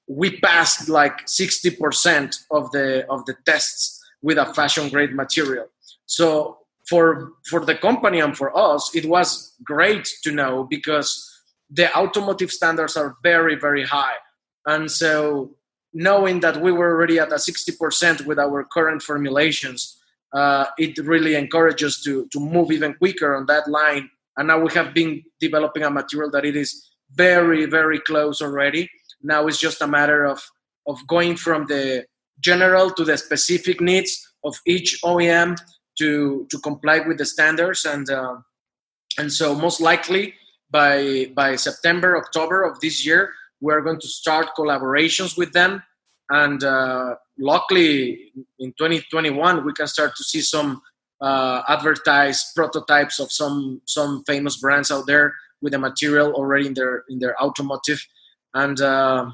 We 0.07 0.39
passed 0.39 0.89
like 0.89 1.25
60% 1.27 2.35
of 2.51 2.71
the 2.71 3.05
of 3.09 3.25
the 3.25 3.35
tests 3.45 4.01
with 4.21 4.37
a 4.37 4.53
fashion 4.53 4.89
grade 4.89 5.15
material. 5.15 5.67
So 6.05 6.57
for 6.89 7.31
for 7.49 7.63
the 7.63 7.75
company 7.75 8.19
and 8.19 8.35
for 8.35 8.49
us 8.57 8.93
it 8.93 9.05
was 9.05 9.55
great 9.63 10.05
to 10.23 10.31
know 10.31 10.67
because 10.69 11.09
the 11.69 11.87
automotive 11.97 12.51
standards 12.51 12.97
are 12.97 13.15
very 13.23 13.55
very 13.55 13.85
high. 13.85 14.17
And 14.65 14.91
so 14.91 15.55
knowing 15.93 16.39
that 16.39 16.61
we 16.61 16.71
were 16.71 16.91
already 16.91 17.19
at 17.19 17.31
a 17.31 17.35
60% 17.35 18.25
with 18.25 18.39
our 18.39 18.63
current 18.63 19.01
formulations, 19.01 19.97
uh, 20.33 20.65
it 20.77 20.97
really 20.97 21.35
encourages 21.35 22.01
to, 22.01 22.27
to 22.31 22.39
move 22.39 22.71
even 22.71 22.95
quicker 22.95 23.35
on 23.35 23.45
that 23.45 23.67
line. 23.67 24.09
And 24.37 24.47
now 24.47 24.59
we 24.59 24.71
have 24.73 24.93
been 24.93 25.23
developing 25.39 25.83
a 25.83 25.91
material 25.91 26.31
that 26.31 26.45
it 26.45 26.55
is 26.55 26.89
very, 27.11 27.65
very 27.65 27.99
close 27.99 28.41
already. 28.41 28.89
Now 29.21 29.45
it's 29.47 29.59
just 29.59 29.81
a 29.81 29.87
matter 29.87 30.25
of, 30.25 30.41
of 30.87 30.97
going 31.07 31.35
from 31.35 31.67
the 31.67 32.05
general 32.39 32.89
to 32.91 33.03
the 33.03 33.17
specific 33.17 33.79
needs 33.79 34.33
of 34.43 34.55
each 34.65 34.99
OEM 35.05 35.57
to, 35.99 36.47
to 36.49 36.59
comply 36.59 36.99
with 36.99 37.19
the 37.19 37.25
standards. 37.25 37.85
And, 37.85 38.09
uh, 38.09 38.37
and 39.19 39.31
so 39.31 39.53
most 39.53 39.79
likely 39.79 40.33
by, 40.71 41.31
by 41.35 41.55
September, 41.55 42.17
October 42.17 42.63
of 42.63 42.79
this 42.79 43.05
year, 43.05 43.31
we're 43.63 43.81
going 43.87 43.99
to 43.99 44.07
start 44.07 44.47
collaborations 44.57 45.37
with 45.37 45.51
them 45.53 45.81
and 46.29 46.63
uh, 46.63 47.15
luckily 47.39 48.31
in 48.59 48.69
2021 48.77 49.65
we 49.65 49.73
can 49.73 49.87
start 49.87 50.11
to 50.15 50.23
see 50.23 50.41
some 50.41 50.81
uh, 51.21 51.61
advertised 51.67 52.45
prototypes 52.55 53.19
of 53.19 53.31
some 53.31 53.81
some 53.85 54.23
famous 54.25 54.57
brands 54.57 54.91
out 54.91 55.05
there 55.07 55.33
with 55.61 55.71
the 55.73 55.79
material 55.79 56.33
already 56.33 56.67
in 56.67 56.73
their 56.73 57.03
in 57.09 57.17
their 57.19 57.35
automotive 57.41 58.01
and 58.53 58.81
uh, 58.81 59.25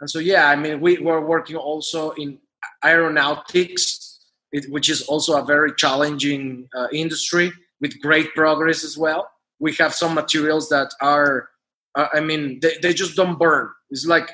and 0.00 0.10
so 0.10 0.18
yeah, 0.18 0.48
I 0.48 0.56
mean 0.56 0.80
we 0.80 0.98
were 0.98 1.24
working 1.24 1.56
also 1.56 2.10
in 2.12 2.38
aeronautics, 2.84 4.20
it, 4.52 4.70
which 4.70 4.88
is 4.88 5.02
also 5.02 5.40
a 5.40 5.44
very 5.44 5.72
challenging 5.76 6.68
uh, 6.76 6.88
industry 6.92 7.52
with 7.80 8.00
great 8.00 8.34
progress 8.34 8.84
as 8.84 8.96
well. 8.96 9.28
We 9.58 9.74
have 9.74 9.94
some 9.94 10.14
materials 10.14 10.68
that 10.68 10.92
are, 11.00 11.48
I 11.94 12.20
mean, 12.20 12.60
they, 12.60 12.76
they 12.82 12.94
just 12.94 13.16
don't 13.16 13.38
burn. 13.38 13.68
It's 13.90 14.06
like 14.06 14.30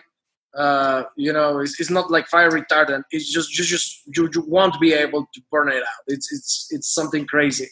uh, 0.57 1.02
you 1.16 1.32
know, 1.32 1.59
it's, 1.59 1.80
it's 1.80 1.90
not 1.90 2.11
like 2.11 2.28
fire 2.28 2.50
retardant. 2.50 3.02
It's 3.11 3.30
just 3.32 3.59
you 3.59 3.64
just 3.64 4.02
you, 4.16 4.28
you 4.32 4.44
won't 4.46 4.78
be 4.80 4.92
able 4.92 5.26
to 5.34 5.40
burn 5.50 5.68
it 5.68 5.82
out. 5.82 6.05
It's 6.07 6.32
it's 6.32 6.68
it's 6.70 6.94
something 6.94 7.26
crazy, 7.26 7.68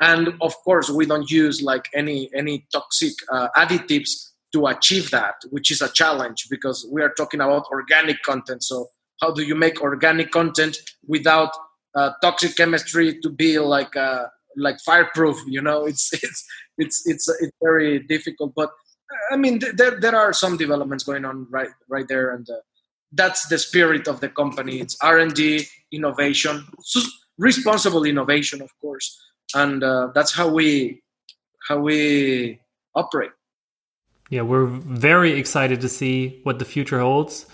and 0.00 0.34
of 0.40 0.54
course 0.64 0.88
we 0.88 1.06
don't 1.06 1.28
use 1.30 1.60
like 1.60 1.88
any 1.94 2.30
any 2.34 2.66
toxic 2.72 3.14
uh, 3.32 3.48
additives 3.56 4.10
to 4.52 4.66
achieve 4.66 5.10
that, 5.10 5.34
which 5.50 5.70
is 5.70 5.82
a 5.82 5.88
challenge 5.88 6.46
because 6.50 6.88
we 6.92 7.02
are 7.02 7.12
talking 7.16 7.40
about 7.40 7.64
organic 7.70 8.22
content. 8.22 8.62
So 8.62 8.88
how 9.20 9.32
do 9.32 9.42
you 9.42 9.54
make 9.54 9.80
organic 9.80 10.30
content 10.30 10.76
without 11.06 11.50
uh, 11.96 12.10
toxic 12.22 12.56
chemistry 12.56 13.18
to 13.20 13.28
be 13.28 13.58
like 13.58 13.96
uh, 13.96 14.26
like 14.56 14.78
fireproof? 14.86 15.36
You 15.48 15.62
know, 15.62 15.84
it's 15.84 16.12
it's 16.12 16.44
it's 16.78 17.02
it's 17.06 17.28
it's 17.40 17.52
very 17.60 17.98
difficult, 17.98 18.52
but 18.54 18.70
I 19.30 19.36
mean, 19.36 19.60
there 19.74 19.98
there 20.00 20.16
are 20.16 20.32
some 20.32 20.56
developments 20.56 21.04
going 21.04 21.24
on 21.24 21.46
right 21.50 21.70
right 21.88 22.06
there, 22.08 22.34
and 22.34 22.48
uh, 22.48 22.54
that's 23.12 23.48
the 23.48 23.58
spirit 23.58 24.08
of 24.08 24.20
the 24.20 24.28
company. 24.28 24.80
It's 24.80 24.96
R 25.02 25.18
and 25.18 25.34
D, 25.34 25.66
innovation, 25.92 26.66
responsible 27.38 28.04
innovation, 28.04 28.62
of 28.62 28.70
course, 28.80 29.18
and 29.54 29.82
uh, 29.82 30.08
that's 30.14 30.32
how 30.32 30.48
we 30.48 31.02
how 31.68 31.78
we 31.78 32.60
operate. 32.94 33.32
Yeah, 34.30 34.42
we're 34.42 34.66
very 34.66 35.32
excited 35.32 35.80
to 35.80 35.88
see 35.88 36.40
what 36.44 36.58
the 36.60 36.64
future 36.64 37.00
holds. 37.00 37.46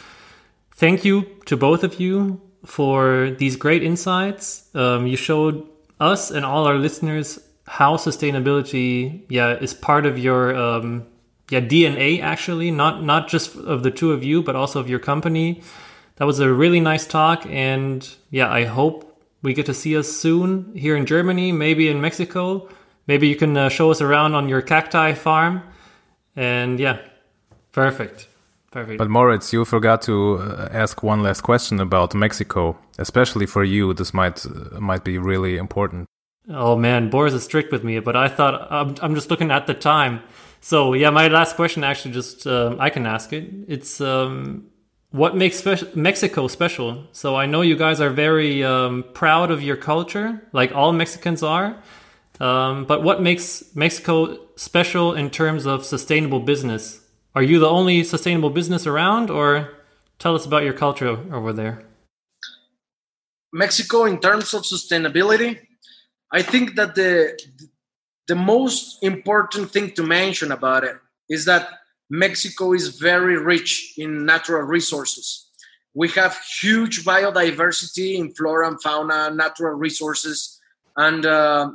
Thank 0.75 1.07
you 1.07 1.25
to 1.47 1.57
both 1.57 1.83
of 1.83 1.99
you 1.99 2.43
for 2.67 3.31
these 3.39 3.57
great 3.57 3.83
insights. 3.83 4.69
Um, 4.75 5.07
you 5.07 5.17
showed 5.17 5.67
us 6.01 6.31
and 6.31 6.45
all 6.45 6.67
our 6.67 6.77
listeners 6.77 7.39
how 7.67 7.97
sustainability, 7.97 9.23
yeah, 9.29 9.55
is 9.55 9.73
part 9.73 10.05
of 10.07 10.19
your 10.19 10.55
um, 10.55 11.07
yeah 11.51 11.61
DNA 11.61 12.23
actually, 12.23 12.71
not 12.71 13.03
not 13.03 13.29
just 13.29 13.57
of 13.57 13.83
the 13.83 13.91
two 13.91 14.13
of 14.13 14.25
you, 14.25 14.43
but 14.43 14.57
also 14.57 14.81
of 14.81 14.89
your 14.89 14.99
company. 14.99 15.63
That 16.17 16.25
was 16.25 16.41
a 16.41 16.53
really 16.53 16.81
nice 16.81 17.07
talk, 17.07 17.45
and 17.47 18.09
yeah, 18.31 18.51
I 18.51 18.65
hope 18.65 19.21
we 19.43 19.53
get 19.55 19.67
to 19.67 19.75
see 19.75 19.97
us 19.97 20.09
soon 20.09 20.75
here 20.75 20.97
in 20.97 21.07
Germany, 21.07 21.53
maybe 21.53 21.89
in 21.89 22.01
Mexico. 22.01 22.69
Maybe 23.07 23.29
you 23.29 23.37
can 23.37 23.57
uh, 23.57 23.69
show 23.69 23.91
us 23.91 24.01
around 24.01 24.35
on 24.35 24.49
your 24.49 24.63
cacti 24.63 25.13
farm, 25.15 25.63
and 26.35 26.81
yeah, 26.81 26.99
perfect. 27.73 28.29
Perfect. 28.73 28.99
But 28.99 29.09
Moritz, 29.09 29.53
you 29.55 29.65
forgot 29.65 30.03
to 30.03 30.35
uh, 30.35 30.69
ask 30.71 31.03
one 31.03 31.23
last 31.23 31.41
question 31.41 31.81
about 31.81 32.15
Mexico, 32.15 32.77
especially 32.99 33.47
for 33.47 33.65
you. 33.65 33.95
This 33.95 34.13
might 34.13 34.45
uh, 34.45 34.81
might 34.81 35.05
be 35.05 35.17
really 35.19 35.57
important. 35.57 36.07
Oh 36.49 36.77
man, 36.77 37.11
Boris 37.11 37.33
is 37.33 37.43
strict 37.43 37.73
with 37.73 37.83
me, 37.85 38.01
but 38.01 38.17
I 38.17 38.29
thought 38.29 38.71
I'm, 38.71 38.95
I'm 39.01 39.15
just 39.15 39.31
looking 39.31 39.51
at 39.51 39.67
the 39.67 39.75
time. 39.75 40.21
So 40.67 40.95
yeah, 40.95 41.11
my 41.11 41.29
last 41.29 41.55
question 41.55 41.85
actually 41.85 42.13
just 42.13 42.45
um, 42.45 42.79
I 42.81 42.91
can 42.91 43.07
ask 43.07 43.33
it. 43.33 43.49
It's 43.69 44.01
um, 44.01 44.67
what 45.11 45.37
makes 45.37 45.59
spe- 45.59 45.95
Mexico 45.95 46.49
special? 46.49 47.07
So 47.13 47.37
I 47.37 47.47
know 47.47 47.61
you 47.61 47.77
guys 47.77 48.01
are 48.01 48.11
very 48.11 48.65
um, 48.65 49.05
proud 49.15 49.53
of 49.53 49.63
your 49.63 49.77
culture, 49.77 50.43
like 50.53 50.75
all 50.75 50.93
Mexicans 50.93 51.45
are. 51.45 51.81
Um, 52.41 52.85
but 52.85 53.05
what 53.05 53.23
makes 53.23 53.63
Mexico 53.77 54.41
special 54.57 55.15
in 55.15 55.31
terms 55.31 55.67
of 55.67 55.87
sustainable 55.87 56.41
business? 56.41 57.01
Are 57.37 57.45
you 57.45 57.61
the 57.61 57.69
only 57.69 58.03
sustainable 58.03 58.51
business 58.51 58.89
around, 58.89 59.31
or 59.31 59.71
tell 60.19 60.35
us 60.35 60.47
about 60.47 60.65
your 60.65 60.75
culture 60.75 61.17
over 61.33 61.53
there? 61.53 61.85
Mexico, 63.53 64.05
in 64.07 64.19
terms 64.19 64.53
of 64.53 64.63
sustainability, 64.63 65.61
I 66.33 66.43
think 66.43 66.75
that 66.75 66.97
the 66.97 67.39
the 68.29 68.35
most 68.35 69.03
important 69.03 69.71
thing 69.71 69.93
to 69.93 70.03
mention 70.03 70.53
about 70.53 70.85
it 70.85 70.97
is 71.29 71.45
that 71.45 71.69
Mexico 72.11 72.73
is 72.73 72.99
very 72.99 73.37
rich 73.37 73.95
in 73.97 74.25
natural 74.25 74.63
resources. 74.63 75.49
We 75.95 76.09
have 76.11 76.39
huge 76.61 77.05
biodiversity 77.05 78.17
in 78.17 78.35
flora 78.35 78.69
and 78.69 78.81
fauna, 78.83 79.31
natural 79.31 79.75
resources, 79.75 80.61
and 80.97 81.25
uh, 81.25 81.71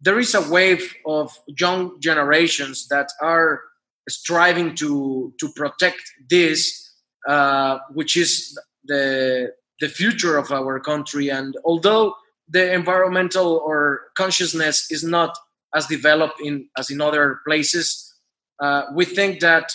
there 0.00 0.18
is 0.18 0.34
a 0.34 0.48
wave 0.50 0.94
of 1.06 1.32
young 1.46 2.00
generations 2.00 2.88
that 2.88 3.10
are 3.20 3.60
striving 4.08 4.74
to 4.76 5.32
to 5.38 5.52
protect 5.54 6.02
this, 6.28 6.92
uh, 7.28 7.78
which 7.92 8.16
is 8.16 8.58
the 8.84 9.52
the 9.80 9.88
future 9.88 10.36
of 10.36 10.50
our 10.52 10.80
country. 10.80 11.30
And 11.30 11.56
although 11.64 12.14
the 12.48 12.72
environmental 12.72 13.62
or 13.64 14.10
consciousness 14.16 14.90
is 14.90 15.04
not 15.04 15.36
as 15.74 15.86
developed 15.86 16.40
in 16.40 16.68
as 16.76 16.90
in 16.90 17.00
other 17.00 17.40
places. 17.46 18.14
Uh, 18.60 18.84
we 18.94 19.04
think 19.04 19.40
that 19.40 19.72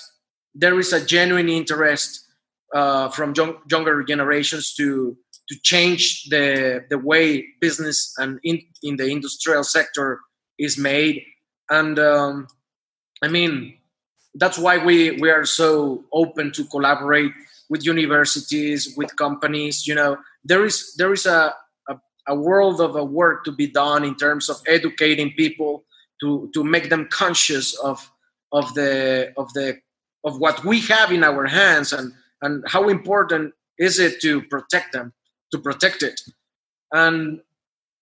there 0.53 0.79
is 0.79 0.93
a 0.93 1.05
genuine 1.05 1.49
interest 1.49 2.25
uh, 2.73 3.09
from 3.09 3.33
young, 3.35 3.57
younger 3.69 4.03
generations 4.03 4.73
to 4.75 5.17
to 5.49 5.55
change 5.63 6.23
the 6.29 6.83
the 6.89 6.97
way 6.97 7.45
business 7.61 8.13
and 8.17 8.39
in, 8.43 8.61
in 8.83 8.95
the 8.97 9.05
industrial 9.05 9.63
sector 9.63 10.19
is 10.57 10.77
made, 10.77 11.21
and 11.69 11.99
um, 11.99 12.47
I 13.21 13.27
mean 13.27 13.77
that's 14.35 14.57
why 14.57 14.77
we 14.77 15.11
we 15.11 15.29
are 15.29 15.45
so 15.45 16.03
open 16.11 16.51
to 16.53 16.65
collaborate 16.65 17.31
with 17.69 17.85
universities, 17.85 18.93
with 18.97 19.15
companies. 19.15 19.87
You 19.87 19.95
know, 19.95 20.17
there 20.43 20.65
is 20.65 20.95
there 20.97 21.13
is 21.13 21.25
a 21.25 21.53
a 22.27 22.35
world 22.35 22.81
of 22.81 22.95
a 22.95 23.03
work 23.03 23.43
to 23.45 23.51
be 23.51 23.67
done 23.67 24.03
in 24.03 24.15
terms 24.15 24.49
of 24.49 24.57
educating 24.67 25.31
people 25.33 25.83
to 26.21 26.49
to 26.53 26.63
make 26.63 26.89
them 26.89 27.07
conscious 27.11 27.73
of 27.79 28.11
of 28.51 28.73
the 28.73 29.33
of 29.37 29.51
the 29.53 29.77
of 30.23 30.39
what 30.39 30.63
we 30.65 30.79
have 30.81 31.11
in 31.11 31.23
our 31.23 31.45
hands 31.45 31.93
and 31.93 32.13
and 32.41 32.63
how 32.67 32.89
important 32.89 33.53
is 33.77 33.99
it 33.99 34.21
to 34.21 34.41
protect 34.43 34.93
them 34.93 35.13
to 35.51 35.59
protect 35.59 36.03
it. 36.03 36.19
And 36.91 37.41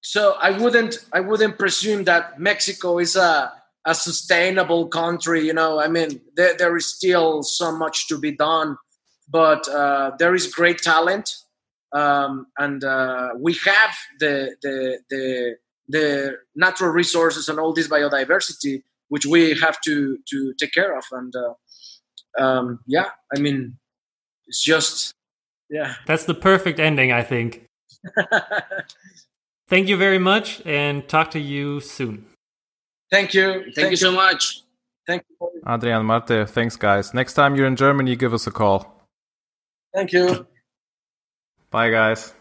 so 0.04 0.36
i 0.40 0.52
wouldn't 0.52 1.06
i 1.14 1.20
wouldn't 1.20 1.58
presume 1.58 2.04
that 2.04 2.40
mexico 2.40 3.00
is 3.00 3.16
a 3.16 3.52
a 3.86 3.96
sustainable 3.96 4.88
country 4.88 5.46
you 5.46 5.54
know 5.54 5.80
i 5.80 5.88
mean 5.88 6.22
there, 6.36 6.56
there 6.58 6.76
is 6.78 6.86
still 6.86 7.42
so 7.42 7.72
much 7.72 8.08
to 8.08 8.18
be 8.20 8.32
done 8.32 8.78
but 9.30 9.68
uh, 9.70 10.12
there 10.20 10.36
is 10.36 10.54
great 10.54 10.78
talent 10.80 11.34
um, 11.94 12.48
and 12.58 12.84
uh, 12.84 13.30
we 13.40 13.54
have 13.66 13.96
the 14.20 14.56
the 14.62 15.00
the 15.10 15.56
the 15.88 16.38
natural 16.56 16.92
resources 16.92 17.50
and 17.50 17.60
all 17.60 17.74
this 17.74 17.88
biodiversity 17.88 18.84
which 19.10 19.26
we 19.26 19.54
have 19.60 19.80
to 19.82 20.18
to 20.28 20.54
take 20.60 20.74
care 20.74 20.98
of. 20.98 21.04
And 21.12 21.34
uh, 21.36 21.54
um, 22.44 22.80
yeah 22.88 23.10
i 23.36 23.40
mean 23.40 23.78
it's 24.48 24.64
just 24.64 25.14
yeah. 25.70 25.96
That's 26.06 26.26
the 26.26 26.34
perfect 26.34 26.80
ending 26.80 27.12
i 27.12 27.24
think. 27.24 27.66
Thank 29.68 29.88
you 29.88 29.98
very 29.98 30.20
much 30.20 30.62
and 30.66 31.08
talk 31.08 31.32
to 31.32 31.40
you 31.40 31.80
soon. 31.80 32.26
Thank 33.10 33.34
you. 33.34 33.48
Thank, 33.54 33.76
thank 33.76 33.92
you 33.92 33.98
so 33.98 34.12
much. 34.12 34.64
Thank 35.08 35.24
you. 35.30 35.50
Adrian 35.68 36.06
marte 36.06 36.50
thanks 36.50 36.76
guys. 36.76 37.14
Next 37.14 37.34
time 37.34 37.56
you're 37.56 37.68
in 37.68 37.76
germany 37.76 38.16
give 38.16 38.34
us 38.34 38.48
a 38.48 38.52
call. 38.52 38.80
Thank 39.94 40.12
you 40.12 40.48
bye 41.74 41.90
guys 41.90 42.36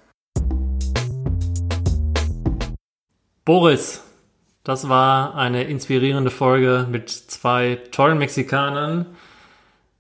Boris, 3.44 4.04
das 4.62 4.88
war 4.88 5.34
eine 5.34 5.64
inspirierende 5.64 6.30
Folge 6.30 6.86
mit 6.88 7.10
zwei 7.10 7.80
tollen 7.90 8.18
Mexikanern. 8.18 9.06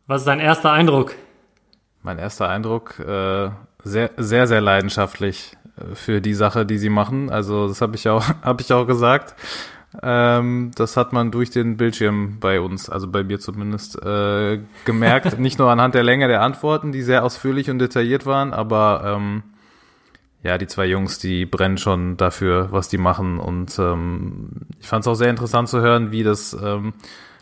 Was 0.06 0.20
ist 0.20 0.26
dein 0.26 0.38
erster 0.38 0.70
Eindruck? 0.70 1.16
Mein 2.02 2.18
erster 2.18 2.48
Eindruck, 2.48 3.00
äh, 3.00 3.50
sehr, 3.82 4.10
sehr, 4.16 4.46
sehr 4.46 4.60
leidenschaftlich 4.60 5.56
äh, 5.76 5.96
für 5.96 6.20
die 6.20 6.34
Sache, 6.34 6.64
die 6.64 6.78
sie 6.78 6.88
machen. 6.88 7.30
Also 7.30 7.66
das 7.66 7.80
habe 7.80 7.96
ich 7.96 8.08
auch, 8.08 8.22
habe 8.42 8.62
ich 8.62 8.72
auch 8.72 8.86
gesagt. 8.86 9.34
Ähm, 10.02 10.70
das 10.74 10.96
hat 10.96 11.12
man 11.12 11.30
durch 11.30 11.50
den 11.50 11.76
Bildschirm 11.76 12.38
bei 12.40 12.60
uns, 12.60 12.88
also 12.88 13.08
bei 13.08 13.24
mir 13.24 13.40
zumindest, 13.40 14.00
äh, 14.02 14.60
gemerkt. 14.84 15.38
Nicht 15.38 15.58
nur 15.58 15.70
anhand 15.70 15.94
der 15.94 16.02
Länge 16.02 16.28
der 16.28 16.42
Antworten, 16.42 16.92
die 16.92 17.02
sehr 17.02 17.24
ausführlich 17.24 17.68
und 17.68 17.78
detailliert 17.78 18.24
waren, 18.24 18.54
aber 18.54 19.02
ähm, 19.04 19.42
ja, 20.42 20.58
die 20.58 20.66
zwei 20.66 20.86
Jungs, 20.86 21.18
die 21.18 21.46
brennen 21.46 21.78
schon 21.78 22.16
dafür, 22.16 22.68
was 22.72 22.88
die 22.88 22.98
machen. 22.98 23.38
Und 23.38 23.78
ähm, 23.78 24.48
ich 24.80 24.88
fand 24.88 25.02
es 25.02 25.08
auch 25.08 25.14
sehr 25.14 25.30
interessant 25.30 25.68
zu 25.68 25.80
hören, 25.80 26.10
wie 26.10 26.22
das 26.22 26.56
ähm, 26.60 26.94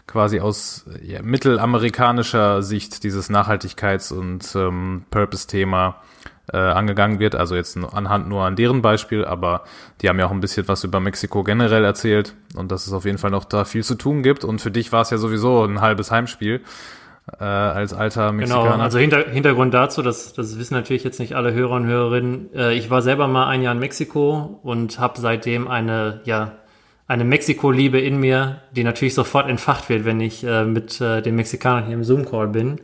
quasi 0.07 0.41
aus 0.41 0.87
ja, 1.03 1.23
mittelamerikanischer 1.23 2.63
Sicht 2.63 3.05
dieses 3.05 3.31
Nachhaltigkeits- 3.31 4.13
und 4.13 4.55
ähm, 4.57 5.05
Purpose-Thema 5.11 5.89
äh, 5.89 6.20
angegangen 6.57 7.19
wird. 7.19 7.35
Also 7.35 7.55
jetzt 7.55 7.77
anhand 7.77 8.29
nur 8.29 8.45
an 8.45 8.57
deren 8.57 8.83
Beispiel, 8.83 9.25
aber 9.25 9.65
die 10.01 10.09
haben 10.09 10.19
ja 10.19 10.27
auch 10.27 10.31
ein 10.33 10.41
bisschen 10.41 10.67
was 10.69 10.85
über 10.85 11.01
Mexiko 11.01 11.45
generell 11.45 11.85
erzählt 11.85 12.35
und 12.57 12.71
dass 12.73 12.87
es 12.87 12.93
auf 12.93 13.05
jeden 13.05 13.19
Fall 13.19 13.31
noch 13.31 13.45
da 13.45 13.65
viel 13.65 13.85
zu 13.85 13.95
tun 13.95 14.23
gibt. 14.23 14.45
Und 14.45 14.61
für 14.61 14.71
dich 14.71 14.93
war 14.93 15.03
es 15.03 15.11
ja 15.11 15.19
sowieso 15.19 15.65
ein 15.65 15.81
halbes 15.81 16.11
Heimspiel. 16.11 16.63
äh, 17.39 17.45
als 17.45 17.93
alter 17.93 18.33
Genau, 18.33 18.39
Mexikaner. 18.39 18.83
also 18.83 18.99
hinter, 18.99 19.25
Hintergrund 19.31 19.73
dazu, 19.75 20.03
das, 20.03 20.33
das 20.33 20.59
wissen 20.59 20.75
natürlich 20.75 21.05
jetzt 21.05 21.21
nicht 21.21 21.35
alle 21.35 21.53
Hörer 21.53 21.73
und 21.77 21.87
Hörerinnen. 21.87 22.53
Äh, 22.55 22.75
ich 22.75 22.91
war 22.91 23.03
selber 23.03 23.29
mal 23.29 23.47
ein 23.47 23.63
Jahr 23.63 23.73
in 23.73 23.79
Mexiko 23.79 24.59
und 24.63 24.99
habe 24.99 25.21
seitdem 25.21 25.69
eine, 25.69 26.23
ja, 26.25 26.53
eine 27.07 27.25
Mexiko-Liebe 27.25 28.01
in 28.01 28.19
mir, 28.19 28.63
die 28.73 28.85
natürlich 28.85 29.15
sofort 29.15 29.49
entfacht 29.49 29.89
wird, 29.89 30.05
wenn 30.05 30.21
ich 30.21 30.43
äh, 30.45 30.65
mit 30.65 31.01
äh, 31.01 31.23
den 31.23 31.37
Mexikanern 31.37 31.85
hier 31.85 31.95
im 31.95 32.05
Zoom-Call 32.05 32.49
bin. 32.49 32.81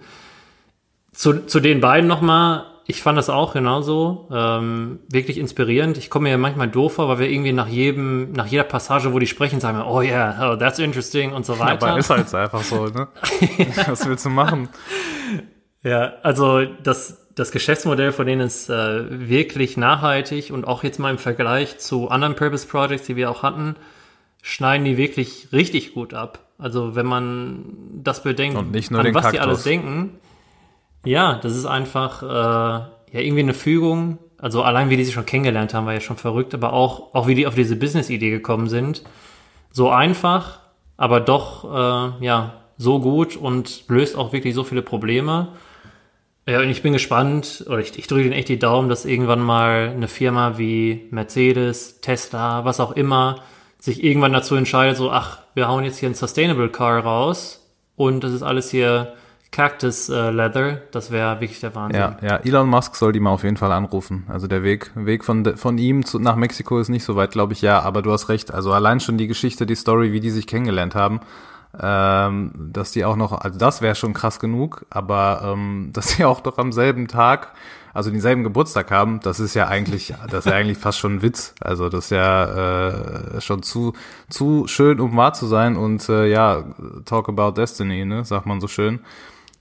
Zu, 1.12 1.46
zu 1.46 1.60
den 1.60 1.80
beiden 1.80 2.06
nochmal, 2.08 2.64
ich 2.88 3.02
fand 3.02 3.18
das 3.18 3.28
auch 3.28 3.52
genauso 3.52 4.28
ähm, 4.32 5.00
wirklich 5.08 5.38
inspirierend. 5.38 5.98
Ich 5.98 6.08
komme 6.08 6.24
mir 6.24 6.30
ja 6.30 6.38
manchmal 6.38 6.68
doof 6.68 6.94
vor, 6.94 7.08
weil 7.08 7.18
wir 7.18 7.28
irgendwie 7.28 7.52
nach 7.52 7.66
jedem, 7.66 8.30
nach 8.32 8.46
jeder 8.46 8.62
Passage, 8.62 9.12
wo 9.12 9.18
die 9.18 9.26
sprechen, 9.26 9.58
sagen 9.58 9.78
wir, 9.78 9.86
oh 9.88 10.02
yeah, 10.02 10.52
oh, 10.52 10.56
that's 10.56 10.78
interesting 10.78 11.32
und 11.32 11.44
so 11.44 11.58
weiter. 11.58 11.88
Aber 11.88 11.98
ist 11.98 12.10
halt 12.10 12.32
einfach 12.32 12.62
so, 12.62 12.86
ne? 12.86 13.08
Was 13.88 14.08
willst 14.08 14.24
du 14.24 14.30
machen? 14.30 14.68
Ja, 15.82 16.14
also 16.22 16.64
das, 16.64 17.26
das 17.34 17.50
Geschäftsmodell 17.50 18.12
von 18.12 18.24
denen 18.26 18.42
ist 18.42 18.70
äh, 18.70 19.28
wirklich 19.28 19.76
nachhaltig 19.76 20.52
und 20.52 20.64
auch 20.64 20.84
jetzt 20.84 21.00
mal 21.00 21.10
im 21.10 21.18
Vergleich 21.18 21.78
zu 21.78 22.08
anderen 22.08 22.36
Purpose 22.36 22.68
Projects, 22.68 23.06
die 23.06 23.16
wir 23.16 23.32
auch 23.32 23.42
hatten, 23.42 23.74
schneiden 24.42 24.84
die 24.84 24.96
wirklich 24.96 25.48
richtig 25.52 25.92
gut 25.92 26.14
ab. 26.14 26.38
Also 26.56 26.94
wenn 26.94 27.06
man 27.06 27.64
das 27.94 28.22
bedenkt, 28.22 28.56
Und 28.56 28.70
nicht 28.70 28.92
nur 28.92 29.00
an 29.00 29.12
was 29.12 29.30
die 29.30 29.38
Kaktus. 29.38 29.40
alles 29.40 29.62
denken, 29.64 30.20
ja, 31.06 31.34
das 31.34 31.56
ist 31.56 31.66
einfach 31.66 32.22
äh, 32.22 32.26
ja 32.26 33.20
irgendwie 33.20 33.42
eine 33.42 33.54
Fügung. 33.54 34.18
Also 34.38 34.62
allein 34.62 34.90
wie 34.90 34.96
die 34.96 35.04
sich 35.04 35.14
schon 35.14 35.24
kennengelernt 35.24 35.72
haben, 35.72 35.86
war 35.86 35.94
ja 35.94 36.00
schon 36.00 36.16
verrückt, 36.16 36.52
aber 36.54 36.72
auch, 36.72 37.14
auch 37.14 37.26
wie 37.26 37.34
die 37.34 37.46
auf 37.46 37.54
diese 37.54 37.76
Business-Idee 37.76 38.30
gekommen 38.30 38.68
sind. 38.68 39.02
So 39.72 39.90
einfach, 39.90 40.60
aber 40.96 41.20
doch 41.20 41.64
äh, 41.64 42.24
ja 42.24 42.52
so 42.76 43.00
gut 43.00 43.36
und 43.36 43.84
löst 43.88 44.16
auch 44.16 44.32
wirklich 44.32 44.54
so 44.54 44.64
viele 44.64 44.82
Probleme. 44.82 45.48
Ja, 46.48 46.60
und 46.60 46.68
ich 46.68 46.82
bin 46.82 46.92
gespannt, 46.92 47.64
oder 47.66 47.78
ich, 47.78 47.98
ich 47.98 48.06
drücke 48.06 48.24
Ihnen 48.24 48.32
echt 48.32 48.48
die 48.48 48.58
Daumen, 48.58 48.88
dass 48.88 49.04
irgendwann 49.04 49.40
mal 49.40 49.92
eine 49.94 50.06
Firma 50.06 50.58
wie 50.58 51.08
Mercedes, 51.10 52.00
Tesla, 52.00 52.64
was 52.64 52.78
auch 52.78 52.92
immer, 52.92 53.40
sich 53.80 54.04
irgendwann 54.04 54.32
dazu 54.32 54.54
entscheidet, 54.54 54.96
so, 54.96 55.10
ach, 55.10 55.40
wir 55.54 55.68
hauen 55.68 55.84
jetzt 55.84 55.98
hier 55.98 56.08
ein 56.08 56.14
Sustainable 56.14 56.68
Car 56.68 57.00
raus 57.00 57.68
und 57.96 58.22
das 58.22 58.32
ist 58.32 58.42
alles 58.42 58.70
hier 58.70 59.14
Cactus 59.56 60.10
äh, 60.10 60.30
Leather. 60.30 60.82
Das 60.90 61.10
wäre 61.10 61.40
wirklich 61.40 61.60
der 61.60 61.74
Wahnsinn. 61.74 61.98
Ja, 61.98 62.16
ja, 62.20 62.36
Elon 62.36 62.68
Musk 62.68 62.94
soll 62.94 63.12
die 63.12 63.20
mal 63.20 63.30
auf 63.30 63.42
jeden 63.42 63.56
Fall 63.56 63.72
anrufen. 63.72 64.26
Also 64.28 64.48
der 64.48 64.62
Weg, 64.62 64.90
Weg 64.94 65.24
von, 65.24 65.56
von 65.56 65.78
ihm 65.78 66.04
zu, 66.04 66.18
nach 66.18 66.36
Mexiko 66.36 66.78
ist 66.78 66.90
nicht 66.90 67.04
so 67.04 67.16
weit, 67.16 67.30
glaube 67.30 67.54
ich, 67.54 67.62
ja, 67.62 67.80
aber 67.80 68.02
du 68.02 68.12
hast 68.12 68.28
recht. 68.28 68.52
Also 68.52 68.74
allein 68.74 69.00
schon 69.00 69.16
die 69.16 69.26
Geschichte, 69.26 69.64
die 69.64 69.74
Story, 69.74 70.12
wie 70.12 70.20
die 70.20 70.28
sich 70.28 70.46
kennengelernt 70.46 70.94
haben, 70.94 71.20
ähm, 71.80 72.52
dass 72.70 72.92
die 72.92 73.06
auch 73.06 73.16
noch, 73.16 73.32
also 73.32 73.58
das 73.58 73.80
wäre 73.80 73.94
schon 73.94 74.12
krass 74.12 74.40
genug, 74.40 74.84
aber 74.90 75.40
ähm, 75.42 75.88
dass 75.94 76.10
sie 76.10 76.26
auch 76.26 76.40
doch 76.40 76.58
am 76.58 76.70
selben 76.70 77.08
Tag, 77.08 77.54
also 77.94 78.10
denselben 78.10 78.44
Geburtstag 78.44 78.90
haben, 78.90 79.20
das 79.20 79.40
ist 79.40 79.54
ja 79.54 79.68
eigentlich, 79.68 80.12
das 80.28 80.44
ist 80.44 80.52
ja 80.52 80.58
eigentlich 80.58 80.76
fast 80.76 80.98
schon 80.98 81.14
ein 81.14 81.22
Witz. 81.22 81.54
Also 81.62 81.88
das 81.88 82.04
ist 82.04 82.10
ja 82.10 83.36
äh, 83.36 83.40
schon 83.40 83.62
zu, 83.62 83.94
zu 84.28 84.66
schön, 84.66 85.00
um 85.00 85.16
wahr 85.16 85.32
zu 85.32 85.46
sein 85.46 85.76
und 85.76 86.06
äh, 86.10 86.26
ja, 86.26 86.62
talk 87.06 87.30
about 87.30 87.52
destiny, 87.52 88.04
ne, 88.04 88.22
sagt 88.26 88.44
man 88.44 88.60
so 88.60 88.68
schön. 88.68 89.00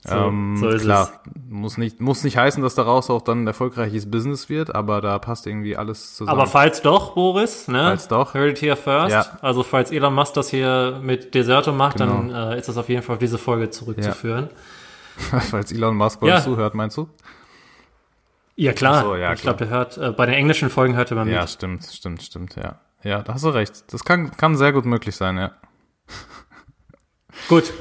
So, 0.08 0.14
ähm, 0.14 0.56
so 0.56 0.68
ist 0.68 0.82
klar, 0.82 1.10
muss 1.48 1.78
nicht, 1.78 2.00
muss 2.00 2.22
nicht 2.22 2.36
heißen, 2.36 2.62
dass 2.62 2.74
daraus 2.76 3.10
auch 3.10 3.22
dann 3.22 3.42
ein 3.42 3.46
erfolgreiches 3.46 4.10
Business 4.10 4.48
wird, 4.48 4.74
aber 4.74 5.00
da 5.00 5.18
passt 5.18 5.46
irgendwie 5.46 5.76
alles 5.76 6.14
zusammen. 6.14 6.38
Aber 6.38 6.46
falls 6.48 6.80
doch, 6.82 7.14
Boris, 7.14 7.66
ne? 7.68 7.82
Falls 7.82 8.06
doch. 8.08 8.32
Heard 8.34 8.50
it 8.52 8.62
here 8.62 8.76
first. 8.76 9.10
Ja. 9.12 9.26
Also 9.42 9.62
falls 9.64 9.90
Elon 9.90 10.14
Musk 10.14 10.34
das 10.34 10.48
hier 10.50 11.00
mit 11.02 11.34
Deserto 11.34 11.72
macht, 11.72 11.98
Genau. 11.98 12.12
dann 12.28 12.30
äh, 12.52 12.58
ist 12.58 12.68
das 12.68 12.76
auf 12.76 12.88
jeden 12.88 13.02
Fall 13.02 13.14
auf 13.14 13.20
diese 13.20 13.38
Folge 13.38 13.70
zurückzuführen. 13.70 14.48
Falls 15.16 15.72
Elon 15.72 15.96
Musk 15.96 16.20
bei 16.20 16.28
Ja. 16.28 16.36
uns 16.36 16.44
zuhört, 16.44 16.74
meinst 16.74 16.96
du? 16.98 17.08
Ja, 18.54 18.72
klar. 18.72 19.02
So, 19.02 19.16
ja, 19.16 19.32
ich 19.32 19.40
glaube, 19.42 19.58
der 19.58 19.68
hört, 19.68 19.98
äh, 19.98 20.12
bei 20.12 20.26
den 20.26 20.34
englischen 20.34 20.70
Folgen 20.70 20.94
hört 20.94 21.10
er 21.10 21.16
mal 21.16 21.28
Ja, 21.28 21.40
mit. 21.42 21.50
stimmt, 21.50 21.84
stimmt, 21.84 22.22
stimmt, 22.22 22.54
ja. 22.56 22.80
Ja, 23.02 23.22
da 23.22 23.34
hast 23.34 23.44
du 23.44 23.48
recht. 23.48 23.92
Das 23.92 24.04
kann, 24.04 24.30
kann 24.36 24.56
sehr 24.56 24.72
gut 24.72 24.84
möglich 24.84 25.16
sein, 25.16 25.36
ja. 25.38 25.52
Gut. 27.48 27.72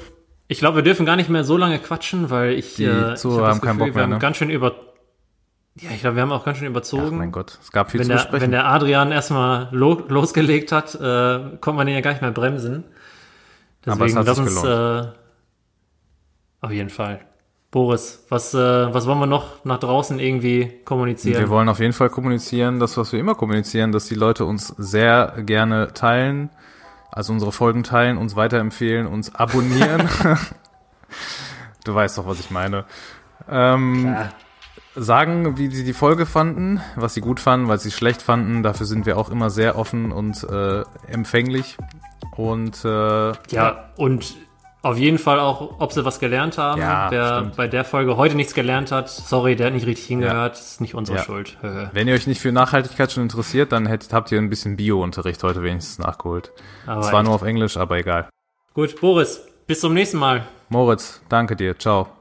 Ich 0.47 0.59
glaube, 0.59 0.77
wir 0.77 0.83
dürfen 0.83 1.05
gar 1.05 1.15
nicht 1.15 1.29
mehr 1.29 1.43
so 1.43 1.57
lange 1.57 1.79
quatschen, 1.79 2.29
weil 2.29 2.51
ich, 2.51 2.75
Die 2.75 2.85
äh, 2.85 3.13
ich 3.13 3.19
Zuhörer 3.19 3.47
hab 3.47 3.49
das 3.49 3.55
haben 3.55 3.61
keinen 3.61 3.77
Gefühl, 3.77 3.87
Bock 3.87 3.95
wir 3.95 4.01
haben 4.03 4.09
mehr, 4.09 4.17
ne? 4.17 4.21
ganz 4.21 4.37
schön 4.37 4.49
über, 4.49 4.75
ja, 5.79 5.89
ich 5.91 6.01
glaube, 6.01 6.15
wir 6.15 6.21
haben 6.21 6.31
auch 6.31 6.45
ganz 6.45 6.57
schön 6.59 6.67
Ach, 6.67 6.71
überzogen. 6.71 7.17
mein 7.17 7.31
Gott, 7.31 7.59
es 7.61 7.71
gab 7.71 7.91
viel 7.91 7.99
wenn 7.99 8.05
zu 8.05 8.09
der, 8.09 8.15
besprechen. 8.17 8.41
wenn 8.43 8.51
der 8.51 8.67
Adrian 8.67 9.11
erstmal 9.11 9.69
lo 9.71 10.03
losgelegt 10.07 10.71
hat, 10.71 10.95
äh, 10.95 11.57
konnte 11.59 11.73
man 11.73 11.87
den 11.87 11.95
ja 11.95 12.01
gar 12.01 12.11
nicht 12.11 12.21
mehr 12.21 12.31
bremsen. 12.31 12.83
Aber 13.85 14.05
es 14.05 14.13
Deswegen 14.13 14.17
hat 14.17 14.27
lass 14.27 14.39
uns 14.39 14.63
äh, 14.63 15.03
auf 16.61 16.71
jeden 16.71 16.89
Fall. 16.89 17.19
Boris, 17.71 18.25
was, 18.29 18.53
äh, 18.53 18.57
was 18.93 19.05
wollen 19.05 19.19
wir 19.19 19.25
noch 19.27 19.65
nach 19.65 19.79
draußen 19.79 20.17
irgendwie 20.19 20.71
kommunizieren? 20.85 21.39
Wir 21.41 21.49
wollen 21.49 21.67
auf 21.67 21.79
jeden 21.79 21.91
Fall 21.93 22.09
kommunizieren, 22.09 22.79
das, 22.79 22.95
was 22.95 23.11
wir 23.11 23.19
immer 23.19 23.35
kommunizieren, 23.35 23.91
dass 23.91 24.05
die 24.05 24.15
Leute 24.15 24.45
uns 24.45 24.69
sehr 24.77 25.33
gerne 25.45 25.93
teilen, 25.93 26.51
also 27.15 27.31
unsere 27.33 27.51
Folgen 27.53 27.83
teilen, 27.83 28.17
uns 28.17 28.35
weiterempfehlen, 28.35 29.07
uns 29.07 29.33
abonnieren. 29.33 30.07
du 31.85 31.95
weißt 31.95 32.17
doch, 32.17 32.27
was 32.27 32.39
ich 32.41 32.51
meine. 32.51 32.83
Ähm, 33.49 34.01
Klar. 34.01 34.29
sagen, 34.95 35.57
wie 35.57 35.69
sie 35.69 35.85
die 35.85 35.93
Folge 35.93 36.25
fanden, 36.25 36.81
was 36.97 37.13
sie 37.13 37.21
gut 37.21 37.39
fanden, 37.39 37.69
was 37.69 37.83
sie 37.83 37.91
schlecht 37.91 38.21
fanden. 38.21 38.63
Dafür 38.63 38.85
sind 38.85 39.05
wir 39.05 39.17
auch 39.17 39.29
immer 39.29 39.49
sehr 39.49 39.77
offen 39.77 40.11
und 40.11 40.43
äh, 40.43 40.83
empfänglich. 41.07 41.77
Und 42.35 42.83
äh, 42.83 43.31
Ja, 43.49 43.85
und 43.95 44.35
auf 44.85 44.97
jeden 44.97 45.17
Fall 45.17 45.39
auch, 45.39 45.79
ob 45.79 45.91
sie 45.91 46.05
was 46.05 46.19
gelernt 46.19 46.57
haben. 46.57 46.79
Ja, 46.79 47.07
Wer 47.09 47.37
stimmt. 47.39 47.55
bei 47.57 47.67
der 47.67 47.83
Folge 47.83 48.17
heute 48.17 48.35
nichts 48.35 48.53
gelernt 48.53 48.91
hat, 48.91 49.09
sorry, 49.09 49.55
der 49.55 49.67
hat 49.67 49.73
nicht 49.73 49.87
richtig 49.87 50.05
hingehört, 50.05 50.53
ist 50.55 50.79
nicht 50.79 50.93
unsere 50.95 51.17
Ja. 51.17 51.23
Schuld. 51.23 51.57
Wenn 51.91 52.07
ihr 52.07 52.13
euch 52.13 52.27
nicht 52.27 52.39
für 52.39 52.51
Nachhaltigkeit 52.51 53.11
schon 53.11 53.23
interessiert, 53.23 53.71
dann 53.71 53.87
hättet, 53.87 54.13
habt 54.13 54.31
ihr 54.31 54.37
ein 54.37 54.49
bisschen 54.49 54.77
Bio-Unterricht 54.77 55.41
heute 55.43 55.63
wenigstens 55.63 55.99
nachgeholt. 55.99 56.51
Aber 56.85 57.01
Zwar 57.01 57.19
echt. 57.21 57.25
nur 57.25 57.35
auf 57.35 57.41
Englisch, 57.43 57.77
aber 57.77 57.97
egal. 57.97 58.29
Gut, 58.73 58.99
Boris, 59.01 59.41
bis 59.67 59.79
zum 59.79 59.93
nächsten 59.93 60.17
Mal. 60.17 60.43
Moritz, 60.69 61.21
danke 61.29 61.55
dir. 61.55 61.77
Ciao. 61.77 62.14